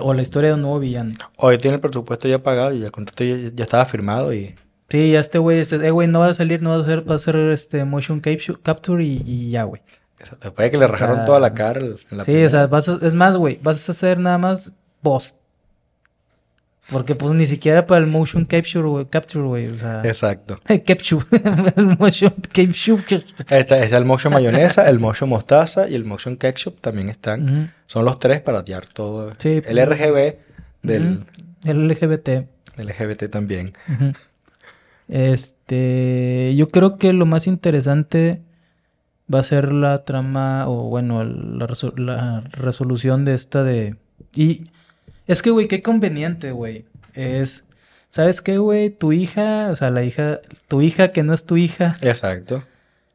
O 0.00 0.12
la 0.12 0.22
historia 0.22 0.50
de 0.50 0.54
un 0.56 0.62
nuevo 0.62 0.78
villano. 0.78 1.14
O 1.36 1.56
tiene 1.56 1.76
el 1.76 1.80
presupuesto 1.80 2.28
ya 2.28 2.42
pagado 2.42 2.72
y 2.74 2.84
el 2.84 2.90
contrato 2.90 3.24
ya, 3.24 3.36
ya 3.54 3.64
estaba 3.64 3.84
firmado 3.86 4.34
y... 4.34 4.54
Sí, 4.90 5.12
ya 5.12 5.20
este 5.20 5.38
güey, 5.38 5.58
este, 5.60 5.76
eh, 5.86 5.90
güey, 5.90 6.08
no 6.08 6.20
va 6.20 6.28
a 6.28 6.34
salir, 6.34 6.62
no 6.62 6.70
va 6.70 6.76
a 6.76 6.80
hacer, 6.80 7.08
va 7.08 7.14
a 7.14 7.16
hacer 7.16 7.36
este 7.36 7.84
motion 7.84 8.20
capture 8.20 9.04
y, 9.04 9.22
y 9.26 9.50
ya, 9.50 9.64
güey. 9.64 9.82
Después 10.18 10.56
de 10.56 10.70
que 10.70 10.78
le 10.78 10.86
rajaron 10.86 11.14
o 11.16 11.18
sea, 11.18 11.26
toda 11.26 11.40
la 11.40 11.54
cara 11.54 11.80
en 11.80 11.96
la 12.10 12.24
Sí, 12.24 12.32
primera. 12.32 12.46
o 12.46 12.50
sea, 12.50 12.66
vas 12.66 12.88
a, 12.88 12.98
es 13.02 13.14
más, 13.14 13.36
güey, 13.36 13.58
vas 13.62 13.88
a 13.88 13.92
hacer 13.92 14.18
nada 14.18 14.38
más 14.38 14.72
voz. 15.02 15.34
Porque 16.90 17.14
pues 17.14 17.34
ni 17.34 17.44
siquiera 17.44 17.86
para 17.86 18.02
el 18.02 18.06
motion 18.10 18.46
capture, 18.46 18.88
güey, 18.88 19.04
capture, 19.06 19.44
güey, 19.44 19.66
o 19.66 19.76
sea... 19.76 20.00
Exacto. 20.04 20.58
capture, 20.86 21.24
el 21.76 21.98
motion 21.98 22.34
capture. 22.52 23.24
Está, 23.38 23.58
está, 23.58 23.96
el 23.96 24.04
motion 24.06 24.32
mayonesa, 24.32 24.88
el 24.88 24.98
motion 24.98 25.28
mostaza 25.28 25.88
y 25.88 25.94
el 25.94 26.06
motion 26.06 26.36
ketchup 26.38 26.80
también 26.80 27.10
están. 27.10 27.42
Uh 27.42 27.46
-huh. 27.46 27.72
Son 27.86 28.04
los 28.06 28.18
tres 28.18 28.40
para 28.40 28.64
tirar 28.64 28.86
todo. 28.86 29.34
Sí, 29.36 29.60
el 29.66 29.86
RGB 29.86 30.36
del... 30.82 31.06
Uh 31.06 31.20
-huh. 31.20 31.70
El 31.70 31.88
LGBT. 31.88 32.28
El 32.78 32.86
LGBT 32.86 33.28
también. 33.30 33.74
Uh 33.88 33.92
-huh. 33.92 34.16
Este... 35.08 36.54
Yo 36.56 36.68
creo 36.68 36.96
que 36.96 37.12
lo 37.12 37.26
más 37.26 37.46
interesante 37.46 38.40
va 39.32 39.40
a 39.40 39.42
ser 39.42 39.72
la 39.72 40.04
trama, 40.04 40.66
o 40.68 40.88
bueno, 40.88 41.22
la, 41.22 41.66
resol 41.66 41.92
la 41.96 42.40
resolución 42.50 43.26
de 43.26 43.34
esta 43.34 43.62
de... 43.62 43.96
Y 44.34 44.64
es 45.28 45.42
que, 45.42 45.50
güey, 45.50 45.68
qué 45.68 45.82
conveniente, 45.82 46.50
güey. 46.52 46.86
Es, 47.12 47.66
¿sabes 48.10 48.40
qué, 48.40 48.58
güey? 48.58 48.90
Tu 48.90 49.12
hija, 49.12 49.68
o 49.70 49.76
sea, 49.76 49.90
la 49.90 50.02
hija, 50.02 50.40
tu 50.66 50.80
hija 50.80 51.12
que 51.12 51.22
no 51.22 51.34
es 51.34 51.44
tu 51.44 51.56
hija. 51.58 51.94
Exacto. 52.00 52.64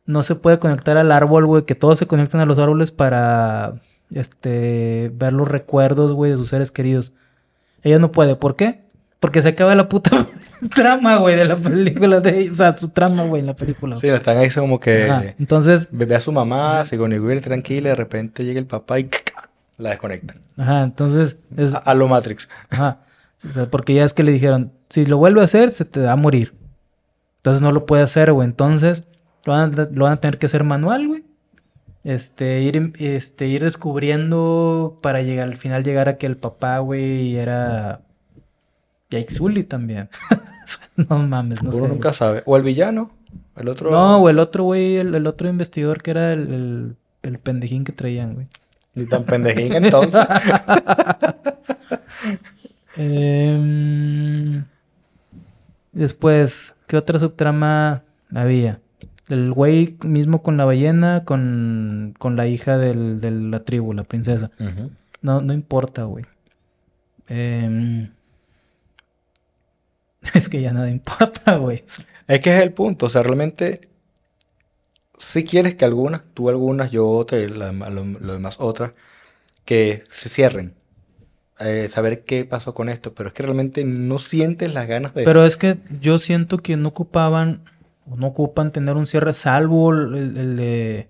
No 0.05 0.22
se 0.22 0.36
puede 0.36 0.59
conectar 0.59 0.95
al 0.97 1.11
árbol, 1.11 1.47
güey, 1.47 1.66
que 1.66 1.76
todos 1.76 1.97
se 1.97 2.05
conectan 2.05 2.39
a 2.39 2.45
los 2.45 2.59
árboles 2.59 2.91
para 2.91 3.82
este, 4.14 5.11
ver 5.16 5.34
los 5.34 5.47
recuerdos, 5.47 6.14
güey, 6.14 6.32
de 6.32 6.38
sus 6.38 6.49
seres 6.49 6.72
queridos. 6.72 7.14
Ella 7.82 7.97
no 7.97 8.11
puede. 8.11 8.36
¿Por 8.36 8.55
qué? 8.55 8.84
Porque 9.20 9.41
se 9.41 9.49
acaba 9.49 9.74
la 9.74 9.89
puta 9.89 10.28
trama, 10.76 11.18
güey, 11.18 11.36
de 11.36 11.45
la 11.45 11.55
película. 11.55 12.20
De, 12.20 12.51
o 12.51 12.53
sea, 12.53 12.78
su 12.78 12.89
trama, 12.89 13.24
güey, 13.24 13.39
en 13.39 13.47
la 13.47 13.55
película. 13.55 13.97
Sí, 13.97 14.07
están 14.07 14.38
ahí 14.38 14.49
como 14.51 14.80
que... 14.80 15.34
Entonces... 15.39 15.88
Ve 15.91 16.14
a 16.14 16.20
su 16.20 16.32
mamá, 16.32 16.86
sigue 16.86 17.01
Weaver 17.01 17.41
tranquila, 17.41 17.89
de 17.89 17.95
repente 17.95 18.45
llega 18.45 18.59
el 18.59 18.68
papá 18.68 18.99
y 18.99 19.09
la 19.84 19.92
desconectan. 19.92 20.38
Ajá, 20.58 20.84
entonces... 20.84 21.38
Es... 21.56 21.76
A, 21.76 21.94
lo 21.94 22.08
Matrix. 22.08 22.50
Ajá. 22.70 23.02
O 23.46 23.52
sea, 23.52 23.70
porque 23.70 23.94
ya 23.94 24.06
es 24.06 24.14
que 24.14 24.24
le 24.24 24.32
dijeron, 24.32 24.72
si 24.90 25.06
lo 25.06 25.18
vuelve 25.18 25.42
a 25.42 25.44
hacer, 25.44 25.72
se 25.72 25.86
te 25.86 26.00
va 26.00 26.14
a 26.14 26.16
morir. 26.16 26.54
Entonces 27.38 27.62
no 27.62 27.72
lo 27.72 27.86
puede 27.86 28.04
hacer, 28.04 28.32
güey. 28.32 28.48
Entonces 28.48 29.04
lo 29.46 29.54
van, 29.54 29.80
a, 29.80 29.84
lo 29.92 30.06
van 30.06 30.14
a 30.14 30.22
tener 30.22 30.40
que 30.40 30.46
hacer 30.46 30.64
manual, 30.64 31.08
güey. 31.08 31.24
Este 32.04 32.62
ir, 32.62 32.94
este, 33.00 33.48
ir 33.48 33.64
descubriendo 33.64 35.00
para 35.02 35.22
llegar 35.22 35.48
al 35.48 35.58
final 35.58 35.84
llegar 35.84 36.10
a 36.10 36.18
que 36.18 36.26
el 36.26 36.36
papá, 36.36 36.80
güey, 36.80 37.38
era 37.38 38.02
Jake 39.10 39.32
Sully 39.32 39.64
también. 39.64 40.10
no 40.96 41.20
mames, 41.20 41.62
no 41.62 41.70
Uno 41.72 41.88
nunca 41.88 42.14
sabe. 42.14 42.44
O 42.46 42.58
el 42.58 42.64
villano, 42.64 43.12
el 43.56 43.70
otro. 43.70 43.92
No, 43.92 44.18
o 44.18 44.30
el 44.30 44.40
otro, 44.40 44.64
güey, 44.64 44.98
el, 44.98 45.28
otro 45.28 45.48
investigador 45.48 46.02
que 46.02 46.12
era 46.12 46.34
el, 46.34 46.96
el, 47.22 47.40
pendejín 47.40 47.84
que 47.84 47.92
traían, 47.92 48.34
güey. 48.36 48.48
Ni 48.96 49.06
tan 49.06 49.24
pendejín 49.24 49.74
entonces. 49.74 50.22
Em, 52.96 54.66
después, 55.91 56.76
¿qué 56.86 56.96
otra 56.96 57.18
subtrama 57.18 58.04
había? 58.32 58.82
El 59.30 59.52
güey 59.52 59.98
mismo 60.04 60.44
con 60.44 60.58
la 60.58 60.66
ballena, 60.66 61.24
con, 61.26 62.14
con 62.20 62.36
la 62.36 62.46
hija 62.46 62.78
del, 62.78 63.20
de 63.20 63.32
la 63.32 63.64
tribu, 63.64 63.94
la 63.94 64.04
princesa. 64.04 64.52
No, 65.22 65.41
no 65.41 65.54
importa, 65.54 66.04
güey. 66.04 66.26
Eh, 67.30 68.10
es 70.34 70.50
que 70.50 70.62
ya 70.62 70.74
nada 70.74 70.89
importa, 70.89 71.56
güey. 71.58 71.84
Es 72.28 72.39
que 72.39 72.58
es 72.58 72.64
el 72.64 72.74
punto. 72.74 73.08
O 73.08 73.10
sea, 73.10 73.24
realmente, 73.24 73.82
si 75.18 75.43
quieres 75.43 75.76
que 75.76 75.86
algunas, 75.86 76.22
tú 76.34 76.49
algunas, 76.49 76.91
yo 76.91 77.07
otras, 77.09 77.41
y 77.41 77.47
lo, 77.47 77.66
demás 78.34 78.57
otras, 78.59 78.91
que 79.66 80.03
se 80.11 80.30
cierren. 80.30 80.74
Eh, 81.59 81.88
saber 81.89 82.24
qué 82.24 82.45
pasó 82.45 82.74
con 82.74 82.89
esto, 82.89 83.14
pero 83.14 83.30
es 83.30 83.34
que 83.34 83.43
realmente 83.43 83.86
no 83.86 84.20
sientes 84.20 84.74
las 84.74 84.88
ganas 84.88 85.14
de... 85.14 85.24
Pero 85.24 85.45
es 85.45 85.55
que 85.55 85.78
yo 86.01 86.18
siento 86.18 86.57
que 86.57 86.76
no 86.76 86.89
ocupaban, 86.89 87.61
o 88.09 88.18
no 88.18 88.28
ocupan 88.28 88.72
tener 88.72 88.95
un 88.95 89.07
cierre, 89.07 89.34
salvo 89.34 89.93
el, 89.93 90.57
de... 90.57 91.09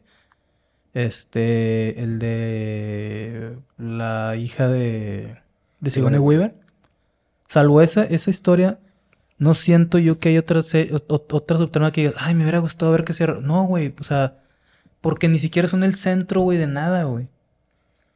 Este, 0.93 1.99
el 2.04 2.20
de 2.20 3.58
la 3.80 4.36
hija 4.36 4.68
de, 4.68 5.38
de 5.80 5.89
Sigourney 5.89 6.20
Weaver. 6.20 6.54
Salvo 7.47 7.82
esa, 7.82 8.04
esa 8.04 8.30
historia, 8.30 8.78
no 9.44 9.54
siento 9.54 9.98
yo 10.00 10.20
que 10.20 10.30
hay 10.30 10.38
otra, 10.38 10.62
otra 11.10 11.58
subtrama 11.58 11.91
que 11.91 12.02
digas, 12.02 12.16
ay, 12.18 12.34
me 12.34 12.44
hubiera 12.44 12.60
gustado 12.60 12.94
ver 12.94 13.04
que 13.04 13.12
cierra. 13.12 13.39
No, 13.41 13.66
güey, 13.66 13.94
o 14.00 14.04
sea, 14.04 14.38
porque 15.02 15.28
ni 15.28 15.38
siquiera 15.38 15.68
son 15.68 15.84
el 15.84 15.96
centro, 15.96 16.41
güey, 16.41 16.58
de 16.58 16.68
nada, 16.68 17.04
güey. 17.04 17.28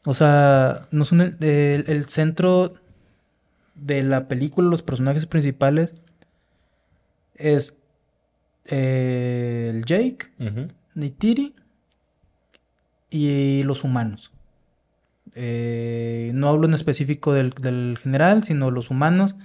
O 0.06 0.14
sea, 0.14 0.88
no 0.92 1.04
son 1.04 1.22
el, 1.42 2.06
centro 2.08 2.74
de 3.76 4.04
la 4.04 4.30
película, 4.30 4.70
los 4.70 4.84
personajes 4.84 5.26
principales 5.26 5.96
es 7.36 7.76
eh, 8.66 9.74
el 9.74 9.84
Jake, 9.84 10.32
Nitiri 10.96 11.56
y 13.10 13.64
los 13.64 13.84
humanos. 13.84 14.32
Eh, 15.36 16.32
no 16.34 16.48
hablo 16.48 16.68
en 16.68 16.74
específico 16.74 17.34
del, 17.34 17.50
del, 17.50 17.98
general, 18.02 18.44
sino 18.44 18.72
los 18.72 18.90
humanos. 18.90 19.36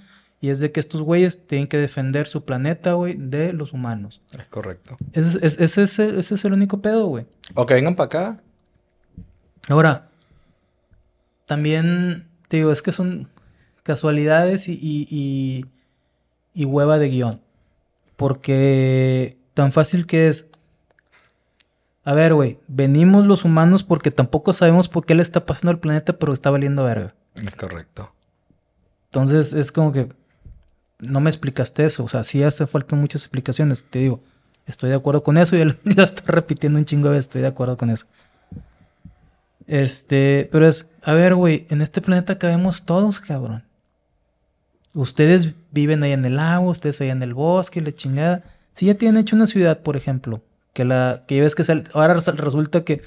Y 0.43 0.49
es 0.49 0.59
de 0.59 0.73
que 0.73 0.81
estos 0.81 1.01
güeyes 1.01 1.47
tienen 1.47 1.69
que 1.69 1.77
defender 1.77 2.27
su 2.27 2.43
planeta, 2.43 2.95
güey, 2.95 3.15
de 3.17 3.53
los 3.53 3.71
humanos. 3.71 4.21
Es 4.37 4.45
correcto. 4.47 4.97
Ese 5.13 5.39
es, 5.41 5.77
ese, 5.77 6.19
es 6.19 6.43
el 6.43 6.51
único 6.51 6.81
pedo, 6.81 7.05
güey. 7.05 7.25
O 7.53 7.65
que 7.65 7.75
vengan 7.75 7.95
para 7.95 8.07
acá. 8.07 8.43
Ahora, 9.69 10.09
también, 11.45 12.27
te 12.49 12.57
digo, 12.57 12.73
es 12.73 12.81
que 12.81 12.91
son 12.91 13.29
casualidades 13.83 14.67
y, 14.67 14.77
y, 14.81 15.65
y, 16.53 16.65
hueva 16.65 16.97
de 16.97 17.07
guion. 17.07 17.39
Porque 18.17 19.37
tan 19.53 19.71
fácil 19.71 20.05
que 20.05 20.27
es. 20.27 20.47
A 22.03 22.13
ver, 22.13 22.33
güey, 22.33 22.59
venimos 22.67 23.25
los 23.25 23.45
humanos 23.45 23.85
porque 23.85 24.11
tampoco 24.11 24.51
sabemos 24.51 24.89
por 24.89 25.05
qué 25.05 25.15
le 25.15 25.23
está 25.23 25.45
pasando 25.45 25.71
al 25.71 25.79
planeta, 25.79 26.19
pero 26.19 26.33
está 26.33 26.49
valiendo 26.49 26.83
verga. 26.83 27.15
Es 27.35 27.55
correcto. 27.55 28.11
Entonces 29.05 29.53
es 29.53 29.71
como 29.71 29.93
que 29.93 30.09
no 31.03 31.19
me 31.19 31.29
explicaste 31.29 31.85
eso. 31.85 32.03
O 32.03 32.07
sea, 32.07 32.23
sí 32.23 32.43
hace 32.43 32.67
falta 32.67 32.95
muchas 32.95 33.23
explicaciones. 33.23 33.83
Te 33.83 33.99
digo, 33.99 34.21
estoy 34.65 34.89
de 34.89 34.95
acuerdo 34.95 35.23
con 35.23 35.37
eso 35.37 35.55
y 35.55 35.59
ya, 35.65 35.75
ya 35.83 36.03
estoy 36.03 36.25
repitiendo 36.27 36.79
un 36.79 36.85
chingo 36.85 37.09
de 37.09 37.15
veces. 37.15 37.25
Estoy 37.27 37.41
de 37.41 37.47
acuerdo 37.47 37.77
con 37.77 37.89
eso. 37.89 38.05
Este, 39.67 40.49
pero 40.51 40.67
es, 40.67 40.87
a 41.01 41.13
ver, 41.13 41.35
güey, 41.35 41.65
en 41.69 41.81
este 41.81 42.01
planeta 42.01 42.37
cabemos 42.37 42.83
todos, 42.83 43.19
cabrón. 43.19 43.63
Ustedes 44.93 45.53
viven 45.71 46.03
ahí 46.03 46.11
en 46.11 46.25
el 46.25 46.37
agua, 46.37 46.71
ustedes 46.71 47.01
ahí 47.01 47.09
en 47.09 47.23
el 47.23 47.33
bosque, 47.33 47.81
la 47.81 47.93
chingada. 47.93 48.43
Si 48.73 48.87
ya 48.87 48.95
tienen 48.95 49.21
hecho 49.21 49.35
una 49.35 49.47
ciudad, 49.47 49.81
por 49.81 49.97
ejemplo, 49.97 50.41
que 50.73 50.85
la 50.85 51.23
que 51.27 51.41
ves 51.41 51.55
que 51.55 51.63
ahora 51.93 52.13
resulta 52.13 52.83
que 52.83 53.01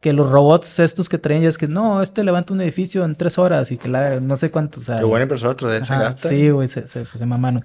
que 0.00 0.14
los 0.14 0.30
robots 0.30 0.78
estos 0.78 1.08
que 1.08 1.18
traen 1.18 1.42
ya 1.42 1.48
es 1.48 1.58
que 1.58 1.68
no, 1.68 2.02
este 2.02 2.24
levanta 2.24 2.54
un 2.54 2.62
edificio 2.62 3.04
en 3.04 3.14
tres 3.14 3.38
horas 3.38 3.70
y 3.70 3.76
que 3.76 3.88
la 3.88 4.18
no 4.18 4.36
sé 4.36 4.50
cuánto. 4.50 4.80
O 4.80 4.82
sea, 4.82 4.96
Qué 4.96 5.04
buena 5.04 5.24
impresora 5.24 5.56
se 5.84 5.94
gasta. 5.94 6.28
Sí, 6.30 6.48
güey, 6.48 6.68
se, 6.68 6.86
se, 6.86 7.04
se, 7.04 7.26
mano. 7.26 7.62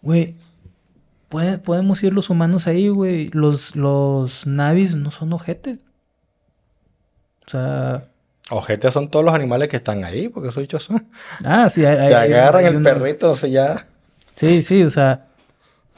Güey, 0.00 0.36
podemos 1.28 2.02
ir 2.04 2.12
los 2.12 2.30
humanos 2.30 2.68
ahí, 2.68 2.88
güey. 2.88 3.30
Los, 3.32 3.74
los 3.74 4.46
navis 4.46 4.94
no 4.94 5.10
son 5.10 5.32
ojetes. 5.32 5.78
O 7.46 7.50
sea. 7.50 8.04
Ojetes 8.50 8.92
son 8.92 9.08
todos 9.08 9.24
los 9.24 9.34
animales 9.34 9.68
que 9.68 9.76
están 9.76 10.04
ahí, 10.04 10.28
porque 10.28 10.50
esos 10.50 10.62
bichos 10.62 10.84
son. 10.84 11.08
Ah, 11.44 11.68
sí, 11.68 11.84
hay. 11.84 11.96
Te 11.96 12.14
agarran 12.14 12.64
el 12.64 12.82
perrito, 12.82 13.32
o 13.32 13.36
sea, 13.36 13.48
ya. 13.48 13.86
Sí, 14.36 14.62
sí, 14.62 14.84
o 14.84 14.90
sea. 14.90 15.26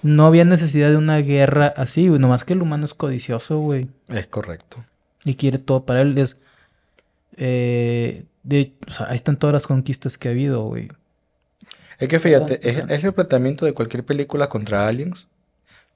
No 0.02 0.26
había 0.26 0.44
necesidad 0.44 0.90
de 0.90 0.98
una 0.98 1.16
guerra 1.18 1.72
así, 1.76 2.08
güey. 2.08 2.20
Nomás 2.20 2.44
que 2.44 2.52
el 2.52 2.60
humano 2.60 2.84
es 2.84 2.92
codicioso, 2.92 3.58
güey. 3.58 3.88
Es 4.08 4.26
correcto 4.26 4.84
y 5.24 5.34
quiere 5.34 5.58
todo 5.58 5.84
para 5.84 6.02
él. 6.02 6.16
Es. 6.18 6.38
Eh, 7.36 8.24
de, 8.42 8.74
o 8.86 8.90
sea, 8.92 9.08
ahí 9.08 9.16
están 9.16 9.38
todas 9.38 9.54
las 9.54 9.66
conquistas 9.66 10.18
que 10.18 10.28
ha 10.28 10.32
habido, 10.32 10.62
güey. 10.64 10.88
Es 11.98 12.08
que 12.08 12.18
fíjate, 12.18 12.60
es, 12.68 13.04
el 13.04 13.12
planteamiento 13.12 13.64
de 13.64 13.72
cualquier 13.72 14.04
película 14.04 14.48
contra 14.48 14.86
aliens. 14.86 15.28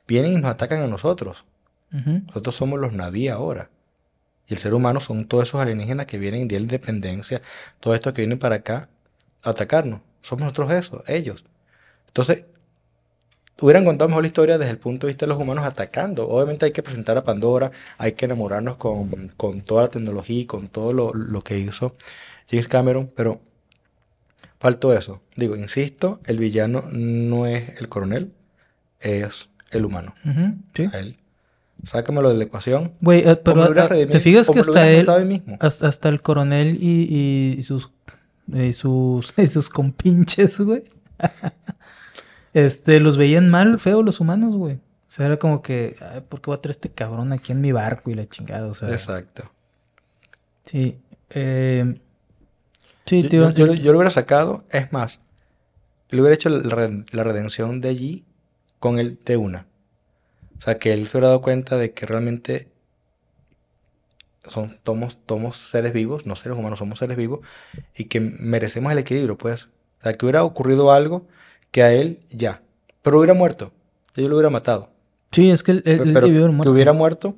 Vienen 0.06 0.32
y 0.32 0.36
nos 0.36 0.50
atacan 0.50 0.82
a 0.82 0.86
nosotros. 0.86 1.44
Nosotros 1.90 2.54
somos 2.54 2.78
los 2.78 2.92
naví 2.92 3.28
ahora. 3.28 3.70
Y 4.46 4.54
el 4.54 4.58
ser 4.58 4.72
humano 4.72 5.00
son 5.00 5.26
todos 5.26 5.48
esos 5.48 5.60
alienígenas 5.60 6.06
que 6.06 6.18
vienen 6.18 6.48
de 6.48 6.56
la 6.56 6.62
independencia, 6.62 7.42
todo 7.80 7.94
esto 7.94 8.14
que 8.14 8.22
vienen 8.22 8.38
para 8.38 8.56
acá 8.56 8.88
a 9.42 9.50
atacarnos. 9.50 10.00
Somos 10.22 10.44
nosotros 10.44 10.72
eso, 10.72 11.04
ellos. 11.06 11.44
Entonces, 12.06 12.46
hubieran 13.60 13.84
contado 13.84 14.08
mejor 14.08 14.22
la 14.22 14.28
historia 14.28 14.58
desde 14.58 14.70
el 14.70 14.78
punto 14.78 15.06
de 15.06 15.12
vista 15.12 15.26
de 15.26 15.30
los 15.30 15.38
humanos 15.38 15.64
atacando. 15.64 16.28
Obviamente 16.28 16.66
hay 16.66 16.72
que 16.72 16.82
presentar 16.82 17.16
a 17.16 17.24
Pandora, 17.24 17.70
hay 17.96 18.12
que 18.12 18.26
enamorarnos 18.26 18.76
con, 18.76 19.30
toda 19.64 19.82
la 19.82 19.88
tecnología 19.88 20.40
y 20.40 20.46
con 20.46 20.68
todo 20.68 20.92
lo, 20.92 21.42
que 21.42 21.58
hizo 21.58 21.96
James 22.48 22.68
Cameron, 22.68 23.10
pero 23.14 23.40
faltó 24.58 24.96
eso. 24.96 25.22
Digo, 25.36 25.56
insisto, 25.56 26.20
el 26.26 26.38
villano 26.38 26.84
no 26.90 27.46
es 27.46 27.78
el 27.80 27.88
coronel, 27.88 28.32
es 29.00 29.48
el 29.70 29.84
humano. 29.84 30.14
sí. 30.74 30.88
él. 30.92 31.16
Sácamelo 31.84 32.28
de 32.28 32.36
la 32.36 32.42
ecuación. 32.42 32.92
Güey, 33.00 33.20
eh, 33.20 33.36
pero 33.36 33.64
eh, 33.94 34.06
te 34.06 34.18
fijas 34.18 34.50
que 34.50 34.58
hasta 34.58 34.90
él, 34.90 35.06
hasta, 35.60 36.08
el 36.08 36.22
coronel 36.22 36.76
y, 36.80 37.54
y 37.56 37.62
sus, 37.62 37.92
y 38.52 38.72
sus, 38.72 39.32
y 39.36 39.46
sus 39.46 39.68
compinches, 39.68 40.60
güey. 40.60 40.82
Este, 42.54 43.00
los 43.00 43.16
veían 43.16 43.50
mal, 43.50 43.78
feo 43.78 44.02
los 44.02 44.20
humanos, 44.20 44.56
güey. 44.56 44.76
O 45.08 45.10
sea, 45.10 45.26
era 45.26 45.38
como 45.38 45.62
que, 45.62 45.96
¿por 46.28 46.40
qué 46.40 46.50
va 46.50 46.56
a 46.56 46.60
traer 46.60 46.72
este 46.72 46.90
cabrón 46.90 47.32
aquí 47.32 47.52
en 47.52 47.60
mi 47.60 47.72
barco 47.72 48.10
y 48.10 48.14
la 48.14 48.26
chingada? 48.26 48.66
O 48.66 48.74
sea. 48.74 48.90
Exacto. 48.90 49.50
Sí. 50.64 50.98
Eh, 51.30 51.98
sí, 53.06 53.22
tío. 53.24 53.50
Yo, 53.50 53.72
yo, 53.72 53.92
lo 53.92 53.98
hubiera 53.98 54.10
sacado, 54.10 54.64
es 54.70 54.92
más, 54.92 55.20
le 56.10 56.20
hubiera 56.20 56.34
hecho 56.34 56.50
la, 56.50 57.24
redención 57.24 57.80
de 57.80 57.88
allí 57.88 58.24
con 58.78 58.98
el 58.98 59.18
de 59.24 59.36
una. 59.36 59.66
O 60.58 60.62
sea, 60.62 60.78
que 60.78 60.92
él 60.92 61.06
se 61.06 61.16
hubiera 61.16 61.28
dado 61.28 61.42
cuenta 61.42 61.76
de 61.76 61.92
que 61.92 62.04
realmente 62.04 62.68
son, 64.44 64.76
somos, 64.84 65.20
somos 65.26 65.56
seres 65.56 65.92
vivos, 65.92 66.26
no 66.26 66.36
seres 66.36 66.58
humanos, 66.58 66.80
somos 66.80 66.98
seres 66.98 67.16
vivos, 67.16 67.40
y 67.94 68.04
que 68.04 68.20
merecemos 68.20 68.92
el 68.92 68.98
equilibrio, 68.98 69.38
pues. 69.38 69.64
O 70.00 70.02
sea, 70.02 70.12
que 70.12 70.26
hubiera 70.26 70.44
ocurrido 70.44 70.92
algo 70.92 71.26
que 71.70 71.82
a 71.82 71.92
él 71.92 72.20
ya. 72.30 72.62
Pero 73.02 73.18
hubiera 73.18 73.34
muerto. 73.34 73.72
Yo 74.14 74.28
lo 74.28 74.36
hubiera 74.36 74.50
matado. 74.50 74.90
Sí, 75.32 75.50
es 75.50 75.62
que 75.62 75.72
él, 75.72 75.82
pero, 75.84 76.28
muerto. 76.28 76.62
Que 76.62 76.68
hubiera 76.68 76.92
muerto 76.92 77.34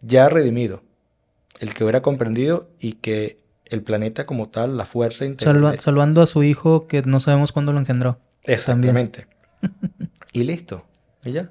ya 0.00 0.28
redimido. 0.28 0.82
el 1.60 1.74
que 1.74 1.84
hubiera 1.84 2.02
comprendido 2.02 2.70
y 2.78 2.94
que 2.94 3.38
el 3.66 3.82
planeta 3.82 4.26
como 4.26 4.48
tal, 4.48 4.76
la 4.76 4.86
fuerza 4.86 5.26
salvando 5.78 6.22
a 6.22 6.26
su 6.26 6.42
hijo 6.42 6.86
que 6.86 7.02
no 7.02 7.20
sabemos 7.20 7.52
cuándo 7.52 7.72
lo 7.72 7.80
engendró. 7.80 8.18
Exactamente. 8.44 9.26
y 10.32 10.44
listo. 10.44 10.86
Y 11.24 11.32
ya. 11.32 11.50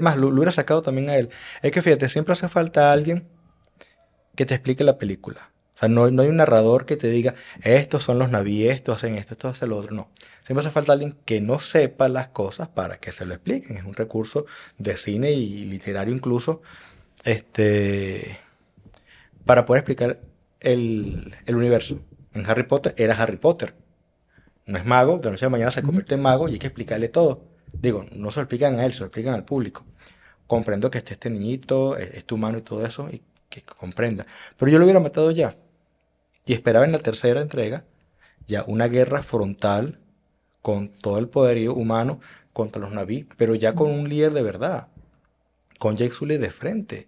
más, 0.00 0.16
lo, 0.16 0.28
hubiera 0.28 0.52
sacado 0.52 0.82
también 0.82 1.10
a 1.10 1.16
él. 1.16 1.28
Es 1.62 1.72
que 1.72 1.82
fíjate, 1.82 2.08
siempre 2.08 2.32
hace 2.32 2.48
falta 2.48 2.92
alguien 2.92 3.28
que 4.36 4.46
te 4.46 4.54
explique 4.54 4.84
la 4.84 4.98
película. 4.98 5.49
O 5.80 5.80
sea, 5.80 5.88
no, 5.88 6.10
no 6.10 6.20
hay 6.20 6.28
un 6.28 6.36
narrador 6.36 6.84
que 6.84 6.96
te 6.96 7.08
diga, 7.08 7.34
estos 7.62 8.02
son 8.02 8.18
los 8.18 8.28
navíes, 8.28 8.74
estos 8.74 8.96
hacen 8.96 9.16
esto, 9.16 9.32
esto 9.32 9.48
hace 9.48 9.66
lo 9.66 9.78
otro. 9.78 9.94
No. 9.94 10.10
Siempre 10.44 10.60
hace 10.60 10.70
falta 10.70 10.92
alguien 10.92 11.16
que 11.24 11.40
no 11.40 11.58
sepa 11.58 12.08
las 12.10 12.28
cosas 12.28 12.68
para 12.68 12.98
que 12.98 13.12
se 13.12 13.24
lo 13.24 13.32
expliquen. 13.32 13.78
Es 13.78 13.84
un 13.84 13.94
recurso 13.94 14.44
de 14.76 14.98
cine 14.98 15.30
y 15.30 15.64
literario 15.64 16.14
incluso, 16.14 16.60
este, 17.24 18.38
para 19.46 19.64
poder 19.64 19.80
explicar 19.80 20.20
el, 20.60 21.34
universo. 21.48 22.00
En 22.34 22.44
Harry 22.48 22.64
Potter 22.64 22.94
era 22.98 23.14
Harry 23.14 23.38
Potter. 23.38 23.74
No 24.66 24.76
es 24.76 24.84
mago, 24.84 25.18
de 25.18 25.30
noche 25.30 25.46
a 25.46 25.48
mañana 25.48 25.70
se 25.70 25.82
convierte 25.82 26.14
en 26.14 26.22
mago 26.22 26.48
y 26.48 26.52
hay 26.52 26.58
que 26.58 26.66
explicarle 26.66 27.08
todo. 27.08 27.44
Digo, 27.72 28.04
no 28.12 28.30
se 28.30 28.40
lo 28.40 28.42
explican 28.42 28.78
a 28.78 28.84
él, 28.84 28.92
se 28.92 29.00
lo 29.00 29.06
explican 29.06 29.32
al 29.32 29.44
público. 29.46 29.86
Comprendo 30.46 30.90
que 30.90 30.98
esté 30.98 31.14
este 31.14 31.30
niñito, 31.30 31.96
es, 31.96 32.24
tu 32.24 32.34
humano 32.34 32.58
y 32.58 32.62
todo 32.62 32.84
eso, 32.84 33.08
y 33.10 33.22
que, 33.48 33.62
comprenda. 33.62 34.26
Pero 34.56 34.70
yo 34.70 34.78
lo 34.78 34.84
hubiera 34.84 35.00
matado 35.00 35.30
ya. 35.30 35.56
Y 36.50 36.52
esperaba 36.52 36.84
en 36.84 36.90
la 36.90 36.98
tercera 36.98 37.40
entrega 37.40 37.84
ya 38.48 38.64
una 38.66 38.88
guerra 38.88 39.22
frontal 39.22 40.00
con 40.62 40.88
todo 40.88 41.18
el 41.18 41.28
poderío 41.28 41.72
humano 41.74 42.18
contra 42.52 42.82
los 42.82 42.90
naví, 42.90 43.28
pero 43.36 43.54
ya 43.54 43.76
con 43.76 43.88
un 43.88 44.08
líder 44.08 44.32
de 44.32 44.42
verdad. 44.42 44.88
Con 45.78 45.96
Jake 45.96 46.12
Sully 46.12 46.38
de 46.38 46.50
frente. 46.50 47.06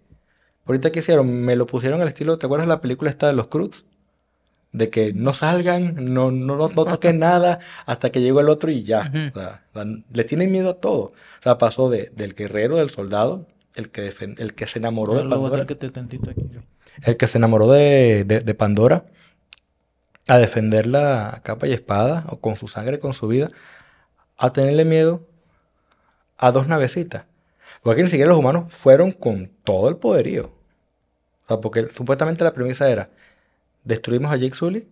Ahorita 0.65 0.93
que 0.93 1.01
hicieron, 1.01 1.43
me 1.43 1.57
lo 1.57 1.67
pusieron 1.67 2.01
al 2.01 2.07
estilo, 2.07 2.39
¿te 2.39 2.47
acuerdas 2.47 2.69
de 2.69 2.75
la 2.75 2.81
película 2.81 3.11
esta 3.11 3.27
de 3.27 3.33
los 3.33 3.49
Cruz? 3.49 3.85
De 4.71 4.91
que 4.91 5.13
no 5.13 5.35
salgan, 5.35 6.15
no, 6.15 6.31
no, 6.31 6.57
no, 6.57 6.69
toquen 6.69 7.19
nada 7.19 7.59
hasta 7.85 8.13
que 8.13 8.21
llegó 8.21 8.43
el 8.43 8.49
otro 8.49 8.71
y 8.71 8.85
ya. 8.85 9.11
le 10.13 10.23
tienen 10.23 10.53
miedo 10.53 10.71
a 10.71 10.75
todo. 10.75 11.01
O 11.01 11.43
sea, 11.43 11.59
pasó 11.59 11.91
de, 11.91 12.13
del 12.15 12.37
guerrero, 12.37 12.77
del 12.77 12.91
soldado, 12.91 13.49
el 13.75 13.91
que, 13.91 14.15
el 14.39 14.55
que 14.55 14.69
se 14.69 14.79
enamoró 14.79 15.15
de 15.15 15.29
Pandora. 15.29 15.67
el 17.05 17.17
que 17.17 17.27
se 17.27 17.39
enamoró 17.39 17.69
de, 17.73 18.23
de, 18.25 18.55
Pandora 18.55 19.05
a 20.29 20.39
defenderla 20.39 21.31
a 21.35 21.43
capa 21.43 21.67
y 21.67 21.73
espada, 21.73 22.25
o 22.29 22.41
con 22.41 22.57
su 22.57 22.69
sangre, 22.69 22.99
con 22.99 23.13
su 23.13 23.29
vida, 23.29 23.51
a 24.37 24.53
tenerle 24.53 24.85
miedo 24.85 25.27
a 26.37 26.53
dos 26.53 26.69
navecitas. 26.69 27.25
Porque 27.83 28.03
ni 28.03 28.09
siquiera 28.09 28.29
los 28.29 28.39
humanos 28.39 28.73
fueron 28.73 29.11
con 29.11 29.51
todo 29.65 29.89
el 29.89 29.97
poderío. 29.97 30.53
O 31.45 31.49
sea, 31.49 31.61
porque 31.61 31.89
supuestamente 31.89 32.45
la 32.45 32.53
premisa 32.53 32.89
era, 32.89 33.11
destruimos 33.85 34.33
a 34.33 34.37
Jake 34.37 34.55
Sully, 34.55 34.89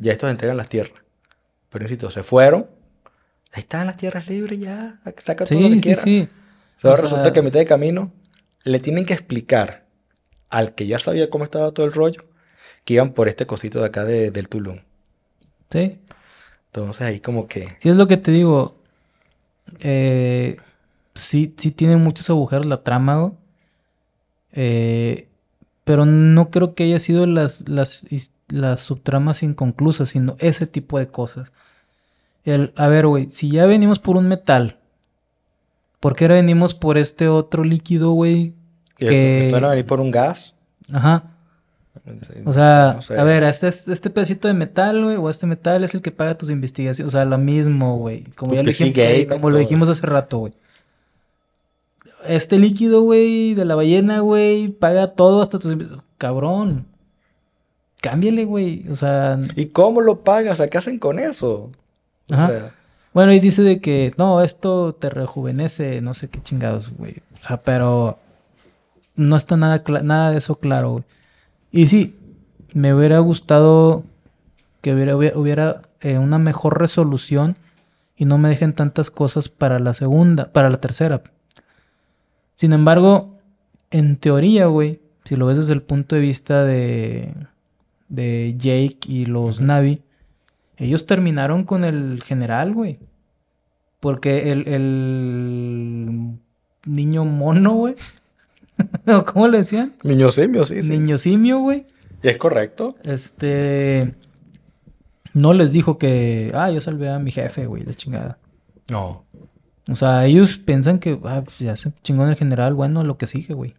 ya 0.00 0.12
estos 0.12 0.30
entregan 0.30 0.56
las 0.56 0.68
tierras. 0.68 1.02
Pero 1.70 1.84
insisto, 1.84 2.10
se 2.10 2.22
fueron, 2.22 2.70
ahí 3.52 3.60
están 3.60 3.86
las 3.86 3.96
tierras 3.96 4.28
libres 4.28 4.60
ya, 4.60 5.00
saca 5.24 5.44
todo 5.44 5.60
lo 5.60 5.70
que 5.70 5.80
sí, 5.80 5.94
sí. 5.96 6.28
Resulta 6.82 7.32
que 7.32 7.40
a 7.40 7.42
mitad 7.42 7.58
de 7.58 7.66
camino 7.66 8.12
le 8.62 8.78
tienen 8.78 9.04
que 9.04 9.14
explicar 9.14 9.86
al 10.48 10.74
que 10.74 10.86
ya 10.86 11.00
sabía 11.00 11.28
cómo 11.30 11.42
estaba 11.44 11.72
todo 11.72 11.84
el 11.84 11.92
rollo, 11.92 12.24
que 12.86 12.94
iban 12.94 13.12
por 13.12 13.28
este 13.28 13.46
cosito 13.46 13.80
de 13.80 13.86
acá 13.86 14.04
del 14.04 14.48
Tulum. 14.48 14.78
Sí. 15.70 15.98
Entonces 16.66 17.02
ahí 17.02 17.18
como 17.18 17.48
que... 17.48 17.76
Sí, 17.80 17.88
es 17.88 17.96
lo 17.96 18.06
que 18.06 18.16
te 18.16 18.30
digo. 18.30 18.76
Eh, 19.80 20.56
sí, 21.16 21.52
sí 21.58 21.72
tiene 21.72 21.96
muchos 21.96 22.30
agujeros 22.30 22.64
la 22.64 22.84
trama, 22.84 23.32
eh, 24.52 25.26
pero 25.82 26.06
no 26.06 26.50
creo 26.50 26.76
que 26.76 26.84
haya 26.84 27.00
sido 27.00 27.26
las, 27.26 27.68
las, 27.68 28.06
las 28.46 28.82
subtramas 28.82 29.42
inconclusas, 29.42 30.10
sino 30.10 30.36
ese 30.38 30.68
tipo 30.68 31.00
de 31.00 31.08
cosas. 31.08 31.50
El, 32.44 32.72
a 32.76 32.86
ver, 32.86 33.08
güey, 33.08 33.28
si 33.30 33.50
ya 33.50 33.66
venimos 33.66 33.98
por 33.98 34.16
un 34.16 34.28
metal, 34.28 34.78
¿por 35.98 36.14
qué 36.14 36.26
ahora 36.26 36.36
venimos 36.36 36.72
por 36.74 36.98
este 36.98 37.26
otro 37.26 37.64
líquido, 37.64 38.12
güey? 38.12 38.54
Que... 38.96 39.48
¿Van 39.52 39.64
a 39.64 39.70
venir 39.70 39.86
por 39.86 39.98
un 39.98 40.12
gas? 40.12 40.54
Ajá. 40.92 41.32
O 42.44 42.52
sea, 42.52 42.98
a 43.18 43.24
ver, 43.24 43.42
este, 43.44 43.68
este 43.68 44.10
pedacito 44.10 44.48
de 44.48 44.54
metal, 44.54 45.02
güey, 45.02 45.16
o 45.16 45.30
este 45.30 45.46
metal 45.46 45.84
es 45.84 45.94
el 45.94 46.02
que 46.02 46.10
paga 46.10 46.36
tus 46.36 46.50
investigaciones. 46.50 47.12
O 47.12 47.16
sea, 47.16 47.24
lo 47.24 47.38
mismo, 47.38 47.96
güey. 47.98 48.24
Como 48.36 48.54
ya 48.54 48.62
lo 48.62 48.68
dijimos, 48.68 49.26
como 49.28 49.50
lo 49.50 49.58
dijimos 49.58 49.88
hace 49.88 50.06
rato, 50.06 50.38
güey 50.38 50.52
este 52.28 52.58
líquido, 52.58 53.02
güey, 53.02 53.54
de 53.54 53.64
la 53.64 53.74
ballena, 53.74 54.20
güey, 54.20 54.68
paga 54.68 55.12
todo 55.12 55.42
hasta 55.42 55.58
tus... 55.58 55.76
Cabrón. 56.18 56.86
Cámbiale, 58.00 58.44
güey. 58.44 58.88
O 58.88 58.96
sea... 58.96 59.38
¿Y 59.54 59.66
cómo 59.66 60.00
lo 60.00 60.20
pagas? 60.20 60.60
¿A 60.60 60.68
qué 60.68 60.78
hacen 60.78 60.98
con 60.98 61.18
eso? 61.18 61.70
Ajá. 62.30 62.72
Bueno, 63.12 63.32
y 63.32 63.40
dice 63.40 63.62
de 63.62 63.80
que, 63.80 64.12
no, 64.18 64.42
esto 64.42 64.94
te 64.94 65.08
rejuvenece, 65.08 66.00
no 66.02 66.12
sé 66.14 66.28
qué 66.28 66.40
chingados, 66.40 66.92
güey. 66.96 67.22
O 67.38 67.42
sea, 67.42 67.62
pero 67.62 68.18
no 69.14 69.36
está 69.36 69.56
nada, 69.56 69.82
nada 70.02 70.32
de 70.32 70.38
eso 70.38 70.56
claro, 70.56 70.90
güey. 70.90 71.04
Y 71.70 71.86
sí, 71.88 72.16
me 72.72 72.94
hubiera 72.94 73.18
gustado 73.18 74.04
que 74.80 74.94
hubiera, 74.94 75.16
hubiera 75.16 75.82
eh, 76.00 76.18
una 76.18 76.38
mejor 76.38 76.78
resolución 76.78 77.56
y 78.16 78.24
no 78.24 78.38
me 78.38 78.48
dejen 78.48 78.72
tantas 78.72 79.10
cosas 79.10 79.48
para 79.48 79.78
la 79.78 79.94
segunda, 79.94 80.52
para 80.52 80.70
la 80.70 80.80
tercera. 80.80 81.22
Sin 82.54 82.72
embargo, 82.72 83.34
en 83.90 84.16
teoría, 84.16 84.66
güey, 84.66 85.00
si 85.24 85.36
lo 85.36 85.46
ves 85.46 85.58
desde 85.58 85.74
el 85.74 85.82
punto 85.82 86.14
de 86.14 86.22
vista 86.22 86.64
de, 86.64 87.34
de 88.08 88.54
Jake 88.56 88.98
y 89.06 89.26
los 89.26 89.60
Navi, 89.60 90.00
ellos 90.78 91.06
terminaron 91.06 91.64
con 91.64 91.84
el 91.84 92.22
general, 92.22 92.72
güey. 92.72 92.98
Porque 94.00 94.52
el, 94.52 94.68
el 94.68 96.38
niño 96.84 97.24
mono, 97.24 97.72
güey. 97.74 97.94
¿Cómo 99.32 99.48
le 99.48 99.58
decían? 99.58 99.94
Niño 100.02 100.30
simio, 100.30 100.64
sí, 100.64 100.82
sí. 100.82 100.90
Niño 100.90 101.18
simio, 101.18 101.58
güey. 101.58 101.86
¿Es 102.22 102.36
correcto? 102.36 102.96
Este. 103.04 104.14
No 105.32 105.52
les 105.52 105.72
dijo 105.72 105.98
que. 105.98 106.50
Ah, 106.54 106.70
yo 106.70 106.80
salvé 106.80 107.08
a 107.08 107.18
mi 107.18 107.30
jefe, 107.30 107.66
güey, 107.66 107.84
la 107.84 107.94
chingada. 107.94 108.38
No. 108.88 109.24
O 109.88 109.94
sea, 109.94 110.26
ellos 110.26 110.56
piensan 110.56 110.98
que 110.98 111.18
ah, 111.24 111.42
pues 111.44 111.58
ya 111.58 111.76
se 111.76 111.92
chingó 112.02 112.24
en 112.24 112.30
el 112.30 112.36
general, 112.36 112.74
bueno, 112.74 113.04
lo 113.04 113.18
que 113.18 113.26
sigue, 113.26 113.54
güey. 113.54 113.74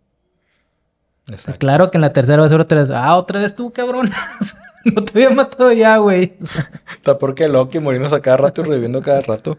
Exacto. 1.27 1.59
Claro 1.59 1.91
que 1.91 1.97
en 1.97 2.01
la 2.01 2.13
tercera 2.13 2.39
va 2.39 2.45
a 2.45 2.49
ser 2.49 2.61
otra 2.61 2.79
vez. 2.79 2.91
Ah, 2.91 3.15
otra 3.17 3.39
vez 3.41 3.55
tú, 3.55 3.71
cabrón. 3.71 4.11
no 4.85 5.03
te 5.03 5.11
había 5.25 5.35
matado 5.35 5.71
ya, 5.73 5.97
güey. 5.97 6.37
Está 6.95 7.17
porque 7.17 7.47
Loki 7.47 7.79
muriéndose 7.79 8.15
a 8.15 8.21
cada 8.21 8.37
rato 8.37 8.61
y 8.61 8.65
reviviendo 8.65 9.01
cada 9.01 9.21
rato. 9.21 9.57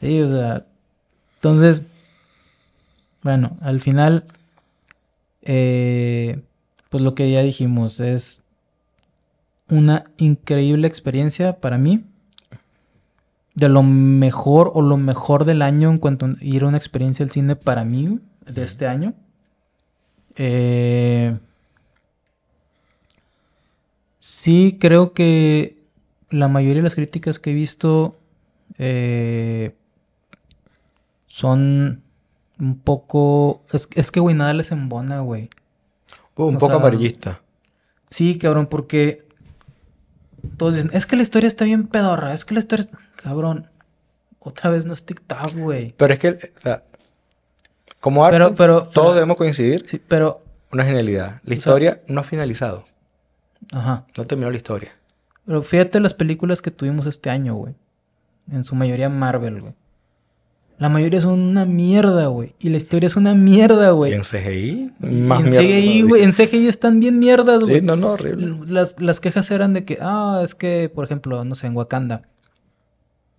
Sí, 0.00 0.22
o 0.22 0.28
sea. 0.28 0.64
Entonces, 1.36 1.82
bueno, 3.22 3.56
al 3.60 3.80
final, 3.80 4.24
eh, 5.42 6.42
pues 6.88 7.02
lo 7.02 7.14
que 7.14 7.30
ya 7.30 7.42
dijimos 7.42 8.00
es 8.00 8.42
una 9.68 10.04
increíble 10.18 10.86
experiencia 10.86 11.60
para 11.60 11.78
mí 11.78 12.04
de 13.54 13.68
lo 13.68 13.82
mejor 13.82 14.70
o 14.74 14.82
lo 14.82 14.96
mejor 14.96 15.44
del 15.44 15.62
año 15.62 15.90
en 15.90 15.98
cuanto 15.98 16.26
a 16.26 16.34
ir 16.40 16.62
a 16.62 16.68
una 16.68 16.78
experiencia 16.78 17.24
al 17.24 17.30
cine 17.30 17.56
para 17.56 17.84
mí 17.84 18.20
de 18.46 18.62
este 18.62 18.86
año. 18.86 19.14
Eh, 20.36 21.36
sí, 24.18 24.78
creo 24.80 25.12
que 25.12 25.78
la 26.30 26.48
mayoría 26.48 26.76
de 26.76 26.82
las 26.82 26.94
críticas 26.94 27.38
que 27.38 27.50
he 27.50 27.54
visto 27.54 28.16
eh, 28.78 29.74
son 31.26 32.02
un 32.60 32.78
poco... 32.78 33.64
Es, 33.72 34.10
que, 34.10 34.20
güey, 34.20 34.36
nada 34.36 34.52
les 34.52 34.70
embona, 34.70 35.20
güey. 35.20 35.50
Uh, 36.36 36.44
un 36.44 36.58
poco 36.58 36.74
amarillista. 36.74 37.40
Sí, 38.10 38.38
cabrón, 38.38 38.66
porque 38.66 39.26
todos 40.56 40.74
dicen, 40.74 40.90
es 40.92 41.06
que 41.06 41.16
la 41.16 41.22
historia 41.22 41.48
está 41.48 41.64
bien 41.64 41.86
pedorra, 41.86 42.34
es 42.34 42.44
que 42.44 42.54
la 42.54 42.60
historia... 42.60 42.86
Cabrón, 43.16 43.68
otra 44.38 44.70
vez 44.70 44.86
no 44.86 44.92
es 44.92 45.04
TikTok, 45.04 45.54
güey. 45.54 45.94
Pero 45.96 46.12
es 46.14 46.18
que, 46.18 46.28
o 46.30 46.60
sea, 46.60 46.84
como 48.00 48.24
arte, 48.24 48.54
pero, 48.56 48.84
todos 48.84 49.14
debemos 49.14 49.36
coincidir. 49.36 49.86
Sí, 49.86 50.00
pero... 50.06 50.42
Una 50.72 50.84
genialidad. 50.84 51.40
La 51.44 51.54
historia 51.54 52.00
no 52.06 52.20
ha 52.20 52.24
finalizado. 52.24 52.84
Ajá. 53.72 54.06
No 54.16 54.24
terminó 54.24 54.50
la 54.50 54.56
historia. 54.56 54.96
Pero 55.44 55.62
fíjate 55.62 55.98
las 55.98 56.14
películas 56.14 56.62
que 56.62 56.70
tuvimos 56.70 57.06
este 57.06 57.28
año, 57.28 57.54
güey. 57.54 57.74
En 58.50 58.64
su 58.64 58.74
mayoría 58.76 59.08
Marvel, 59.08 59.60
güey. 59.60 59.74
La 60.80 60.88
mayoría 60.88 61.20
son 61.20 61.40
una 61.40 61.66
mierda, 61.66 62.28
güey. 62.28 62.54
Y 62.58 62.70
la 62.70 62.78
historia 62.78 63.06
es 63.06 63.14
una 63.14 63.34
mierda, 63.34 63.90
güey. 63.90 64.12
¿Y 64.12 64.14
en 64.14 64.22
CGI? 64.22 64.92
Más 64.98 65.40
en 65.44 65.52
CGI, 65.52 66.02
güey. 66.08 66.22
En 66.22 66.32
CGI 66.32 66.68
están 66.68 67.00
bien 67.00 67.18
mierdas, 67.18 67.60
güey. 67.64 67.80
Sí, 67.80 67.86
no, 67.86 67.96
no, 67.96 68.12
horrible. 68.12 68.56
Las, 68.66 68.98
las 68.98 69.20
quejas 69.20 69.50
eran 69.50 69.74
de 69.74 69.84
que, 69.84 69.98
ah, 70.00 70.40
es 70.42 70.54
que, 70.54 70.90
por 70.92 71.04
ejemplo, 71.04 71.44
no 71.44 71.54
sé, 71.54 71.66
en 71.66 71.76
Wakanda. 71.76 72.22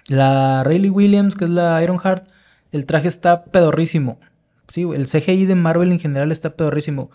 La 0.08 0.64
Rayleigh 0.64 0.92
Williams, 0.92 1.34
que 1.34 1.46
es 1.46 1.50
la 1.50 1.82
Ironheart, 1.82 2.28
el 2.72 2.86
traje 2.86 3.08
está 3.08 3.46
pedorrísimo. 3.46 4.20
Sí, 4.68 4.84
güey. 4.84 5.02
El 5.02 5.08
CGI 5.08 5.48
de 5.48 5.56
Marvel 5.56 5.92
en 5.92 6.00
general 6.00 6.32
está 6.32 6.52
pedorrísimo. 6.52 7.10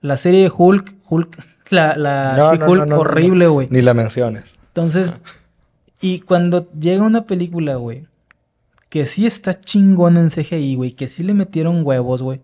La 0.00 0.16
serie 0.16 0.44
de 0.44 0.52
Hulk, 0.56 0.94
Hulk 1.08 1.36
la, 1.70 1.96
la 1.96 2.52
horrible, 2.96 3.48
güey. 3.48 3.66
Ni 3.72 3.82
la 3.82 3.92
menciones. 3.92 4.54
Entonces, 4.68 5.16
y 6.00 6.20
cuando 6.20 6.70
llega 6.78 7.02
una 7.02 7.24
película, 7.24 7.74
güey, 7.74 8.06
que 8.94 9.06
sí 9.06 9.26
está 9.26 9.58
chingón 9.58 10.16
en 10.16 10.30
CGI, 10.30 10.76
güey, 10.76 10.92
que 10.92 11.08
sí 11.08 11.24
le 11.24 11.34
metieron 11.34 11.84
huevos, 11.84 12.22
güey, 12.22 12.42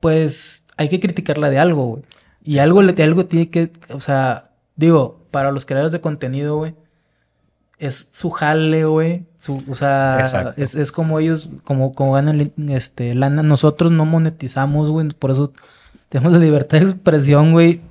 pues 0.00 0.64
hay 0.78 0.88
que 0.88 1.00
criticarla 1.00 1.50
de 1.50 1.58
algo, 1.58 1.84
güey. 1.84 2.02
Y 2.42 2.60
algo, 2.60 2.82
de 2.82 3.02
algo 3.02 3.26
tiene 3.26 3.50
que, 3.50 3.72
o 3.90 4.00
sea, 4.00 4.52
digo, 4.74 5.26
para 5.30 5.52
los 5.52 5.66
creadores 5.66 5.92
de 5.92 6.00
contenido, 6.00 6.56
güey, 6.56 6.74
es 7.78 8.08
su 8.10 8.30
jale, 8.30 8.86
güey. 8.86 9.26
o 9.68 9.74
sea, 9.74 10.54
es, 10.56 10.92
como 10.92 11.20
ellos, 11.20 11.50
como, 11.62 11.92
como 11.92 12.12
ganan 12.12 12.50
este, 12.70 13.14
lana. 13.14 13.42
Nosotros 13.42 13.92
no 13.92 14.06
monetizamos, 14.06 14.88
güey. 14.88 15.10
Por 15.10 15.30
eso 15.30 15.52
tenemos 16.08 16.32
la 16.32 16.38
libertad 16.38 16.78
de 16.78 16.84
expresión, 16.84 17.52
güey. 17.52 17.82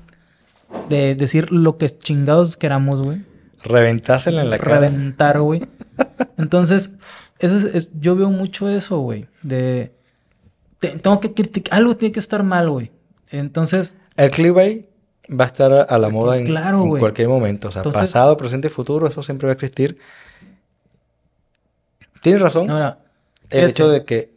De 0.90 1.14
decir 1.14 1.52
lo 1.52 1.78
que 1.78 1.88
chingados 1.88 2.58
queramos, 2.58 3.04
güey. 3.04 3.24
Reventásela 3.64 4.42
en 4.42 4.50
la 4.50 4.58
cara. 4.58 4.80
Reventar, 4.80 5.40
güey. 5.40 5.62
Entonces, 6.38 6.94
eso 7.40 7.68
es, 7.68 7.90
yo 8.00 8.16
veo 8.16 8.30
mucho 8.30 8.70
eso, 8.70 9.00
güey. 9.00 9.28
De. 9.42 9.94
tengo 10.80 11.20
que 11.20 11.34
criticar. 11.34 11.80
Algo 11.80 11.98
tiene 11.98 12.12
que 12.12 12.20
estar 12.20 12.44
mal, 12.44 12.70
güey. 12.70 12.92
Entonces. 13.30 13.94
El 14.16 14.30
clickbait 14.30 14.88
va 15.30 15.46
a 15.46 15.48
estar 15.48 15.72
a 15.90 15.98
la 15.98 16.10
moda 16.10 16.38
en, 16.38 16.48
cualquier 17.00 17.30
momento. 17.30 17.70
O 17.70 17.72
sea, 17.72 17.84
pasado, 17.84 18.38
presente 18.38 18.68
y 18.68 18.72
futuro, 18.72 19.08
eso 19.08 19.24
siempre 19.24 19.48
va 19.48 19.52
a 19.52 19.56
existir. 19.56 19.98
Tienes 22.22 22.42
razón. 22.42 22.70
Ahora, 22.70 23.00
el 23.50 23.70
hecho 23.70 23.90
de 23.90 24.06
que 24.06 24.34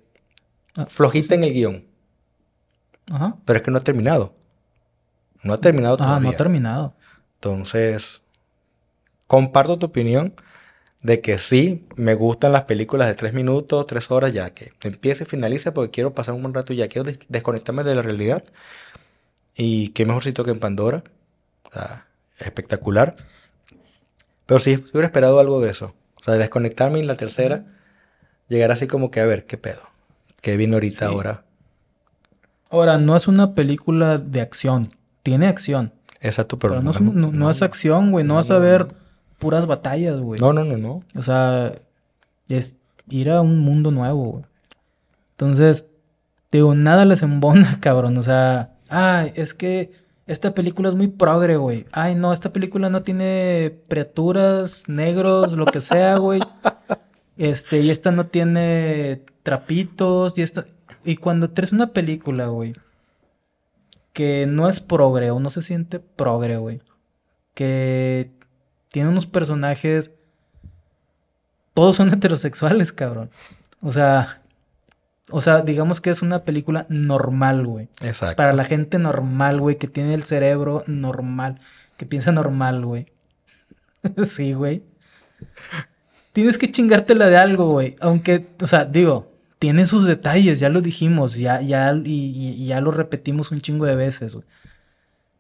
ah. 0.77 0.87
flojita 0.87 1.35
en 1.35 1.45
el 1.45 1.53
guion. 1.53 1.85
Ajá. 3.11 3.37
Pero 3.45 3.59
es 3.59 3.63
que 3.63 3.71
no 3.71 3.79
ha 3.79 3.83
terminado. 3.83 4.35
No 5.43 5.53
ha 5.53 5.59
terminado 5.59 5.99
todavía. 5.99 6.17
Ah, 6.17 6.21
no 6.21 6.31
ha 6.31 6.37
terminado. 6.37 6.95
Entonces, 7.35 8.23
comparto 9.27 9.79
tu 9.79 9.87
opinión 9.87 10.35
de 11.05 11.21
que 11.21 11.39
sí, 11.39 11.87
me 11.97 12.15
gustan 12.15 12.53
las 12.53 12.63
películas 12.63 13.09
de 13.09 13.15
tres 13.15 13.35
minutos, 13.35 13.87
tres 13.87 14.11
horas, 14.11 14.33
ya 14.33 14.55
que 14.55 14.73
empiece 14.83 15.25
y 15.25 15.27
finalice 15.27 15.71
porque 15.71 15.91
quiero 15.91 16.15
pasar 16.15 16.35
un 16.35 16.41
buen 16.41 16.55
rato 16.55 16.73
y 16.73 16.77
ya 16.77 16.89
quiero 16.89 17.13
desconectarme 17.29 17.85
de 17.85 17.95
la 17.95 18.01
realidad. 18.01 18.43
Y 19.55 19.91
qué 19.91 20.07
mejor 20.07 20.25
sitio 20.25 20.45
que 20.45 20.51
en 20.51 20.61
Pandora. 20.61 21.05
O 21.65 21.75
sea, 21.75 22.07
espectacular. 22.39 23.17
Pero 24.47 24.61
sí, 24.61 24.77
si 24.77 24.91
hubiera 24.93 25.07
esperado 25.07 25.39
algo 25.39 25.61
de 25.61 25.73
eso. 25.73 25.95
O 26.21 26.25
sea, 26.25 26.35
desconectarme 26.35 27.01
en 27.01 27.07
la 27.07 27.19
tercera, 27.19 27.67
llegar 28.49 28.73
así 28.73 28.87
como 28.87 29.11
que 29.11 29.21
a 29.21 29.27
ver, 29.27 29.45
¿qué 29.45 29.59
pedo? 29.59 29.83
¿Qué 30.41 30.57
vino 30.57 30.77
ahorita 30.77 31.07
ahora? 31.07 31.45
Ahora, 32.71 32.97
no 32.97 33.15
es 33.15 33.29
una 33.29 33.55
película 33.55 34.17
de 34.17 34.41
acción. 34.41 34.91
Tiene 35.23 35.49
acción. 35.49 35.93
Exacto, 36.23 36.59
pero, 36.59 36.81
no, 36.81 36.93
no, 36.93 37.51
es 37.51 37.61
acción, 37.61 38.11
güey. 38.11 38.25
No, 38.25 38.37
vas 38.37 38.51
a 38.51 38.59
ver 38.59 38.89
puras 39.39 39.67
batallas, 39.67 40.21
güey. 40.21 40.41
No, 40.41 40.53
no, 40.53 40.65
no, 40.65 40.77
no. 40.77 41.03
O 41.17 41.23
sea, 41.23 41.73
es 42.49 42.77
ir 43.09 43.31
a 43.31 43.41
un 43.41 43.59
mundo 43.61 43.91
nuevo, 43.91 44.25
güey. 44.25 44.45
Entonces, 45.33 45.87
digo, 46.51 46.75
nada 46.75 47.05
les 47.05 47.23
embona, 47.23 47.79
cabrón. 47.83 48.17
O 48.19 48.23
sea, 48.23 48.75
ay, 48.89 49.33
es 49.35 49.55
que 49.55 49.93
esta 50.27 50.55
película 50.55 50.89
es 50.89 50.95
muy 50.95 51.09
progre, 51.09 51.57
güey. 51.57 51.87
Ay, 51.93 52.15
no, 52.15 52.33
esta 52.33 52.53
película 52.53 52.89
no 52.89 53.03
tiene 53.03 53.81
criaturas, 53.89 54.85
negros, 54.87 55.53
lo 55.53 55.67
que 55.67 55.81
sea, 55.81 56.17
güey. 56.19 56.41
Este, 57.37 57.81
y 57.81 57.91
esta 57.91 58.11
no 58.11 58.27
tiene 58.27 59.23
trapitos, 59.43 60.39
y 60.39 60.43
esta... 60.43 60.65
Y 61.05 61.17
cuando 61.17 61.51
traes 61.51 61.73
una 61.73 61.93
película, 61.93 62.47
güey, 62.47 62.73
que 64.15 64.47
no 64.47 64.69
es 64.69 64.81
progre 64.81 65.31
o 65.31 65.41
no 65.41 65.51
se 65.51 65.61
siente 65.61 65.99
progre, 65.99 66.57
güey, 66.57 66.81
que 67.53 68.31
tiene 68.95 69.09
unos 69.09 69.27
personajes... 69.27 70.13
Todos 71.75 71.97
son 71.97 72.09
heterosexuales, 72.15 72.93
cabrón. 72.93 73.29
O 73.83 73.91
sea, 73.91 74.41
o 75.33 75.41
sea, 75.41 75.63
digamos 75.63 76.01
que 76.01 76.11
es 76.11 76.23
una 76.23 76.45
película 76.45 76.87
normal, 76.89 77.67
güey. 77.67 77.89
Exacto. 78.03 78.37
Para 78.37 78.53
la 78.53 78.65
gente 78.65 79.01
normal, 79.01 79.61
güey, 79.61 79.79
que 79.79 79.89
tiene 79.89 80.15
el 80.15 80.23
cerebro 80.27 80.85
normal, 80.87 81.59
que 81.97 82.07
piensa 82.07 82.31
normal, 82.31 82.85
güey. 82.85 83.09
sí, 84.29 84.53
güey. 84.53 84.85
Tienes 86.33 86.57
que 86.57 86.71
chingártela 86.71 87.27
de 87.27 87.37
algo, 87.37 87.69
güey. 87.69 87.97
Aunque, 87.99 88.47
o 88.63 88.69
sea, 88.69 88.85
digo, 88.85 89.33
tiene 89.59 89.89
sus 89.89 90.07
detalles, 90.07 90.61
ya 90.61 90.69
lo 90.69 90.83
dijimos, 90.83 91.37
ya, 91.37 91.61
ya, 91.61 91.93
y, 92.05 92.65
ya 92.65 92.81
lo 92.81 92.93
repetimos 92.93 93.51
un 93.51 93.61
chingo 93.61 93.87
de 93.87 93.97
veces, 93.97 94.37
güey. 94.37 94.47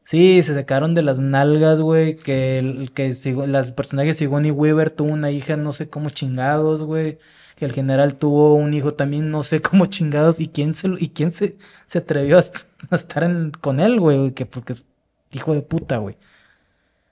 Sí, 0.05 0.43
se 0.43 0.55
sacaron 0.55 0.95
de 0.95 1.03
las 1.03 1.19
nalgas, 1.19 1.81
güey, 1.81 2.17
que, 2.17 2.59
el, 2.59 2.93
que 2.93 3.15
las 3.47 3.71
personajes 3.73 4.19
Sigourney 4.19 4.51
Weaver 4.51 4.91
tuvo 4.91 5.13
una 5.13 5.31
hija 5.31 5.57
no 5.57 5.73
sé 5.73 5.89
cómo 5.89 6.11
chingados, 6.11 6.83
güey 6.83 7.19
que 7.57 7.65
el 7.65 7.73
general 7.73 8.17
tuvo 8.17 8.55
un 8.55 8.75
hijo 8.75 8.95
también, 8.95 9.31
no 9.31 9.43
sé 9.43 9.63
cómo 9.63 9.87
chingados, 9.87 10.41
y 10.41 10.49
quién 10.49 10.75
se, 10.75 10.89
y 10.99 11.11
quién 11.11 11.33
se, 11.33 11.57
se 11.87 11.99
atrevió 11.99 12.39
a, 12.39 12.45
estar 12.95 13.29
con 13.61 13.81
él, 13.81 14.01
güey, 14.01 14.33
que 14.33 14.47
porque 14.47 14.75
hijo 15.31 15.55
de 15.55 15.63
puta, 15.63 15.99
güey. 15.99 16.17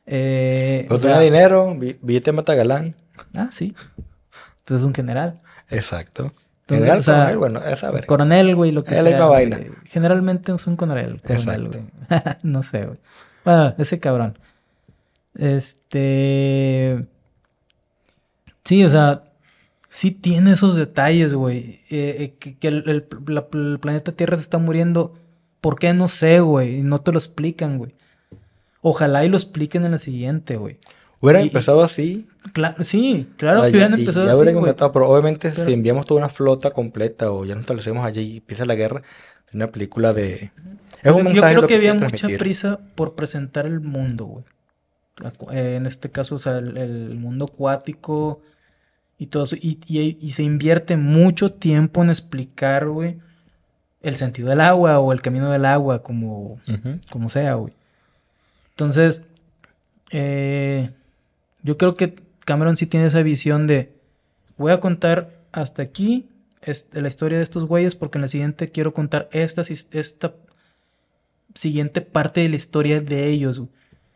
Eh, 0.07 0.87
pues 0.89 1.03
tenía 1.03 1.21
dinero, 1.21 1.77
billete 1.79 2.33
mata 2.33 2.55
galán. 2.55 2.97
Ah, 3.35 3.49
sí. 3.53 3.75
Entonces 4.59 4.81
es 4.81 4.85
un 4.85 4.95
general. 4.95 5.41
Exacto. 5.69 6.35
General, 6.73 7.05
coronel, 7.05 7.39
bueno, 7.39 7.61
es 7.61 7.83
ver. 7.83 8.07
Coronel, 8.07 8.55
güey, 8.55 8.73
lo 8.73 8.85
que 8.85 8.99
es 8.99 9.03
sea. 9.03 9.27
vaina. 9.27 9.61
Generalmente 9.85 10.53
es 10.53 10.67
un 10.67 10.77
coronel. 10.77 11.21
coronel 11.21 11.67
Exacto. 11.67 12.39
no 12.43 12.63
sé, 12.63 12.87
güey. 12.87 12.99
Bueno, 13.45 13.75
ese 13.79 14.01
cabrón. 14.01 14.39
Este. 15.35 17.07
Sí, 18.65 18.85
o 18.85 18.89
sea, 18.89 19.25
sí 19.89 20.11
tiene 20.11 20.53
esos 20.53 20.77
detalles, 20.77 21.35
güey. 21.35 21.81
Eh, 21.91 22.35
eh, 22.41 22.57
que, 22.59 22.69
el, 22.69 23.05
planeta 23.81 24.13
Tierra 24.13 24.37
se 24.37 24.43
está 24.43 24.59
muriendo. 24.59 25.15
¿Por 25.61 25.79
qué? 25.79 25.93
No 25.95 26.09
sé, 26.09 26.41
güey. 26.41 26.79
Y 26.79 26.83
no 26.83 26.99
te 26.99 27.13
lo 27.13 27.19
explican, 27.19 27.79
güey. 27.79 27.95
Ojalá 28.81 29.25
y 29.25 29.29
lo 29.29 29.37
expliquen 29.37 29.85
en 29.85 29.93
la 29.93 29.99
siguiente, 29.99 30.57
güey. 30.57 30.79
Hubiera 31.21 31.41
empezado 31.41 31.83
así. 31.83 32.27
Sí, 32.85 33.29
claro 33.37 33.63
que 33.63 33.71
hubieran 33.71 33.95
empezado 33.95 34.27
ya 34.27 34.33
así. 34.33 34.91
pero 34.93 35.09
obviamente 35.09 35.55
si 35.55 35.73
enviamos 35.73 36.07
toda 36.07 36.19
una 36.19 36.29
flota 36.29 36.71
completa 36.71 37.31
o 37.31 37.45
ya 37.45 37.55
nos 37.55 37.63
establecemos 37.63 38.05
allí 38.05 38.23
y 38.23 38.37
empieza 38.39 38.65
la 38.65 38.75
guerra, 38.75 39.03
una 39.53 39.69
película 39.69 40.13
de. 40.13 40.51
Es 41.03 41.13
un 41.13 41.25
mensaje 41.25 41.55
Yo 41.55 41.61
creo 41.61 41.69
que, 41.69 41.77
había 41.77 41.95
mucha 41.95 42.29
prisa 42.39 42.81
por 42.95 43.15
presentar 43.15 43.67
el 43.67 43.81
mundo, 43.81 44.25
güey. 44.27 44.45
Eh, 45.53 45.77
en 45.77 45.87
este 45.87 46.11
caso, 46.11 46.37
o 46.37 46.39
sea, 46.39 46.59
el 46.59 47.15
mundo 47.17 47.47
acuático, 47.53 48.41
y 49.23 49.27
todo 49.27 49.45
eso. 49.45 49.57
Y, 49.57 50.31
se 50.33 50.43
invierte 50.43 50.97
mucho 50.97 51.53
tiempo 51.53 52.03
en 52.03 52.11
explicar, 52.11 52.89
güey, 52.89 53.19
el 54.01 54.17
sentido 54.17 54.49
del 54.49 54.61
agua 54.61 54.99
o 54.99 55.13
el 55.13 55.23
camino 55.23 55.49
del 55.53 55.65
agua, 55.65 56.03
como, 56.03 56.59
como 57.09 57.29
sea, 57.29 57.55
güey. 57.55 57.73
Entonces, 58.71 59.23
eh, 60.11 60.91
yo 61.63 61.79
creo 61.79 61.95
que 61.95 62.17
Cameron 62.45 62.77
sí 62.77 62.87
tiene 62.87 63.07
esa 63.07 63.23
visión 63.23 63.67
de, 63.67 63.95
voy 64.57 64.73
a 64.73 64.81
contar 64.81 65.31
hasta 65.53 65.83
aquí 65.83 66.29
la 66.93 67.09
historia 67.09 67.39
de 67.39 67.45
estos 67.45 67.65
güeyes 67.65 67.95
porque 67.95 68.19
en 68.19 68.23
la 68.23 68.29
siguiente 68.29 68.71
quiero 68.71 68.95
contar 68.95 69.29
esta, 69.33 69.63
esta 69.91 70.35
siguiente 71.55 72.01
parte 72.01 72.41
de 72.41 72.49
la 72.49 72.57
historia 72.57 73.01
de 73.01 73.29
ellos. 73.29 73.63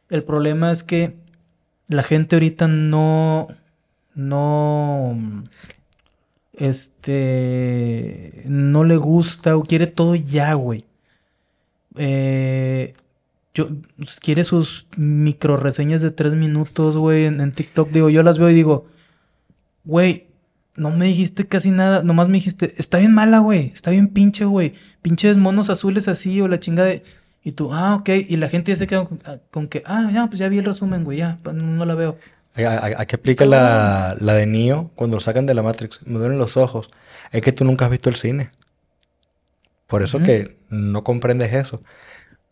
El 0.08 0.22
problema 0.22 0.70
es 0.70 0.84
que 0.84 1.16
la 1.88 2.02
gente 2.02 2.36
ahorita 2.36 2.68
no 2.68 3.48
no 4.14 5.44
este 6.52 8.42
no 8.46 8.84
le 8.84 8.96
gusta 8.96 9.56
o 9.56 9.62
quiere 9.62 9.86
todo 9.86 10.14
ya, 10.14 10.54
güey. 10.54 10.84
Eh, 11.96 12.94
yo, 13.56 13.68
quiere 14.20 14.44
sus 14.44 14.86
micro 14.98 15.56
reseñas 15.56 16.02
de 16.02 16.10
tres 16.10 16.34
minutos, 16.34 16.98
güey, 16.98 17.24
en, 17.24 17.52
TikTok. 17.52 17.90
Digo, 17.90 18.10
yo 18.10 18.22
las 18.22 18.38
veo 18.38 18.50
y 18.50 18.54
digo, 18.54 18.84
güey, 19.84 20.26
no 20.74 20.90
me 20.90 21.06
dijiste 21.06 21.46
casi 21.46 21.70
nada. 21.70 22.02
Nomás 22.02 22.28
me 22.28 22.34
dijiste, 22.34 22.74
está 22.76 22.98
bien 22.98 23.14
mala, 23.14 23.38
güey. 23.38 23.72
Está 23.72 23.92
bien 23.92 24.08
pinche, 24.08 24.44
güey. 24.44 24.74
Pinches 25.00 25.38
monos 25.38 25.70
azules 25.70 26.06
así 26.06 26.38
o 26.42 26.48
la 26.48 26.60
chingada 26.60 26.88
de... 26.90 27.02
Y 27.42 27.52
tú, 27.52 27.72
ah, 27.72 27.94
ok. 27.94 28.10
Y 28.28 28.36
la 28.36 28.50
gente 28.50 28.72
ya 28.72 28.76
se 28.76 28.86
queda 28.86 29.08
con, 29.50 29.68
que, 29.68 29.82
ah, 29.86 30.10
ya, 30.12 30.26
pues 30.26 30.38
ya 30.38 30.48
vi 30.48 30.58
el 30.58 30.64
resumen, 30.66 31.02
güey, 31.02 31.18
ya, 31.18 31.38
no 31.54 31.86
la 31.86 31.94
veo. 31.94 32.18
Aquí 32.56 33.14
aplica 33.14 33.46
la, 33.46 34.16
la, 34.20 34.34
de 34.34 34.46
Neo 34.46 34.90
cuando 34.96 35.16
lo 35.16 35.20
sacan 35.20 35.46
de 35.46 35.54
la 35.54 35.62
Matrix. 35.62 36.00
Me 36.04 36.18
duelen 36.18 36.38
los 36.38 36.58
ojos. 36.58 36.88
Es 37.32 37.40
que 37.40 37.52
tú 37.52 37.64
nunca 37.64 37.86
has 37.86 37.90
visto 37.90 38.10
el 38.10 38.16
cine. 38.16 38.50
Por 39.86 40.02
eso 40.02 40.18
que 40.18 40.58
no 40.68 41.04
comprendes 41.04 41.54
eso. 41.54 41.82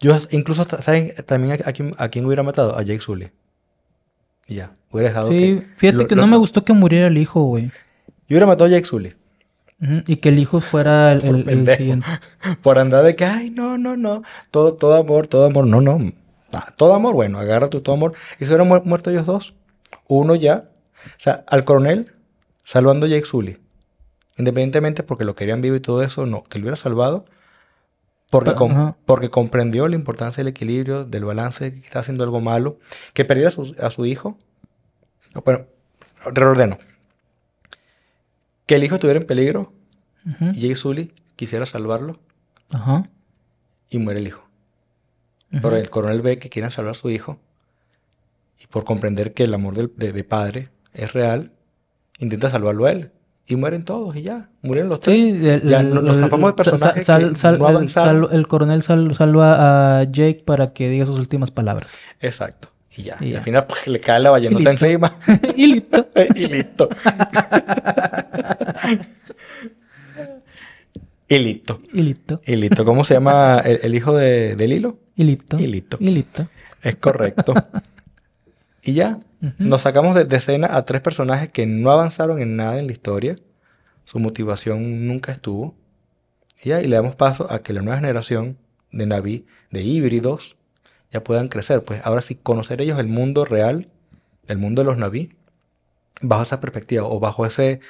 Yo 0.01 0.19
incluso, 0.31 0.67
¿saben 0.83 1.13
también 1.27 1.61
a, 1.65 2.09
quién, 2.09 2.27
hubiera 2.27 2.43
matado? 2.43 2.77
A 2.77 2.83
Jake 2.83 3.01
Sully. 3.01 3.31
Y 4.47 4.57
ya. 4.57 4.73
Hubiera 4.91 5.09
dejado 5.09 5.29
sí, 5.29 5.63
fíjate 5.77 6.07
que 6.07 6.15
no 6.15 6.27
me 6.27 6.37
gustó 6.37 6.65
que 6.65 6.73
muriera 6.73 7.09
el 7.09 7.19
hijo, 7.19 7.43
güey. 7.43 7.67
Yo 8.29 8.35
hubiera 8.37 8.47
matado 8.47 8.67
a 8.67 8.69
Jake 8.71 8.85
Sully. 8.85 9.15
Y 10.07 10.17
que 10.17 10.31
el 10.31 10.39
hijo 10.39 10.61
fuera 10.61 11.13
el, 11.13 11.21
siguiente. 11.21 12.03
Por 12.63 12.79
andar 12.79 13.05
de 13.05 13.17
que, 13.17 13.25
ay, 13.25 13.51
no, 13.51 13.77
no, 13.77 13.97
no. 13.97 14.23
Todo, 14.51 14.75
todo 14.75 14.95
amor, 14.95 15.27
todo 15.27 15.47
amor. 15.47 15.67
No, 15.67 15.81
no. 15.81 16.13
todo 16.77 16.95
amor, 16.95 17.15
bueno, 17.15 17.39
agarra 17.39 17.69
tu 17.69 17.81
todo 17.81 17.95
amor. 17.97 18.15
Y 18.39 18.45
se 18.45 18.55
hubieran 18.55 18.69
muerto 18.85 19.11
ellos 19.11 19.27
dos. 19.27 19.55
Uno 20.09 20.35
ya. 20.37 20.65
O 21.07 21.21
sea, 21.21 21.45
al 21.49 21.65
coronel 21.65 22.13
salvando 22.65 23.07
a 23.07 23.09
Jake 23.09 23.27
Sully. 23.27 23.59
Independientemente 24.37 25.03
porque 25.03 25.25
lo 25.25 25.35
querían 25.35 25.61
vivo 25.61 25.77
y 25.77 25.81
todo 25.81 26.03
eso, 26.03 26.25
no, 26.27 26.45
que 26.45 26.59
lo 26.59 26.65
hubiera 26.65 26.77
salvado. 26.77 27.25
Porque, 28.35 28.95
porque 29.07 29.31
comprendió 29.31 29.87
la 29.87 29.95
importancia 29.95 30.43
del 30.43 30.51
equilibrio, 30.51 31.05
del 31.05 31.25
balance, 31.25 31.71
que 31.71 31.79
está 31.79 32.01
haciendo 32.01 32.25
algo 32.25 32.41
malo. 32.41 32.81
Que 33.13 33.25
perdiera 33.25 33.51
a 33.51 33.91
su, 33.91 34.07
hijo. 34.07 34.37
Bueno, 35.45 35.67
reordeno. 36.33 36.79
Que 38.67 38.75
el 38.75 38.83
hijo 38.83 38.97
estuviera 38.97 39.21
en 39.21 39.27
peligro. 39.29 39.73
Y 40.53 40.63
Jake 40.63 40.75
Sully 40.75 41.13
quisiera 41.37 41.65
salvarlo. 41.65 42.19
Y 43.89 43.99
muere 43.99 44.19
el 44.19 44.27
hijo. 44.27 44.49
Pero 45.51 45.77
el 45.77 45.89
coronel 45.89 46.21
ve 46.21 46.37
que 46.37 46.51
quiere 46.51 46.69
salvar 46.73 46.93
a 46.93 46.95
su 46.95 47.11
hijo. 47.11 47.39
Y 48.61 48.67
por 48.67 48.83
comprender 48.83 49.33
que 49.33 49.45
el 49.45 49.55
amor 49.55 49.75
de, 49.75 50.25
padre 50.25 50.71
es 50.93 51.13
real, 51.13 51.53
intenta 52.19 52.51
salvarlo 52.51 52.87
a 52.87 52.91
él. 52.91 53.13
Y 53.47 53.57
mueren 53.57 53.85
todos 53.85 54.17
y 54.17 54.23
ya. 54.23 54.49
Murieron 54.63 54.89
los 54.89 55.01
tres. 55.01 55.17
Sí, 55.17 55.69
ya 55.69 55.83
nos 55.83 56.19
zafamos 56.19 56.57
de 56.57 56.65
personajes 56.65 57.09
El 57.09 58.47
coronel 58.49 58.83
salva 58.83 60.01
a 60.01 60.05
Jake 60.05 60.43
para 60.45 60.73
que 60.73 60.89
diga 60.89 61.05
sus 61.05 61.19
últimas 61.19 61.51
palabras. 61.51 61.99
Exacto. 62.21 62.69
Y 62.97 63.03
ya. 63.03 63.17
Y, 63.21 63.35
al 63.35 63.43
final 63.43 63.67
pues, 63.67 63.87
le 63.87 64.01
cae 64.01 64.21
la 64.21 64.31
ballenota 64.31 64.71
encima. 64.71 65.17
y 65.57 65.67
listo. 65.67 66.09
y 66.35 66.47
listo. 66.47 66.89
y 71.29 71.39
listo. 71.39 71.81
Y 71.93 72.03
listo. 72.03 72.41
Y 72.47 72.57
listo. 72.57 72.85
¿Cómo 72.85 73.05
se 73.05 73.15
llama 73.15 73.59
el, 73.59 73.95
hijo 73.95 74.17
de, 74.17 74.57
de 74.57 74.69
Lilo? 74.69 75.01
Y 75.17 75.25
listo. 75.25 75.59
Y 75.59 75.67
listo. 75.67 75.99
Y 76.01 76.09
listo. 76.09 76.49
Es 76.83 76.97
correcto. 76.97 77.55
y 78.85 78.93
ya. 78.93 79.19
Nos 79.59 79.83
sacamos 79.83 80.15
de, 80.15 80.37
escena 80.37 80.75
a 80.75 80.85
tres 80.85 81.03
personajes 81.03 81.51
que 81.51 81.67
no 81.67 81.91
avanzaron 81.91 82.41
en 82.41 82.57
nada 82.57 82.79
en 82.79 82.87
la 82.87 82.93
historia. 82.93 83.39
Su 84.05 84.19
motivación 84.19 85.07
nunca 85.07 85.33
estuvo. 85.33 85.75
Y 86.63 86.71
ya, 86.71 86.81
y 86.81 86.87
le 86.87 86.97
damos 86.97 87.15
paso 87.15 87.51
a 87.53 87.63
que 87.63 87.73
la 87.73 87.83
nueva 87.83 87.99
generación 87.99 88.57
de 88.91 89.07
Naví, 89.07 89.47
de 89.71 89.83
híbridos, 89.83 90.57
ya 91.11 91.23
puedan 91.23 91.49
crecer. 91.49 91.83
Pues 91.83 92.01
ahora 92.05 92.23
sí, 92.23 92.37
conocer 92.37 92.81
ellos 92.81 92.99
el 92.99 93.09
mundo 93.09 93.45
real, 93.45 93.89
el 94.49 94.59
mundo 94.59 94.83
de 94.83 94.87
los 94.87 94.97
Naví, 94.97 95.35
bajo 96.21 96.43
esa 96.43 96.61
perspectiva 96.61 97.05
o 97.05 97.21
bajo 97.21 97.45
ese 97.45 97.81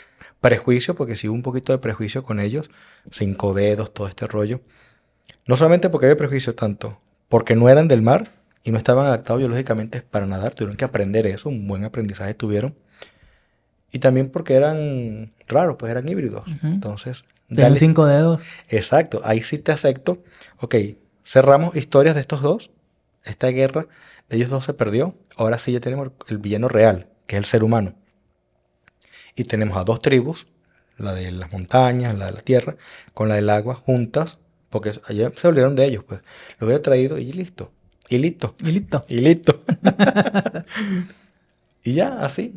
prejuicio, 0.41 0.95
porque 0.95 1.17
si 1.17 1.29
hubo 1.29 1.35
un 1.35 1.43
poquito 1.43 1.73
de 1.73 1.79
prejuicio 1.79 2.23
con 2.23 2.41
ellos, 2.41 2.69
cinco 3.11 3.55
dedos, 3.55 3.93
todo 3.95 4.09
este 4.09 4.27
rollo. 4.27 4.61
No 5.47 5.57
solamente 5.57 5.89
porque 5.89 6.07
había 6.07 6.17
prejuicio 6.17 6.55
tanto, 6.55 7.01
porque 7.29 7.55
no 7.55 7.69
eran 7.69 7.89
del 7.89 8.03
mar 8.03 8.44
y 8.65 8.73
no 8.73 8.79
estaban 8.79 9.07
adaptados 9.07 9.41
biológicamente 9.41 10.01
para 10.01 10.27
nadar, 10.27 10.55
tuvieron 10.55 10.77
que 10.77 10.87
aprender 10.87 11.27
eso, 11.27 11.51
un 11.51 11.69
buen 11.69 11.85
aprendizaje 11.85 12.33
tuvieron. 12.33 12.75
Y 13.93 13.99
también 13.99 14.31
porque 14.31 14.55
eran 14.55 15.33
raros, 15.47 15.77
pues 15.79 15.91
eran 15.91 16.09
híbridos. 16.09 16.45
Entonces... 16.63 17.25
Dale, 17.51 17.79
cinco 17.79 18.07
dedos. 18.07 18.43
Exacto, 18.71 19.21
ahí 19.23 19.43
sí 19.43 19.59
te 19.59 19.71
acepto. 19.71 20.25
Ok, 20.59 20.77
cerramos 21.25 21.77
historias 21.77 22.15
de 22.15 22.23
estos 22.23 22.41
dos. 22.41 22.71
Esta 23.23 23.49
guerra 23.49 23.87
de 24.31 24.37
ellos 24.37 24.49
dos 24.49 24.65
se 24.65 24.73
perdió. 24.73 25.15
Ahora 25.37 25.59
sí 25.59 25.71
ya 25.71 25.81
tenemos 25.81 26.11
el 26.29 26.39
villano 26.39 26.69
real, 26.69 27.09
que 27.27 27.37
es 27.37 27.39
el 27.41 27.45
ser 27.45 27.63
humano. 27.63 27.95
Y 29.37 29.45
tenemos 29.45 29.77
a 29.77 29.85
dos 29.85 30.01
tribus, 30.01 30.47
la 30.97 31.13
de 31.13 31.31
las 31.31 31.53
montañas, 31.53 32.17
la 32.17 32.27
de 32.27 32.33
la 32.33 32.41
tierra, 32.41 32.77
con 33.13 33.29
la 33.29 33.35
del 33.35 33.51
agua, 33.51 33.75
juntas, 33.75 34.39
porque 34.71 34.93
ayer 35.07 35.33
se 35.37 35.49
olvidaron 35.49 35.77
de 35.77 35.85
ellos, 35.85 36.03
pues. 36.05 36.21
Lo 36.59 36.67
hubiera 36.67 36.83
traído 36.83 37.19
y 37.19 37.31
listo. 37.31 37.71
Y 38.09 38.19
listo. 38.19 38.55
Y 38.63 38.73
listo. 38.73 39.05
Y 39.09 39.21
listo. 39.21 39.63
y 41.85 41.95
ya, 41.95 42.15
así. 42.25 42.53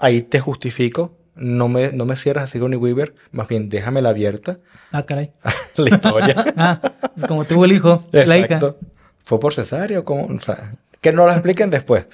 Ahí 0.00 0.22
te 0.22 0.40
justifico. 0.40 1.16
No 1.34 1.68
me, 1.68 1.92
no 1.92 2.06
me 2.06 2.16
cierras 2.16 2.44
así 2.44 2.58
con 2.58 2.74
Weaver. 2.74 3.14
Más 3.30 3.48
bien, 3.48 3.68
déjamela 3.68 4.10
abierta. 4.10 4.58
Ah, 4.92 5.04
caray. 5.04 5.32
la 5.76 5.90
historia. 5.90 6.44
ah, 6.56 6.80
es 7.16 7.24
como 7.24 7.44
tuvo 7.44 7.64
el 7.64 7.72
hijo, 7.72 8.00
la 8.12 8.38
hija. 8.38 8.58
¿Fue 9.24 9.40
por 9.40 9.52
cesárea 9.52 10.00
o 10.00 10.04
cómo? 10.04 10.26
O 10.26 10.40
sea, 10.40 10.74
que 11.00 11.12
no 11.12 11.26
lo 11.26 11.32
expliquen 11.32 11.70
después. 11.70 12.06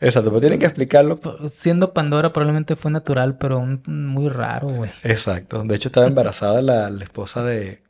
Exacto, 0.00 0.30
pero 0.30 0.40
tienen 0.40 0.60
que 0.60 0.66
explicarlo. 0.66 1.18
Siendo 1.48 1.92
Pandora 1.92 2.32
probablemente 2.32 2.76
fue 2.76 2.90
natural, 2.90 3.36
pero 3.36 3.64
muy 3.86 4.28
raro, 4.28 4.68
güey. 4.68 4.90
Exacto. 5.02 5.62
De 5.64 5.74
hecho, 5.74 5.88
estaba 5.88 6.06
embarazada 6.06 6.62
la 6.62 7.02
esposa 7.02 7.42
de, 7.42 7.80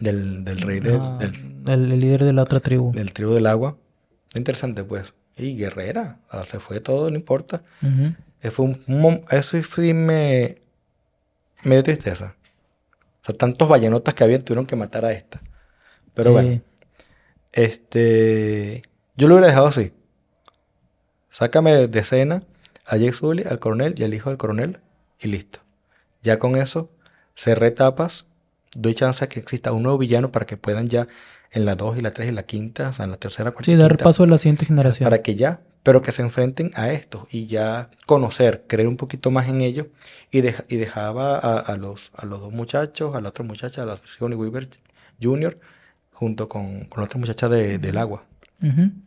del, 0.00 0.44
del 0.44 0.60
rey 0.60 0.80
del, 0.80 1.62
el, 1.66 1.98
líder 1.98 2.24
de 2.24 2.32
la 2.32 2.42
otra 2.42 2.60
tribu. 2.60 2.92
Del 2.92 3.12
tribu 3.12 3.32
del 3.32 3.46
agua. 3.46 3.76
Interesante, 4.34 4.84
pues. 4.84 5.14
Y 5.36 5.56
guerrera. 5.56 6.20
se 6.44 6.60
fue 6.60 6.80
todo, 6.80 7.10
no 7.10 7.16
importa. 7.16 7.62
Fue 8.50 8.64
un, 8.64 9.24
eso 9.30 9.62
sí 9.62 9.94
me, 9.94 10.58
me 11.62 11.74
dio 11.74 11.82
tristeza. 11.82 12.36
O 13.22 13.26
sea, 13.26 13.36
tantos 13.36 13.68
ballenotas 13.68 14.14
que 14.14 14.24
habían 14.24 14.42
tuvieron 14.42 14.66
que 14.66 14.76
matar 14.76 15.04
a 15.04 15.12
esta. 15.12 15.42
Pero 16.14 16.32
bueno. 16.32 16.60
Este. 17.52 18.82
Yo 19.16 19.28
lo 19.28 19.34
hubiera 19.34 19.48
dejado 19.48 19.66
así. 19.66 19.92
Sácame 21.30 21.88
de 21.88 21.98
escena 21.98 22.44
a 22.86 22.96
Jake 22.96 23.12
Sully, 23.12 23.42
al 23.42 23.58
coronel 23.58 23.94
y 23.96 24.04
al 24.04 24.14
hijo 24.14 24.30
del 24.30 24.38
coronel. 24.38 24.80
Y 25.18 25.28
listo. 25.28 25.60
Ya 26.22 26.38
con 26.38 26.56
eso 26.56 26.90
cerré 27.34 27.68
etapas 27.68 28.26
doy 28.76 28.94
chance 28.94 29.24
a 29.24 29.28
que 29.28 29.40
exista 29.40 29.72
un 29.72 29.82
nuevo 29.82 29.98
villano 29.98 30.30
para 30.30 30.46
que 30.46 30.56
puedan 30.56 30.88
ya 30.88 31.06
en 31.50 31.64
la 31.64 31.74
2 31.74 31.98
y 31.98 32.02
la 32.02 32.12
3 32.12 32.28
y 32.28 32.32
la 32.32 32.44
quinta, 32.44 32.90
o 32.90 32.92
sea, 32.92 33.04
en 33.04 33.10
la 33.10 33.16
tercera, 33.16 33.50
cuarta. 33.50 33.64
Sí, 33.70 33.76
dar 33.76 33.96
paso 33.96 34.24
a 34.24 34.26
la 34.26 34.38
siguiente 34.38 34.66
generación. 34.66 35.08
Para 35.08 35.22
que 35.22 35.34
ya, 35.36 35.60
pero 35.82 36.02
que 36.02 36.12
se 36.12 36.22
enfrenten 36.22 36.70
a 36.74 36.90
esto 36.92 37.26
y 37.30 37.46
ya 37.46 37.90
conocer, 38.06 38.64
creer 38.66 38.88
un 38.88 38.96
poquito 38.96 39.30
más 39.30 39.48
en 39.48 39.60
ellos 39.60 39.86
y, 40.30 40.38
y 40.38 40.76
dejaba 40.76 41.38
a, 41.38 41.76
los, 41.76 42.10
a 42.14 42.26
los 42.26 42.40
dos 42.40 42.52
muchachos, 42.52 43.14
a 43.14 43.20
la 43.20 43.30
otra 43.30 43.44
muchacha, 43.44 43.82
a 43.82 43.86
la 43.86 43.96
Sigourney 43.96 44.38
Weaver 44.38 44.68
Jr., 45.22 45.58
junto 46.12 46.48
con, 46.48 46.86
con 46.86 47.02
la 47.02 47.06
otra 47.06 47.18
muchacha 47.18 47.48
de, 47.48 47.78
del 47.78 47.98
agua. 47.98 48.24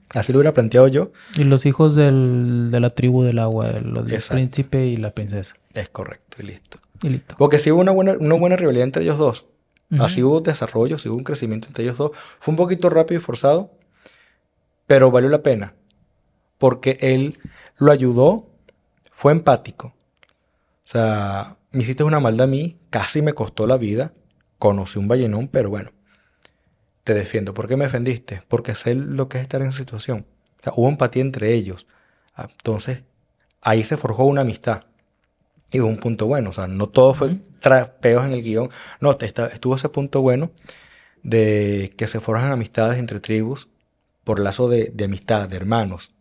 Así 0.09 0.31
lo 0.31 0.39
hubiera 0.39 0.53
planteado 0.53 0.87
yo. 0.87 1.11
Y 1.35 1.43
los 1.43 1.65
hijos 1.65 1.95
del, 1.95 2.69
de 2.71 2.79
la 2.79 2.91
tribu 2.91 3.23
del 3.23 3.39
agua, 3.39 3.67
del 3.67 4.21
príncipe 4.29 4.85
y 4.85 4.97
la 4.97 5.11
princesa. 5.11 5.55
Es 5.73 5.89
correcto, 5.89 6.37
y 6.39 6.45
listo. 6.45 6.79
Y 7.01 7.09
listo. 7.09 7.35
Porque 7.37 7.59
si 7.59 7.71
hubo 7.71 7.81
una 7.81 7.91
buena, 7.91 8.15
una 8.19 8.35
buena 8.35 8.55
rivalidad 8.55 8.83
entre 8.85 9.03
ellos 9.03 9.17
dos. 9.17 9.45
Así 9.97 10.21
hubo 10.21 10.41
desarrollo, 10.41 10.97
así 10.97 11.09
hubo 11.09 11.17
un 11.17 11.23
crecimiento 11.23 11.67
entre 11.67 11.83
ellos 11.83 11.97
dos. 11.97 12.11
Fue 12.39 12.51
un 12.51 12.57
poquito 12.57 12.89
rápido 12.89 13.19
y 13.19 13.23
forzado, 13.23 13.71
pero 14.85 15.09
valió 15.09 15.29
la 15.29 15.41
pena. 15.41 15.73
Porque 16.59 16.97
él 17.01 17.39
lo 17.77 17.91
ayudó, 17.91 18.49
fue 19.11 19.31
empático. 19.31 19.95
O 20.85 20.91
sea, 20.91 21.57
me 21.71 21.83
hiciste 21.83 22.03
una 22.03 22.19
maldad 22.19 22.45
a 22.45 22.47
mí, 22.47 22.77
casi 22.89 23.21
me 23.21 23.33
costó 23.33 23.65
la 23.65 23.77
vida. 23.77 24.13
Conocí 24.59 24.99
un 24.99 25.07
ballenón, 25.07 25.47
pero 25.47 25.69
bueno, 25.69 25.91
te 27.03 27.13
defiendo. 27.13 27.53
¿Por 27.53 27.67
qué 27.67 27.77
me 27.77 27.85
defendiste? 27.85 28.43
Porque 28.47 28.75
sé 28.75 28.93
lo 28.93 29.29
que 29.29 29.37
es 29.37 29.43
estar 29.43 29.61
en 29.61 29.69
esa 29.69 29.77
situación. 29.77 30.25
O 30.59 30.63
sea, 30.63 30.73
hubo 30.75 30.89
empatía 30.89 31.21
entre 31.21 31.53
ellos. 31.53 31.87
Ah, 32.35 32.47
entonces, 32.51 33.03
ahí 33.61 33.83
se 33.83 33.97
forjó 33.97 34.25
una 34.25 34.41
amistad. 34.41 34.83
Y 35.71 35.79
un 35.79 35.97
punto 35.97 36.27
bueno. 36.27 36.49
O 36.49 36.53
sea, 36.53 36.67
no 36.67 36.87
todo 36.89 37.13
fue 37.13 37.37
trapeos 37.59 38.25
en 38.25 38.33
el 38.33 38.41
guion. 38.41 38.69
No, 38.99 39.17
estuvo 39.19 39.75
ese 39.75 39.89
punto 39.89 40.21
bueno 40.21 40.51
de 41.23 41.93
que 41.97 42.07
se 42.07 42.19
forjan 42.19 42.51
amistades 42.51 42.97
entre 42.97 43.19
tribus 43.19 43.67
por 44.23 44.39
lazo 44.39 44.69
de, 44.69 44.93
amistad, 45.03 45.49
de 45.49 45.57
hermanos. 45.57 46.11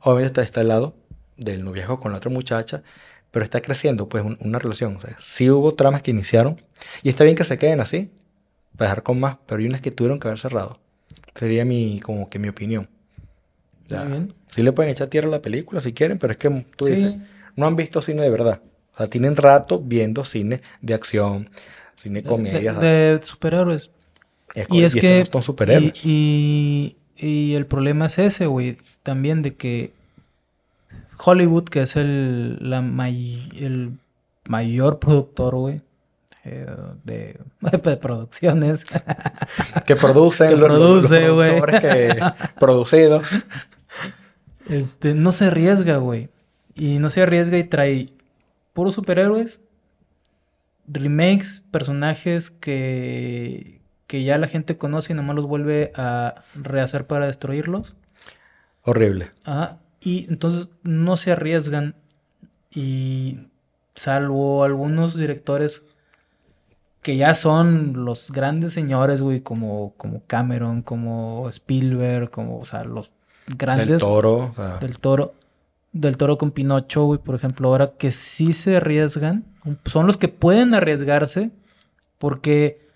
Obviamente 0.00 0.28
está, 0.28 0.42
está 0.42 0.60
al 0.60 0.68
lado 0.68 0.96
del 1.36 1.64
noviazgo 1.64 2.00
con 2.00 2.12
la 2.12 2.18
otra 2.18 2.30
muchacha, 2.30 2.82
pero 3.30 3.44
está 3.44 3.60
creciendo 3.60 4.08
pues 4.08 4.24
una 4.40 4.58
relación. 4.58 4.96
O 4.96 5.00
sea, 5.00 5.16
sí 5.18 5.50
hubo 5.50 5.74
tramas 5.74 6.02
que 6.02 6.10
iniciaron 6.10 6.62
y 7.02 7.08
está 7.08 7.24
bien 7.24 7.36
que 7.36 7.44
se 7.44 7.58
queden 7.58 7.80
así, 7.80 8.10
para 8.76 8.90
dejar 8.90 9.02
con 9.02 9.20
más, 9.20 9.38
pero 9.46 9.60
hay 9.60 9.66
unas 9.66 9.80
que 9.80 9.90
tuvieron 9.90 10.18
que 10.20 10.28
haber 10.28 10.38
cerrado. 10.38 10.80
Sería 11.34 11.64
mi, 11.64 12.00
como 12.00 12.28
que 12.28 12.38
mi 12.38 12.48
opinión. 12.48 12.88
Ya, 13.86 14.06
sí 14.48 14.62
le 14.62 14.72
pueden 14.72 14.92
echar 14.92 15.08
tierra 15.08 15.26
a 15.26 15.32
la 15.32 15.42
película 15.42 15.80
si 15.80 15.92
quieren, 15.92 16.18
pero 16.18 16.32
es 16.32 16.38
que 16.38 16.64
tú 16.76 16.86
dices, 16.86 17.16
no 17.56 17.66
han 17.66 17.76
visto 17.76 18.02
cine 18.02 18.22
de 18.22 18.30
verdad. 18.30 18.62
O 18.94 18.98
sea, 18.98 19.06
tienen 19.06 19.36
rato 19.36 19.80
viendo 19.80 20.24
cine 20.24 20.62
de 20.80 20.94
acción, 20.94 21.50
cine 21.96 22.22
comedia. 22.22 22.74
De, 22.74 23.20
superhéroes. 23.22 23.90
y 24.70 24.82
es 24.82 24.94
que... 24.94 25.26
Son 25.30 25.42
superhéroes. 25.42 26.04
Y, 26.04 26.96
y, 27.16 27.54
el 27.54 27.66
problema 27.66 28.06
es 28.06 28.18
ese, 28.18 28.46
güey. 28.46 28.78
También 29.02 29.42
de 29.42 29.54
que 29.54 29.92
Hollywood, 31.24 31.64
que 31.64 31.82
es 31.82 31.96
el, 31.96 32.58
la 32.60 32.78
el 32.78 33.92
mayor 34.48 34.98
productor, 34.98 35.54
güey. 35.56 35.80
Eh, 36.42 36.66
de, 37.04 37.38
de, 37.60 37.78
producciones 37.98 38.86
que 39.86 39.94
producen 39.94 40.58
los, 40.58 40.68
produce, 40.68 41.20
que 41.82 42.18
producidos 42.58 43.24
este 44.66 45.12
no 45.12 45.32
se 45.32 45.44
arriesga 45.44 45.98
güey 45.98 46.30
y 46.80 46.98
no 46.98 47.10
se 47.10 47.20
arriesga 47.20 47.58
y 47.58 47.64
trae 47.64 48.08
puros 48.72 48.94
superhéroes, 48.94 49.60
remakes, 50.88 51.62
personajes 51.70 52.50
que, 52.50 53.82
que 54.06 54.24
ya 54.24 54.38
la 54.38 54.48
gente 54.48 54.78
conoce 54.78 55.12
y 55.12 55.16
nomás 55.16 55.36
los 55.36 55.44
vuelve 55.44 55.92
a 55.94 56.36
rehacer 56.54 57.06
para 57.06 57.26
destruirlos. 57.26 57.96
Horrible. 58.82 59.30
Ajá. 59.44 59.76
Y 60.00 60.24
entonces 60.30 60.68
no 60.82 61.18
se 61.18 61.32
arriesgan 61.32 61.96
y 62.74 63.48
salvo 63.94 64.64
algunos 64.64 65.14
directores 65.14 65.82
que 67.02 67.18
ya 67.18 67.34
son 67.34 68.06
los 68.06 68.30
grandes 68.30 68.72
señores, 68.72 69.20
güey, 69.20 69.42
como, 69.42 69.92
como 69.98 70.22
Cameron, 70.26 70.80
como 70.80 71.46
Spielberg, 71.50 72.30
como, 72.30 72.58
o 72.58 72.64
sea, 72.64 72.84
los 72.84 73.10
grandes. 73.46 73.88
Del 73.88 74.00
toro. 74.00 74.54
Del 74.80 74.98
toro. 74.98 75.34
Del 75.92 76.16
toro 76.16 76.38
con 76.38 76.52
Pinocho, 76.52 77.04
güey, 77.04 77.18
por 77.18 77.34
ejemplo, 77.34 77.68
ahora 77.68 77.92
que 77.98 78.12
sí 78.12 78.52
se 78.52 78.76
arriesgan, 78.76 79.44
son 79.86 80.06
los 80.06 80.16
que 80.16 80.28
pueden 80.28 80.74
arriesgarse, 80.74 81.50
porque 82.18 82.86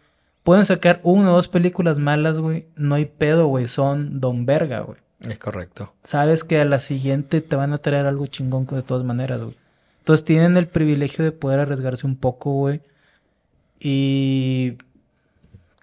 pueden 0.45 0.64
sacar 0.64 1.01
una 1.03 1.32
o 1.32 1.36
dos 1.36 1.49
películas 1.49 1.99
malas, 1.99 2.38
güey, 2.38 2.68
no 2.76 2.95
hay 2.95 3.07
pedo, 3.07 3.47
güey, 3.47 3.66
son 3.66 4.20
don 4.20 4.47
verga, 4.47 4.80
güey. 4.80 4.99
Es 5.20 5.38
correcto. 5.38 5.92
Sabes 6.03 6.45
que 6.45 6.61
a 6.61 6.64
la 6.64 6.78
siguiente 6.78 7.40
te 7.40 7.57
van 7.57 7.72
a 7.72 7.78
traer 7.78 8.07
algo 8.07 8.26
chingón 8.26 8.66
de 8.66 8.82
todas 8.82 9.05
maneras, 9.05 9.42
güey. 9.42 9.57
Entonces 10.01 10.24
tienen 10.24 10.57
el 10.57 10.68
privilegio 10.68 11.24
de 11.24 11.32
poder 11.32 11.61
arriesgarse 11.61 12.07
un 12.07 12.16
poco, 12.16 12.53
güey. 12.53 12.82
Y 13.80 14.76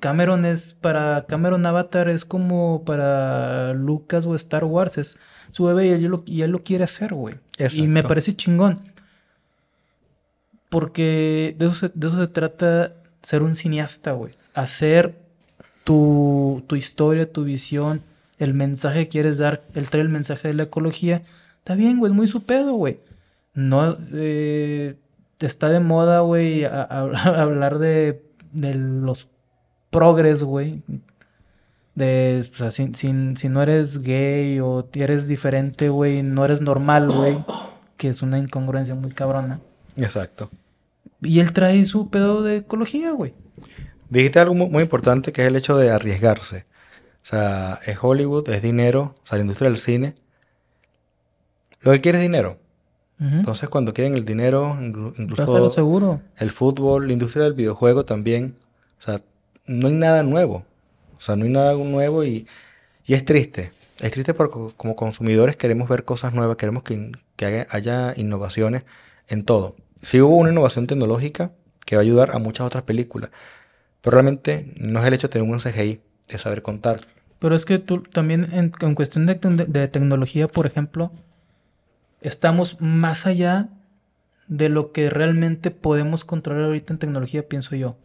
Cameron 0.02 0.46
es, 0.46 0.74
para 0.74 1.26
Cameron 1.28 1.64
Avatar 1.66 2.10
es 2.10 2.26
como 2.26 2.84
para 2.84 3.74
Lucas 3.74 4.26
o 4.26 4.36
Star 4.36 4.66
Wars, 4.66 4.98
es 4.98 5.20
su 5.52 5.66
bebé 5.66 5.88
y 5.88 5.92
él 5.92 6.04
lo, 6.06 6.24
y 6.26 6.42
él 6.42 6.50
lo 6.50 6.64
quiere 6.64 6.84
hacer, 6.84 7.14
güey. 7.14 7.36
Y 7.74 7.88
me 7.88 8.04
parece 8.04 8.36
chingón. 8.36 8.80
Porque 10.70 11.56
de 11.58 11.68
eso 11.68 11.76
se, 11.76 11.92
de 11.94 12.08
eso 12.08 12.18
se 12.18 12.28
trata 12.28 12.96
ser 13.22 13.44
un 13.44 13.56
cineasta, 13.56 14.14
güey. 14.14 14.34
Hacer 14.56 15.20
tu, 15.84 16.64
tu 16.66 16.76
historia, 16.76 17.32
tu 17.32 17.44
visión, 17.44 18.02
el 18.40 18.56
mensaje 18.56 19.04
que 19.04 19.10
quieres 19.10 19.38
dar, 19.38 19.64
el 19.76 19.90
traer 19.90 20.08
el 20.08 20.12
mensaje 20.12 20.48
de 20.48 20.56
la 20.56 20.64
ecología. 20.64 21.22
Está 21.60 21.76
bien, 21.76 22.00
güey, 22.00 22.12
es 22.12 22.16
muy 22.16 22.28
su 22.28 22.44
pedo, 22.44 22.74
güey. 22.74 23.00
No, 23.54 23.98
eh, 24.14 24.96
está 25.40 25.70
de 25.70 25.80
moda, 25.80 26.22
güey, 26.22 26.64
hablar 26.66 27.78
de, 27.78 28.24
de 28.52 28.74
los 28.74 29.28
progres, 29.92 30.42
güey. 30.42 30.82
De, 31.94 32.48
o 32.52 32.56
sea, 32.56 32.72
si, 32.72 32.92
si, 32.94 33.12
no 33.14 33.62
eres 33.62 34.02
gay 34.02 34.60
o 34.60 34.88
eres 34.94 35.28
diferente, 35.28 35.90
güey, 35.90 36.24
no 36.24 36.44
eres 36.44 36.62
normal, 36.62 37.12
güey. 37.12 37.38
Que 37.98 38.10
es 38.10 38.24
una 38.24 38.40
incongruencia 38.40 38.96
muy 38.96 39.12
cabrona. 39.12 39.60
Exacto. 39.96 40.50
Y 41.22 41.40
él 41.40 41.54
trae 41.54 41.86
su 41.86 42.10
pedo 42.10 42.42
de 42.42 42.58
ecología, 42.58 43.12
güey. 43.12 43.36
Dijiste 44.10 44.40
algo 44.40 44.56
muy 44.56 44.82
importante 44.82 45.32
que 45.32 45.44
es 45.44 45.48
el 45.48 45.56
hecho 45.56 45.78
de 45.78 45.92
arriesgarse. 45.92 46.66
O 47.24 47.26
sea, 47.26 47.80
es 47.86 47.98
Hollywood, 48.02 48.50
es 48.50 48.64
dinero, 48.64 49.16
o 49.24 49.28
sea, 49.28 49.38
la 49.38 49.44
industria 49.44 49.70
del 49.70 49.78
cine. 49.78 50.16
Lo 51.82 51.92
que 51.92 52.02
quiere 52.02 52.18
es 52.18 52.24
dinero. 52.24 52.58
Entonces, 53.20 53.70
cuando 53.70 53.94
quieren 53.94 54.16
el 54.16 54.26
dinero, 54.26 54.76
incluso 54.82 55.70
seguro. 55.70 56.22
el 56.38 56.50
fútbol, 56.50 57.06
la 57.06 57.14
industria 57.14 57.44
del 57.44 57.54
videojuego 57.54 58.04
también, 58.04 58.56
o 59.00 59.04
sea, 59.04 59.22
no 59.66 59.88
hay 59.88 59.94
nada 59.94 60.24
nuevo. 60.24 60.66
O 61.18 61.22
sea, 61.22 61.36
no 61.36 61.46
hay 61.46 61.52
nada 61.52 61.74
nuevo 61.74 62.24
y, 62.24 62.48
y 63.06 63.14
es 63.14 63.26
triste. 63.26 63.72
Es 64.00 64.12
triste 64.12 64.34
porque 64.34 64.74
como 64.78 64.96
consumidores 64.96 65.56
queremos 65.56 65.88
ver 65.88 66.06
cosas 66.06 66.34
nuevas, 66.34 66.58
queremos 66.58 66.82
que, 66.84 67.12
que 67.36 67.68
haya, 67.70 68.14
innovaciones 68.18 68.84
en 69.28 69.46
todo. 69.46 69.76
Sí 70.02 70.20
hubo 70.22 70.38
una 70.38 70.52
innovación 70.52 70.88
tecnológica 70.88 71.52
que 71.86 71.96
va 71.96 72.02
a 72.02 72.04
ayudar 72.04 72.32
a 72.36 72.40
muchas 72.40 72.66
otras 72.66 72.84
películas, 72.84 73.30
pero 74.02 74.16
realmente 74.16 74.74
no 74.78 75.00
es 75.00 75.06
el 75.06 75.14
hecho 75.14 75.28
de 75.28 75.34
tener 75.34 75.48
un 75.48 75.60
CGI, 75.60 76.02
de 76.28 76.38
saber 76.40 76.64
contar. 76.64 77.02
Pero 77.38 77.56
es 77.56 77.66
que 77.66 77.78
tú 77.78 78.02
también 78.02 78.48
en, 78.52 78.96
cuestión 78.96 79.28
de, 79.28 79.36
de 79.36 79.88
tecnología, 79.88 80.48
por 80.48 80.66
ejemplo, 80.66 81.12
estamos 82.22 82.82
más 82.82 83.28
allá 83.28 83.70
de 84.48 84.70
lo 84.70 84.92
que 84.92 85.10
realmente 85.12 85.70
podemos 85.70 86.26
controlar 86.26 86.64
ahorita 86.66 86.94
en 86.94 87.00
tecnología, 87.00 87.48
pienso 87.48 87.76
yo. 87.76 87.98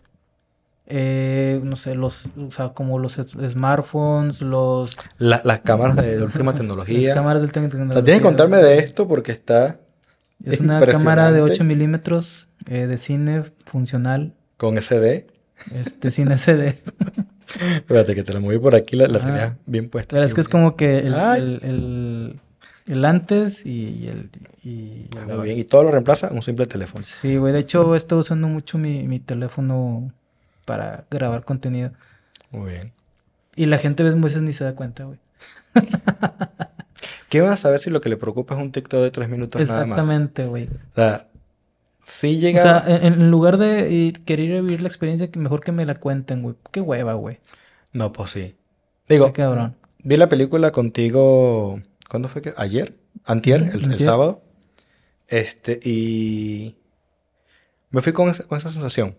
Eh, 0.86 1.60
no 1.64 1.76
sé, 1.76 1.94
los, 1.94 2.26
o 2.36 2.50
sea, 2.52 2.68
como 2.68 2.98
los 2.98 3.14
smartphones, 3.14 4.40
los... 4.40 4.96
las 5.18 5.60
cámaras 5.60 5.96
de, 5.96 6.22
última 6.22 6.54
tecnología. 6.54 7.08
Las 7.08 7.16
cámaras 7.16 7.42
de 7.42 7.46
última 7.46 7.68
tecnología. 7.68 8.04
tienes 8.04 8.20
que 8.20 8.26
contarme 8.26 8.58
de 8.58 8.78
esto 8.78 9.08
porque 9.08 9.32
está... 9.32 9.80
Es 10.44 10.60
una 10.60 10.84
cámara 10.84 11.32
de 11.32 11.40
8 11.40 11.64
milímetros 11.64 12.48
eh, 12.66 12.86
de 12.86 12.98
cine 12.98 13.44
funcional. 13.64 14.34
¿Con 14.58 14.80
SD? 14.80 15.26
Este, 15.74 16.10
sin 16.10 16.36
SD. 16.36 16.82
Espérate, 17.74 18.14
que 18.14 18.22
te 18.22 18.32
la 18.32 18.40
moví 18.40 18.58
por 18.58 18.74
aquí, 18.74 18.96
la, 18.96 19.08
la 19.08 19.18
tenía 19.18 19.56
bien 19.66 19.88
puesta. 19.88 20.20
es 20.20 20.34
que 20.34 20.42
es 20.42 20.48
como 20.48 20.76
que 20.76 20.98
el 20.98 22.38
el 22.86 23.04
antes 23.04 23.66
y 23.66 24.06
el... 24.06 24.30
Y, 24.62 25.06
ah, 25.18 25.34
Muy 25.34 25.44
bien. 25.44 25.58
¿Y 25.58 25.64
todo 25.64 25.84
lo 25.84 25.90
reemplaza? 25.90 26.30
Un 26.30 26.42
simple 26.42 26.66
teléfono. 26.66 27.02
Sí, 27.02 27.36
güey. 27.36 27.52
De 27.52 27.60
hecho, 27.60 27.94
he 27.94 27.96
estado 27.96 28.20
usando 28.20 28.48
mucho 28.48 28.78
mi, 28.78 29.18
teléfono 29.20 30.12
para 30.66 31.06
grabar 31.10 31.44
contenido. 31.44 31.92
Muy 32.50 32.72
bien. 32.72 32.92
Y 33.54 33.64
la 33.64 33.78
gente 33.78 34.02
a 34.02 34.06
veces 34.06 34.42
ni 34.42 34.52
se 34.52 34.64
da 34.64 34.74
cuenta, 34.74 35.04
güey. 35.04 35.18
¿Qué 37.30 37.40
vas 37.40 37.52
a 37.52 37.56
saber 37.56 37.80
si 37.80 37.88
lo 37.88 38.02
que 38.02 38.10
le 38.10 38.18
preocupa 38.18 38.54
es 38.54 38.60
un 38.60 38.70
TikTok 38.70 39.00
de 39.00 39.10
tres 39.10 39.30
minutos 39.30 39.60
nada 39.62 39.86
más? 39.86 39.98
Exactamente, 39.98 40.44
güey. 40.44 40.64
O 40.64 40.94
sea, 40.94 41.28
si 42.02 42.38
llega... 42.38 42.60
O 42.60 42.62
sea, 42.62 42.84
en, 42.86 43.30
lugar 43.30 43.56
de 43.56 44.12
querer 44.26 44.62
vivir 44.62 44.82
la 44.82 44.88
experiencia, 44.88 45.30
mejor 45.36 45.60
que 45.62 45.72
me 45.72 45.86
la 45.86 45.94
cuenten, 45.94 46.42
güey. 46.42 46.56
Qué 46.70 46.82
hueva, 46.82 47.14
güey. 47.14 47.40
No, 47.92 48.12
pues 48.12 48.32
sí. 48.32 48.54
Digo, 49.08 49.26
Qué 49.32 49.42
cabrón. 49.42 49.76
vi 50.02 50.18
la 50.18 50.28
película 50.28 50.72
contigo 50.72 51.80
¿Cuándo 52.08 52.28
fue 52.28 52.42
que? 52.42 52.54
¿Ayer? 52.56 52.96
¿Antier? 53.24 53.70
el, 53.72 53.98
sábado. 53.98 54.42
Este, 55.28 55.80
y... 55.82 56.76
Me 57.90 58.00
fui 58.00 58.12
con 58.12 58.28
esa, 58.28 58.44
con 58.44 58.58
esa 58.58 58.70
sensación. 58.70 59.16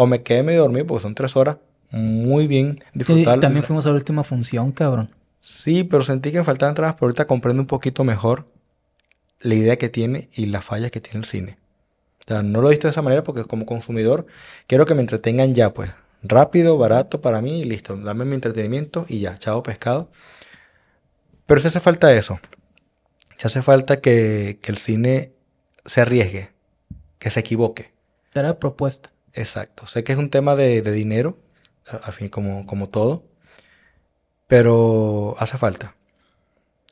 O 0.00 0.06
me 0.06 0.22
quedé 0.22 0.42
medio 0.42 0.62
dormido 0.62 0.86
porque 0.86 1.02
son 1.02 1.14
tres 1.14 1.36
horas. 1.36 1.58
Muy 1.90 2.46
bien 2.46 2.82
disfrutar. 2.94 3.38
también 3.38 3.66
fuimos 3.66 3.84
a 3.84 3.90
la 3.90 3.96
última 3.96 4.24
función, 4.24 4.72
cabrón. 4.72 5.10
Sí, 5.42 5.84
pero 5.84 6.02
sentí 6.02 6.32
que 6.32 6.38
me 6.38 6.44
faltaban 6.44 6.70
entradas, 6.70 6.94
pero 6.94 7.08
ahorita 7.08 7.26
comprendo 7.26 7.60
un 7.60 7.66
poquito 7.66 8.02
mejor 8.02 8.46
la 9.40 9.54
idea 9.54 9.76
que 9.76 9.90
tiene 9.90 10.30
y 10.32 10.46
las 10.46 10.64
fallas 10.64 10.90
que 10.90 11.02
tiene 11.02 11.18
el 11.18 11.26
cine. 11.26 11.58
O 12.20 12.28
sea, 12.28 12.42
no 12.42 12.62
lo 12.62 12.68
he 12.68 12.70
visto 12.70 12.86
de 12.86 12.92
esa 12.92 13.02
manera 13.02 13.22
porque 13.24 13.44
como 13.44 13.66
consumidor 13.66 14.24
quiero 14.66 14.86
que 14.86 14.94
me 14.94 15.02
entretengan 15.02 15.54
ya, 15.54 15.74
pues. 15.74 15.90
Rápido, 16.22 16.78
barato 16.78 17.20
para 17.20 17.42
mí 17.42 17.60
y 17.60 17.64
listo. 17.64 17.94
Dame 17.98 18.24
mi 18.24 18.36
entretenimiento 18.36 19.04
y 19.06 19.20
ya, 19.20 19.36
chao 19.36 19.62
pescado. 19.62 20.10
Pero 21.44 21.60
se 21.60 21.68
hace 21.68 21.80
falta 21.80 22.10
eso. 22.14 22.40
Se 23.36 23.48
hace 23.48 23.60
falta 23.60 24.00
que, 24.00 24.58
el 24.62 24.78
cine 24.78 25.32
se 25.84 26.00
arriesgue, 26.00 26.52
que 27.18 27.30
se 27.30 27.40
equivoque. 27.40 27.92
Era 28.32 28.58
propuesta. 28.58 29.10
Exacto. 29.34 29.86
Sé 29.86 30.04
que 30.04 30.12
es 30.12 30.18
un 30.18 30.30
tema 30.30 30.56
de, 30.56 30.82
dinero, 30.82 31.38
a, 31.86 32.12
fin, 32.12 32.28
como, 32.28 32.66
como 32.66 32.88
todo, 32.88 33.24
pero 34.46 35.34
hace 35.38 35.58
falta. 35.58 35.94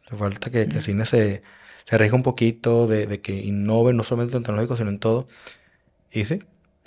Hace 0.07 0.17
falta 0.17 0.51
que, 0.51 0.63
el 0.63 0.83
cine 0.83 1.07
se, 1.07 1.43
se 1.85 1.95
arriesgue 1.95 2.17
un 2.17 2.23
poquito, 2.23 2.87
de, 2.87 3.21
que 3.21 3.33
innove 3.33 3.93
no 3.93 4.05
solamente 4.05 4.37
en 4.37 4.43
tecnológico, 4.43 4.77
sino 4.77 4.91
en 4.91 4.99
todo. 4.99 5.29
Y 6.11 6.25
sí, 6.25 6.43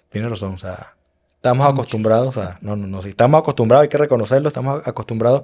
tiene 0.09 0.29
razón. 0.29 0.53
O 0.53 0.57
sea, 0.57 0.95
estamos 1.35 1.67
acostumbrados, 1.67 2.35
no, 2.61 2.75
no, 2.75 2.87
no, 2.87 3.01
sí, 3.01 3.09
estamos 3.09 3.39
acostumbrados, 3.39 3.83
hay 3.83 3.89
que 3.89 3.97
reconocerlo, 3.97 4.47
estamos 4.49 4.87
acostumbrados 4.87 5.43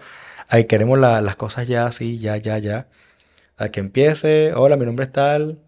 Ahí 0.49 0.65
queremos 0.65 0.97
las 0.99 1.35
cosas 1.35 1.67
ya 1.67 1.87
así, 1.87 2.19
ya, 2.19 2.37
ya, 2.37 2.57
ya. 2.57 2.87
A 3.57 3.69
que 3.69 3.79
empiece, 3.79 4.53
hola, 4.53 4.77
mi 4.77 4.85
nombre 4.85 5.05
es 5.05 5.11
tal, 5.11 5.59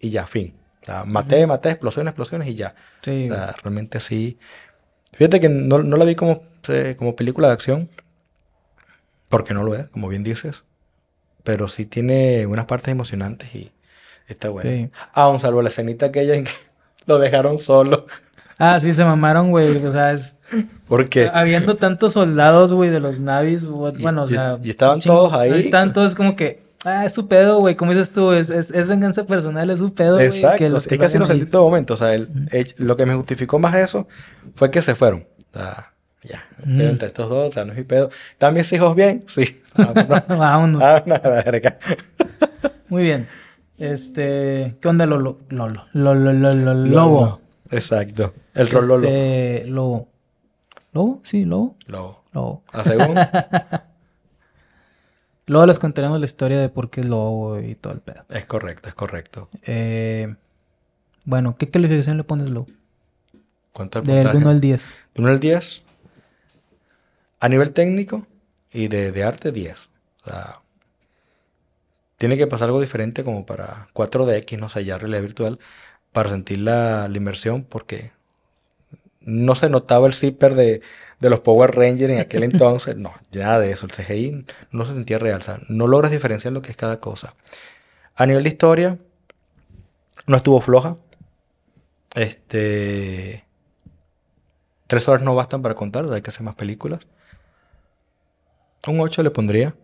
y 0.00 0.10
ya, 0.10 0.26
fin. 0.26 0.54
O 0.82 0.84
sea, 0.84 1.04
maté, 1.04 1.46
maté, 1.46 1.70
explosiones, 1.70 2.10
explosiones 2.10 2.48
y 2.48 2.54
ya. 2.54 2.74
Sí. 3.02 3.30
O 3.30 3.34
sea, 3.34 3.54
realmente 3.62 3.98
así. 3.98 4.38
Fíjate 5.12 5.40
que 5.40 5.48
no, 5.48 5.78
la 5.80 6.04
vi 6.04 6.14
como, 6.14 6.42
como 6.96 7.16
película 7.16 7.48
de 7.48 7.54
acción, 7.54 7.90
porque 9.28 9.54
no 9.54 9.62
lo 9.62 9.74
es, 9.74 9.88
como 9.88 10.08
bien 10.08 10.24
dices. 10.24 10.64
Pero 11.42 11.68
sí 11.68 11.86
tiene 11.86 12.46
unas 12.46 12.66
partes 12.66 12.92
emocionantes 12.92 13.54
y 13.54 13.72
está 14.28 14.48
bueno. 14.48 14.70
Sí. 14.70 14.90
Aún 15.12 15.40
salvo 15.40 15.62
la 15.62 15.68
escenita 15.68 16.06
aquella 16.06 16.34
en 16.34 16.44
que 16.44 16.52
lo 17.06 17.18
dejaron 17.18 17.58
solo. 17.58 18.06
Ah, 18.58 18.78
sí, 18.78 18.92
se 18.92 19.04
mamaron, 19.04 19.50
güey. 19.50 19.84
O 19.84 19.90
sea, 19.90 20.12
es. 20.12 20.34
¿Por 20.86 21.08
qué? 21.08 21.30
Habiendo 21.32 21.76
tantos 21.76 22.12
soldados, 22.12 22.74
güey, 22.74 22.90
de 22.90 23.00
los 23.00 23.18
navis. 23.18 23.64
Bueno, 23.66 24.22
o 24.22 24.28
sea. 24.28 24.58
Y, 24.62 24.68
estaban 24.68 25.00
todos 25.00 25.32
ahí. 25.32 25.50
Están 25.58 25.94
todos 25.94 26.14
como 26.14 26.36
que. 26.36 26.62
Ah, 26.84 27.04
es 27.04 27.12
su 27.12 27.28
pedo, 27.28 27.58
güey. 27.60 27.76
Como 27.76 27.92
dices 27.92 28.10
tú, 28.10 28.32
es, 28.32 28.48
es, 28.48 28.70
es 28.70 28.88
venganza 28.88 29.24
personal, 29.24 29.68
es 29.68 29.80
su 29.80 29.92
pedo, 29.92 30.14
güey. 30.14 30.26
Exacto. 30.26 30.76
es 30.76 30.86
que 30.86 31.04
así 31.04 31.18
lo 31.18 31.26
sentí 31.26 31.44
en 31.44 31.50
todo 31.50 31.64
momento. 31.64 31.94
O 31.94 31.96
sea, 31.96 32.14
el, 32.14 32.28
lo 32.78 32.96
que 32.96 33.06
me 33.06 33.14
justificó 33.14 33.58
más 33.58 33.74
eso 33.74 34.08
fue 34.54 34.70
que 34.70 34.80
se 34.80 34.94
fueron. 34.94 35.26
O 35.52 35.58
sea, 35.58 35.92
ya. 36.22 36.42
entre 36.64 37.08
estos 37.08 37.28
dos, 37.28 37.50
o 37.50 37.52
sea, 37.52 37.64
no 37.64 37.72
es 37.72 37.78
mi 37.78 37.84
pedo. 37.84 38.10
¿Están 38.32 38.54
mis 38.54 38.72
hijos 38.72 38.94
bien? 38.94 39.24
Sí. 39.28 39.60
Vámonos. 39.76 40.82
Ah, 40.82 41.02
no, 41.04 41.14
la 41.14 41.42
verga. 41.44 41.78
Muy 42.88 43.02
bien. 43.02 43.28
Este. 43.76 44.76
¿Qué 44.80 44.88
onda, 44.88 45.04
Lolo? 45.06 45.40
Lolo. 45.50 45.86
Lolo, 45.92 46.32
Lolo, 46.32 46.74
Lobo. 46.74 47.40
Exacto. 47.70 48.34
El 48.54 48.68
rol 48.70 48.88
Lolo. 48.88 49.08
Este, 49.08 49.66
Lobo. 49.66 50.08
¿Lobo? 50.92 51.20
Sí, 51.22 51.44
lobo. 51.44 51.76
Lobo. 51.86 52.24
Lobo. 52.32 52.64
¿A 52.72 52.84
según? 52.84 53.16
Luego 55.50 55.66
les 55.66 55.80
contaremos 55.80 56.20
la 56.20 56.26
historia 56.26 56.60
de 56.60 56.68
por 56.68 56.90
qué 56.90 57.00
es 57.00 57.08
lobo 57.08 57.58
y 57.58 57.74
todo 57.74 57.92
el 57.92 57.98
pedo. 57.98 58.24
es 58.28 58.44
correcto, 58.44 58.88
es 58.88 58.94
correcto. 58.94 59.48
Eh, 59.64 60.32
bueno, 61.24 61.56
¿qué 61.56 61.68
calificación 61.68 62.16
le 62.18 62.22
pones 62.22 62.50
lobo? 62.50 62.68
¿Cuánto 63.72 63.98
el 63.98 64.04
Del 64.04 64.16
puntaje? 64.18 64.36
1 64.38 64.48
al 64.48 64.60
10. 64.60 64.94
De 65.12 65.22
1 65.22 65.28
al 65.28 65.40
10. 65.40 65.82
A 67.40 67.48
nivel 67.48 67.72
técnico 67.72 68.28
y 68.70 68.86
de, 68.86 69.10
de 69.10 69.24
arte, 69.24 69.50
10. 69.50 69.90
O 70.22 70.30
sea, 70.30 70.60
tiene 72.16 72.36
que 72.36 72.46
pasar 72.46 72.68
algo 72.68 72.80
diferente 72.80 73.24
como 73.24 73.44
para 73.44 73.88
4DX, 73.92 74.56
no 74.56 74.68
sé, 74.68 74.84
ya 74.84 74.98
realidad 74.98 75.22
virtual, 75.22 75.58
para 76.12 76.30
sentir 76.30 76.60
la, 76.60 77.08
la 77.08 77.16
inmersión, 77.16 77.64
porque 77.64 78.12
no 79.20 79.56
se 79.56 79.68
notaba 79.68 80.06
el 80.06 80.14
zipper 80.14 80.54
de, 80.54 80.80
de 81.20 81.30
los 81.30 81.40
Power 81.40 81.76
Rangers 81.76 82.12
en 82.12 82.20
aquel 82.20 82.42
entonces. 82.42 82.96
No, 82.96 83.12
ya 83.30 83.58
de 83.58 83.70
eso. 83.70 83.86
El 83.86 83.92
CGI 83.92 84.46
no 84.72 84.86
se 84.86 84.94
sentía 84.94 85.18
real. 85.18 85.40
O 85.40 85.44
sea, 85.44 85.60
no 85.68 85.86
logras 85.86 86.10
diferenciar 86.10 86.52
lo 86.52 86.62
que 86.62 86.70
es 86.70 86.76
cada 86.76 86.98
cosa. 86.98 87.34
A 88.16 88.26
nivel 88.26 88.42
de 88.42 88.48
historia, 88.48 88.98
no 90.26 90.36
estuvo 90.36 90.60
floja. 90.60 90.96
Este. 92.14 93.44
Tres 94.86 95.06
horas 95.06 95.22
no 95.22 95.36
bastan 95.36 95.62
para 95.62 95.76
contar, 95.76 96.12
hay 96.12 96.20
que 96.20 96.30
hacer 96.30 96.42
más 96.42 96.56
películas. 96.56 97.00
Un 98.88 99.00
8 99.00 99.22
le 99.22 99.30
pondría. 99.30 99.76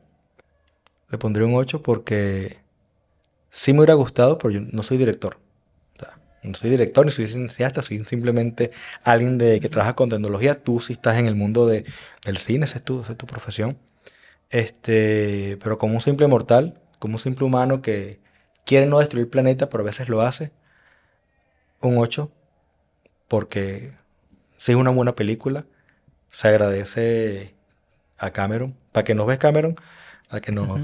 Le 1.10 1.18
pondría 1.18 1.46
un 1.46 1.54
8 1.54 1.82
porque 1.82 2.58
sí 3.50 3.72
me 3.72 3.80
hubiera 3.80 3.94
gustado, 3.94 4.36
pero 4.38 4.50
yo 4.50 4.60
no 4.60 4.82
soy 4.82 4.96
director. 4.96 5.38
No 6.42 6.54
soy 6.54 6.70
director 6.70 7.04
ni 7.04 7.12
soy 7.12 7.26
cineasta, 7.28 7.82
soy 7.82 8.04
simplemente 8.04 8.70
alguien 9.02 9.38
de, 9.38 9.60
que 9.60 9.68
trabaja 9.68 9.94
con 9.96 10.08
tecnología. 10.10 10.62
Tú 10.62 10.80
sí 10.80 10.92
estás 10.92 11.16
en 11.16 11.26
el 11.26 11.34
mundo 11.34 11.66
de, 11.66 11.84
del 12.24 12.38
cine, 12.38 12.64
esa 12.66 12.78
es 12.78 12.84
tu, 12.84 13.02
esa 13.02 13.12
es 13.12 13.18
tu 13.18 13.26
profesión. 13.26 13.78
Este, 14.50 15.58
pero 15.62 15.78
como 15.78 15.94
un 15.94 16.00
simple 16.00 16.26
mortal, 16.28 16.80
como 16.98 17.14
un 17.14 17.18
simple 17.20 17.44
humano 17.46 17.82
que 17.82 18.20
quiere 18.64 18.86
no 18.86 19.00
destruir 19.00 19.24
el 19.24 19.30
planeta, 19.30 19.68
pero 19.68 19.82
a 19.82 19.86
veces 19.86 20.08
lo 20.08 20.22
hace, 20.22 20.52
un 21.80 21.98
8, 21.98 22.30
porque 23.28 23.92
si 24.56 24.72
es 24.72 24.78
una 24.78 24.90
buena 24.90 25.14
película, 25.14 25.66
se 26.30 26.48
agradece 26.48 27.54
a 28.18 28.30
Cameron, 28.30 28.76
para 28.92 29.04
que 29.04 29.14
nos 29.14 29.26
ves 29.26 29.38
Cameron, 29.38 29.76
a 30.30 30.40
que 30.40 30.52
nos, 30.52 30.80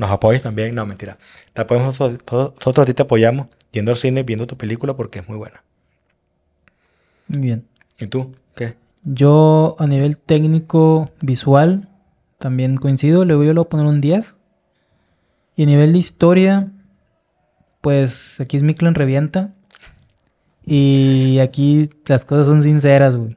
apoyes 0.00 0.42
también, 0.42 0.74
no, 0.74 0.86
mentira. 0.86 1.18
Te 1.52 1.62
apoyamos 1.62 1.98
nosotros, 1.98 2.20
todos- 2.24 2.54
nosotros 2.58 2.84
a 2.84 2.86
ti 2.86 2.94
te 2.94 3.02
apoyamos 3.02 3.48
yendo 3.72 3.90
al 3.90 3.96
cine, 3.96 4.22
viendo 4.22 4.46
tu 4.46 4.56
película 4.56 4.94
porque 4.96 5.18
es 5.18 5.28
muy 5.28 5.36
buena. 5.36 5.64
Muy 7.26 7.40
bien. 7.40 7.66
¿Y 7.98 8.06
tú? 8.06 8.32
¿Qué? 8.54 8.76
Yo 9.04 9.74
a 9.78 9.86
nivel 9.86 10.18
técnico 10.18 11.10
visual 11.20 11.88
también 12.38 12.76
coincido, 12.76 13.24
le 13.24 13.34
voy 13.34 13.48
a 13.48 13.54
poner 13.64 13.86
un 13.86 14.00
10. 14.00 14.36
Y 15.56 15.62
a 15.64 15.66
nivel 15.66 15.92
de 15.92 15.98
historia, 15.98 16.72
pues 17.80 18.40
aquí 18.40 18.56
es 18.56 18.62
Miklan 18.62 18.94
revienta. 18.94 19.54
Y 20.64 21.38
aquí 21.40 21.90
las 22.06 22.24
cosas 22.24 22.46
son 22.46 22.62
sinceras, 22.62 23.16
güey. 23.16 23.34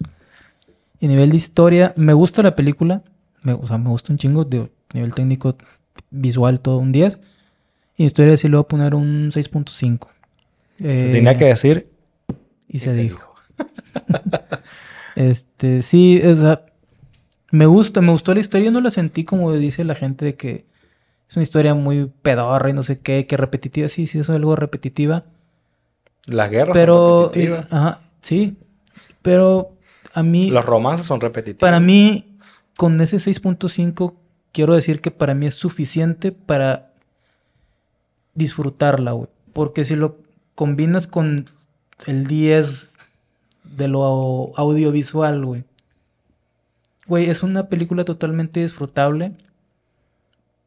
Y 1.00 1.06
a 1.06 1.10
nivel 1.10 1.32
de 1.32 1.38
historia, 1.38 1.94
me 1.98 2.14
gusta 2.14 2.44
la 2.44 2.56
película. 2.56 3.04
Me, 3.42 3.54
o 3.54 3.66
sea, 3.68 3.78
me 3.78 3.90
gusta 3.90 4.12
un 4.12 4.18
chingo. 4.18 4.46
De 4.46 4.72
nivel 4.94 5.14
técnico, 5.14 5.56
visual, 6.10 6.60
todo 6.60 6.78
un 6.78 6.92
10. 6.92 7.20
Y 7.98 8.06
historia 8.06 8.38
sí 8.38 8.48
le 8.48 8.58
voy 8.58 8.64
a 8.64 8.68
poner 8.68 8.96
un 8.96 9.32
6.5. 9.32 10.15
Te 10.78 11.10
Eh, 11.10 11.12
tenía 11.12 11.38
que 11.38 11.46
decir. 11.46 11.90
y 12.68 12.80
se 12.80 12.94
dijo. 12.94 13.34
Este, 15.16 15.82
sí, 15.82 16.22
o 16.26 16.34
sea, 16.36 16.66
me 17.52 17.66
gusta, 17.68 18.02
me 18.02 18.12
gustó 18.12 18.34
la 18.34 18.42
historia, 18.42 18.70
no 18.70 18.82
la 18.82 18.92
sentí 18.92 19.24
como 19.24 19.54
dice 19.54 19.86
la 19.86 19.96
gente 19.96 20.26
de 20.26 20.36
que 20.36 20.66
es 21.30 21.36
una 21.38 21.44
historia 21.44 21.74
muy 21.74 22.12
pedorra 22.22 22.70
y 22.70 22.74
no 22.74 22.84
sé 22.84 23.00
qué, 23.00 23.26
que 23.26 23.38
repetitiva, 23.38 23.88
sí, 23.88 24.08
sí, 24.08 24.20
es 24.20 24.30
algo 24.30 24.58
repetitiva, 24.58 25.24
Las 26.26 26.52
guerras 26.52 26.74
pero, 26.74 26.96
son 26.96 27.34
repetitivas. 27.34 27.66
eh, 27.66 27.68
ajá, 27.72 28.00
sí, 28.22 28.58
pero 29.22 29.72
a 30.14 30.22
mí, 30.22 30.50
Los 30.50 30.66
romances 30.66 31.06
son 31.06 31.22
repetitivos. 31.22 31.62
para 31.62 31.80
mí, 31.80 32.36
con 32.76 33.00
ese 33.00 33.16
6.5, 33.18 34.16
quiero 34.52 34.74
decir 34.76 35.00
que 35.00 35.12
para 35.12 35.34
mí 35.34 35.46
es 35.48 35.56
suficiente 35.56 36.34
para 36.34 36.92
disfrutarla, 38.34 39.12
güey, 39.14 39.30
porque 39.54 39.86
si 39.86 39.96
lo 39.96 40.18
combinas 40.56 41.08
con 41.08 41.46
el 42.08 42.28
10 42.28 42.98
de 43.64 43.88
lo 43.88 44.54
audiovisual, 44.58 45.46
güey. 45.46 45.64
Güey, 47.08 47.30
es 47.30 47.44
una 47.44 47.68
película 47.70 48.04
totalmente 48.06 48.62
disfrutable. 48.62 49.34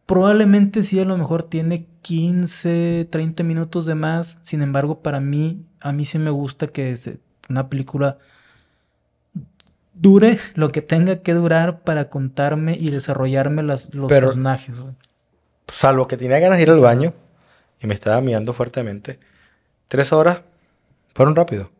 Probablemente 0.06 0.82
sí, 0.82 0.98
a 1.00 1.04
lo 1.04 1.18
mejor 1.18 1.42
tiene 1.42 1.86
15, 2.02 3.08
30 3.10 3.42
minutos 3.42 3.86
de 3.86 3.94
más. 3.94 4.38
Sin 4.42 4.62
embargo, 4.62 5.00
para 5.00 5.20
mí, 5.20 5.64
a 5.80 5.92
mí 5.92 6.04
sí 6.04 6.18
me 6.18 6.30
gusta 6.30 6.68
que 6.68 6.94
una 7.48 7.68
película 7.68 8.18
dure 9.94 10.38
lo 10.54 10.70
que 10.70 10.80
tenga 10.80 11.16
que 11.22 11.34
durar 11.34 11.80
para 11.80 12.08
contarme 12.08 12.76
y 12.78 12.90
desarrollarme 12.90 13.62
las, 13.62 13.92
los 13.94 14.08
Pero- 14.08 14.28
personajes, 14.28 14.80
güey. 14.80 14.94
Salvo 15.70 16.06
que 16.08 16.16
tenía 16.16 16.38
ganas 16.38 16.56
de 16.56 16.62
ir 16.62 16.70
al 16.70 16.80
baño 16.80 17.12
y 17.80 17.86
me 17.86 17.92
estaba 17.94 18.20
mirando 18.22 18.54
fuertemente. 18.54 19.18
Tres 19.88 20.12
horas 20.12 20.42
fueron 21.14 21.34
rápido. 21.34 21.70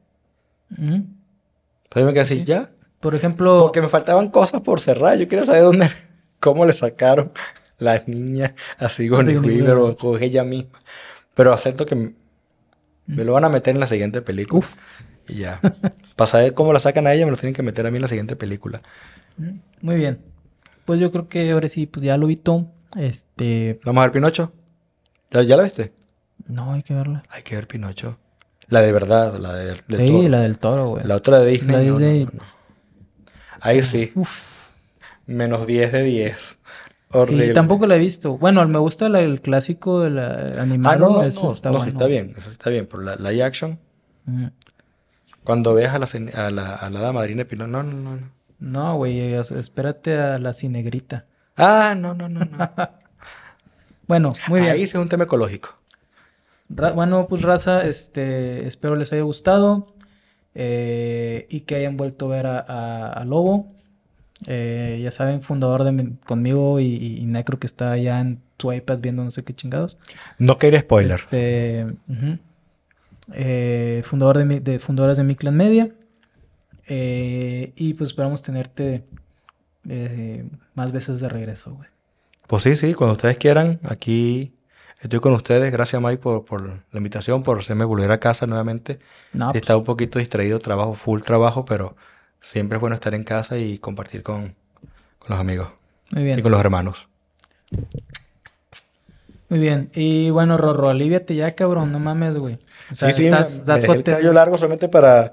Entonces 0.70 2.04
me 2.04 2.12
quedé 2.12 2.20
así, 2.20 2.38
Sí. 2.40 2.44
ya. 2.44 2.70
Por 3.00 3.14
ejemplo, 3.14 3.60
Porque 3.60 3.80
me 3.80 3.88
faltaban 3.88 4.30
cosas 4.30 4.60
por 4.62 4.80
cerrar. 4.80 5.16
Yo 5.18 5.28
quiero 5.28 5.44
saber 5.44 5.62
dónde, 5.62 5.88
cómo 6.40 6.66
le 6.66 6.74
sacaron 6.74 7.32
las 7.78 8.08
niñas 8.08 8.52
a 8.78 8.88
Sigourney 8.88 9.36
Weaver 9.38 9.76
o 9.76 9.96
con 9.96 10.20
ella 10.22 10.42
misma. 10.44 10.78
Pero 11.34 11.52
acepto 11.52 11.86
que 11.86 11.94
me 13.06 13.24
lo 13.24 13.32
van 13.34 13.44
a 13.44 13.48
meter 13.48 13.74
en 13.74 13.80
la 13.80 13.86
siguiente 13.86 14.20
película. 14.22 14.58
Uf. 14.58 14.74
Y 15.28 15.34
ya. 15.40 15.60
Para 16.16 16.26
saber 16.26 16.54
cómo 16.54 16.72
la 16.72 16.80
sacan 16.80 17.06
a 17.06 17.12
ella, 17.14 17.24
me 17.26 17.30
lo 17.30 17.36
tienen 17.36 17.54
que 17.54 17.62
meter 17.62 17.86
a 17.86 17.90
mí 17.90 17.96
en 17.96 18.02
la 18.02 18.08
siguiente 18.08 18.34
película. 18.34 18.82
Muy 19.80 19.96
bien. 19.96 20.18
Pues 20.84 20.98
yo 20.98 21.12
creo 21.12 21.28
que 21.28 21.52
ahora 21.52 21.68
sí, 21.68 21.86
pues 21.86 22.04
ya 22.04 22.16
lo 22.16 22.26
vi 22.26 22.36
todo. 22.36 22.66
Este. 22.96 23.78
Vamos 23.84 24.00
a 24.00 24.04
ver 24.06 24.12
Pinocho. 24.12 24.52
¿Ya, 25.30 25.42
ya 25.42 25.56
la 25.56 25.62
viste? 25.64 25.92
No, 26.48 26.72
hay 26.72 26.82
que 26.82 26.94
verla. 26.94 27.22
Hay 27.30 27.42
que 27.42 27.54
ver 27.54 27.66
Pinocho. 27.68 28.18
La 28.68 28.80
de 28.82 28.92
verdad, 28.92 29.34
la 29.38 29.52
de, 29.54 29.64
del 29.66 29.78
sí, 29.78 30.06
toro. 30.12 30.28
la 30.28 30.40
del 30.40 30.58
toro, 30.58 30.86
güey. 30.88 31.04
La 31.06 31.16
otra 31.16 31.40
de 31.40 31.50
Disney. 31.52 31.76
La 31.76 31.82
no, 31.82 31.92
no, 31.92 31.98
Disney. 31.98 32.24
no, 32.24 32.30
no. 32.34 32.42
Ahí 33.60 33.82
sí. 33.82 34.12
Uf. 34.14 34.30
Menos 35.26 35.66
10 35.66 35.92
de 35.92 36.02
10. 36.02 36.38
Sí, 36.38 36.56
Horrible. 37.12 37.52
tampoco 37.54 37.86
la 37.86 37.96
he 37.96 37.98
visto. 37.98 38.36
Bueno, 38.36 38.66
me 38.68 38.78
gusta 38.78 39.08
la- 39.08 39.20
el 39.20 39.40
clásico 39.40 40.00
de 40.00 40.10
la 40.10 40.46
Ah, 40.58 40.62
animado. 40.62 40.98
no, 40.98 41.14
no, 41.16 41.22
eso 41.22 41.44
no, 41.46 41.52
está 41.52 41.70
no, 41.70 41.76
sí 41.76 41.84
bueno. 41.84 41.98
está 41.98 42.06
bien, 42.06 42.30
eso 42.36 42.42
sí 42.42 42.50
está 42.50 42.68
bien, 42.70 42.86
pero 42.90 43.02
la 43.02 43.16
live 43.16 43.42
action, 43.42 43.78
Mm. 44.26 44.46
cuando 45.44 45.72
veas 45.72 45.94
a 45.94 45.98
la, 45.98 46.06
a 46.06 46.50
la, 46.50 46.74
a 46.76 46.90
la 46.90 46.98
hada 46.98 47.12
madrina 47.12 47.38
de 47.40 47.44
Pinocho, 47.46 47.68
no, 47.70 47.82
no, 47.82 47.92
no, 47.94 48.16
no. 48.16 48.30
No, 48.58 48.96
güey, 48.96 49.18
es- 49.34 49.50
espérate 49.52 50.18
a 50.18 50.36
la 50.38 50.52
cinegrita. 50.52 51.24
Ah, 51.56 51.94
no, 51.96 52.12
no, 52.14 52.28
no, 52.28 52.40
no. 52.44 52.46
Bueno, 54.06 54.30
muy 54.48 54.60
bien. 54.60 54.72
Ahí 54.72 54.80
sí 54.86 54.96
es 54.96 55.02
un 55.02 55.08
tema 55.08 55.24
ecológico. 55.24 55.77
Ra- 56.68 56.92
bueno, 56.92 57.26
pues 57.28 57.42
raza, 57.42 57.82
este, 57.86 58.66
espero 58.66 58.96
les 58.96 59.12
haya 59.12 59.22
gustado 59.22 59.86
eh, 60.54 61.46
y 61.50 61.60
que 61.60 61.76
hayan 61.76 61.96
vuelto 61.96 62.26
a 62.26 62.28
ver 62.28 62.46
a, 62.46 62.58
a- 62.60 63.12
a 63.12 63.24
Lobo. 63.24 63.66
Eh, 64.46 65.00
ya 65.02 65.10
saben, 65.10 65.42
fundador 65.42 65.82
de 65.84 65.92
mi- 65.92 66.16
conmigo 66.26 66.78
y, 66.80 67.18
y 67.20 67.26
Necro 67.26 67.58
que 67.58 67.66
está 67.66 67.92
allá 67.92 68.20
en 68.20 68.40
su 68.58 68.72
iPad 68.72 68.98
viendo 69.00 69.24
no 69.24 69.30
sé 69.30 69.42
qué 69.44 69.52
chingados. 69.54 69.98
No 70.38 70.58
quiere 70.58 70.80
spoiler. 70.80 71.16
Este. 71.18 71.86
Eh, 73.32 74.02
fundador 74.04 74.38
de, 74.38 74.44
mi- 74.44 74.58
de 74.60 74.78
fundadoras 74.78 75.16
de 75.18 75.24
Mi 75.24 75.34
Clan 75.34 75.56
Media. 75.56 75.90
Eh, 76.86 77.72
y 77.76 77.94
pues 77.94 78.10
esperamos 78.10 78.42
tenerte 78.42 79.04
más 80.74 80.92
veces 80.92 81.20
de 81.20 81.28
regreso, 81.28 81.74
güey. 81.74 81.88
Pues 82.46 82.62
sí, 82.62 82.76
sí, 82.76 82.94
cuando 82.94 83.12
ustedes 83.14 83.36
quieran, 83.38 83.78
aquí 83.84 84.52
estoy 85.00 85.20
con 85.20 85.32
ustedes. 85.34 85.70
Gracias, 85.72 86.00
Mike, 86.02 86.18
por, 86.18 86.44
por 86.44 86.62
la 86.66 86.78
invitación, 86.98 87.42
por 87.42 87.58
hacerme 87.60 87.84
volver 87.84 88.10
a 88.10 88.18
casa 88.20 88.46
nuevamente. 88.46 88.98
No, 89.32 89.46
Sí, 89.46 89.52
pues, 89.52 89.62
estaba 89.62 89.78
un 89.78 89.84
poquito 89.84 90.18
distraído, 90.18 90.58
trabajo, 90.58 90.94
full 90.94 91.22
trabajo, 91.22 91.64
pero 91.64 91.96
siempre 92.40 92.76
es 92.76 92.80
bueno 92.80 92.94
estar 92.94 93.14
en 93.14 93.24
casa 93.24 93.58
y 93.58 93.78
compartir 93.78 94.22
con, 94.22 94.54
con 95.18 95.28
los 95.28 95.38
amigos 95.40 95.68
muy 96.10 96.22
y 96.22 96.24
bien. 96.24 96.40
con 96.42 96.52
los 96.52 96.60
hermanos. 96.60 97.06
Muy 99.48 99.58
bien. 99.60 99.90
Y 99.94 100.30
bueno, 100.30 100.56
Rorro, 100.58 100.88
aliviate 100.90 101.34
ya, 101.34 101.54
cabrón. 101.54 101.90
No 101.92 101.98
mames, 101.98 102.36
güey. 102.36 102.58
O 102.92 102.94
sea, 102.94 103.08
sí, 103.12 103.22
sí, 103.22 103.28
estás, 103.28 103.64
me, 103.66 103.74
me 103.74 103.80
dejé 103.80 103.92
el 103.92 103.98
jote- 104.00 104.10
cabello 104.12 104.32
largo 104.32 104.56
solamente 104.58 104.88
para, 104.88 105.32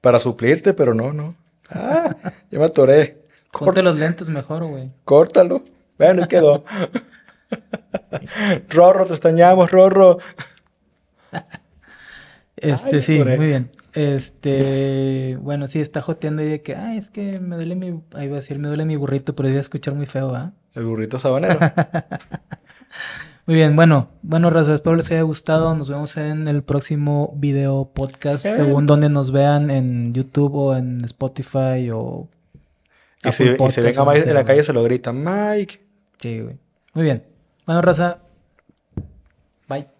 para 0.00 0.18
suplirte, 0.18 0.72
pero 0.74 0.94
no, 0.94 1.12
no. 1.12 1.34
Ah, 1.70 2.16
ya 2.50 2.58
me 2.58 2.64
atoré. 2.64 3.18
Ponte 3.52 3.82
los 3.82 3.96
lentes 3.96 4.30
mejor, 4.30 4.64
güey. 4.64 4.90
Córtalo. 5.04 5.62
Bueno, 5.98 6.22
y 6.24 6.28
quedó. 6.28 6.64
Rorro, 8.68 9.04
te 9.06 9.12
extrañamos, 9.12 9.70
Rorro. 9.70 10.18
Este, 12.60 12.96
Ay, 12.96 13.02
sí, 13.02 13.22
muy 13.22 13.46
bien. 13.46 13.70
Este, 13.92 15.38
bueno, 15.40 15.66
sí, 15.66 15.80
está 15.80 16.02
joteando 16.02 16.42
y 16.42 16.46
de 16.46 16.62
que, 16.62 16.74
ay, 16.74 16.98
es 16.98 17.10
que 17.10 17.40
me 17.40 17.56
duele 17.56 17.74
mi, 17.74 18.00
ahí 18.14 18.28
va 18.28 18.34
a 18.34 18.40
decir, 18.40 18.58
me 18.58 18.68
duele 18.68 18.84
mi 18.84 18.96
burrito, 18.96 19.34
pero 19.34 19.48
iba 19.48 19.58
a 19.58 19.60
escuchar 19.60 19.94
muy 19.94 20.06
feo, 20.06 20.34
¿ah? 20.34 20.52
El 20.74 20.84
burrito 20.84 21.18
sabanero. 21.18 21.58
muy 23.46 23.56
bien, 23.56 23.76
bueno, 23.76 24.08
bueno, 24.22 24.50
Raza, 24.50 24.74
espero 24.74 24.96
les 24.96 25.10
haya 25.10 25.22
gustado. 25.22 25.74
Nos 25.74 25.88
vemos 25.88 26.16
en 26.16 26.48
el 26.48 26.62
próximo 26.62 27.32
video 27.36 27.90
podcast, 27.94 28.44
según 28.44 28.86
donde 28.86 29.08
nos 29.08 29.32
vean 29.32 29.70
en 29.70 30.12
YouTube 30.12 30.54
o 30.54 30.76
en 30.76 31.04
Spotify 31.04 31.90
o. 31.92 32.28
Y 33.24 33.32
si, 33.32 33.44
y 33.44 33.70
si 33.70 33.80
venga 33.80 34.04
Mike 34.04 34.28
en 34.28 34.34
la 34.34 34.44
calle, 34.44 34.62
se 34.62 34.72
lo 34.72 34.82
grita, 34.82 35.12
Mike. 35.12 35.80
Sí, 36.18 36.40
güey. 36.40 36.56
Muy 36.94 37.04
bien. 37.04 37.22
Bueno, 37.68 37.82
Raza. 37.82 38.18
Bye. 39.68 39.97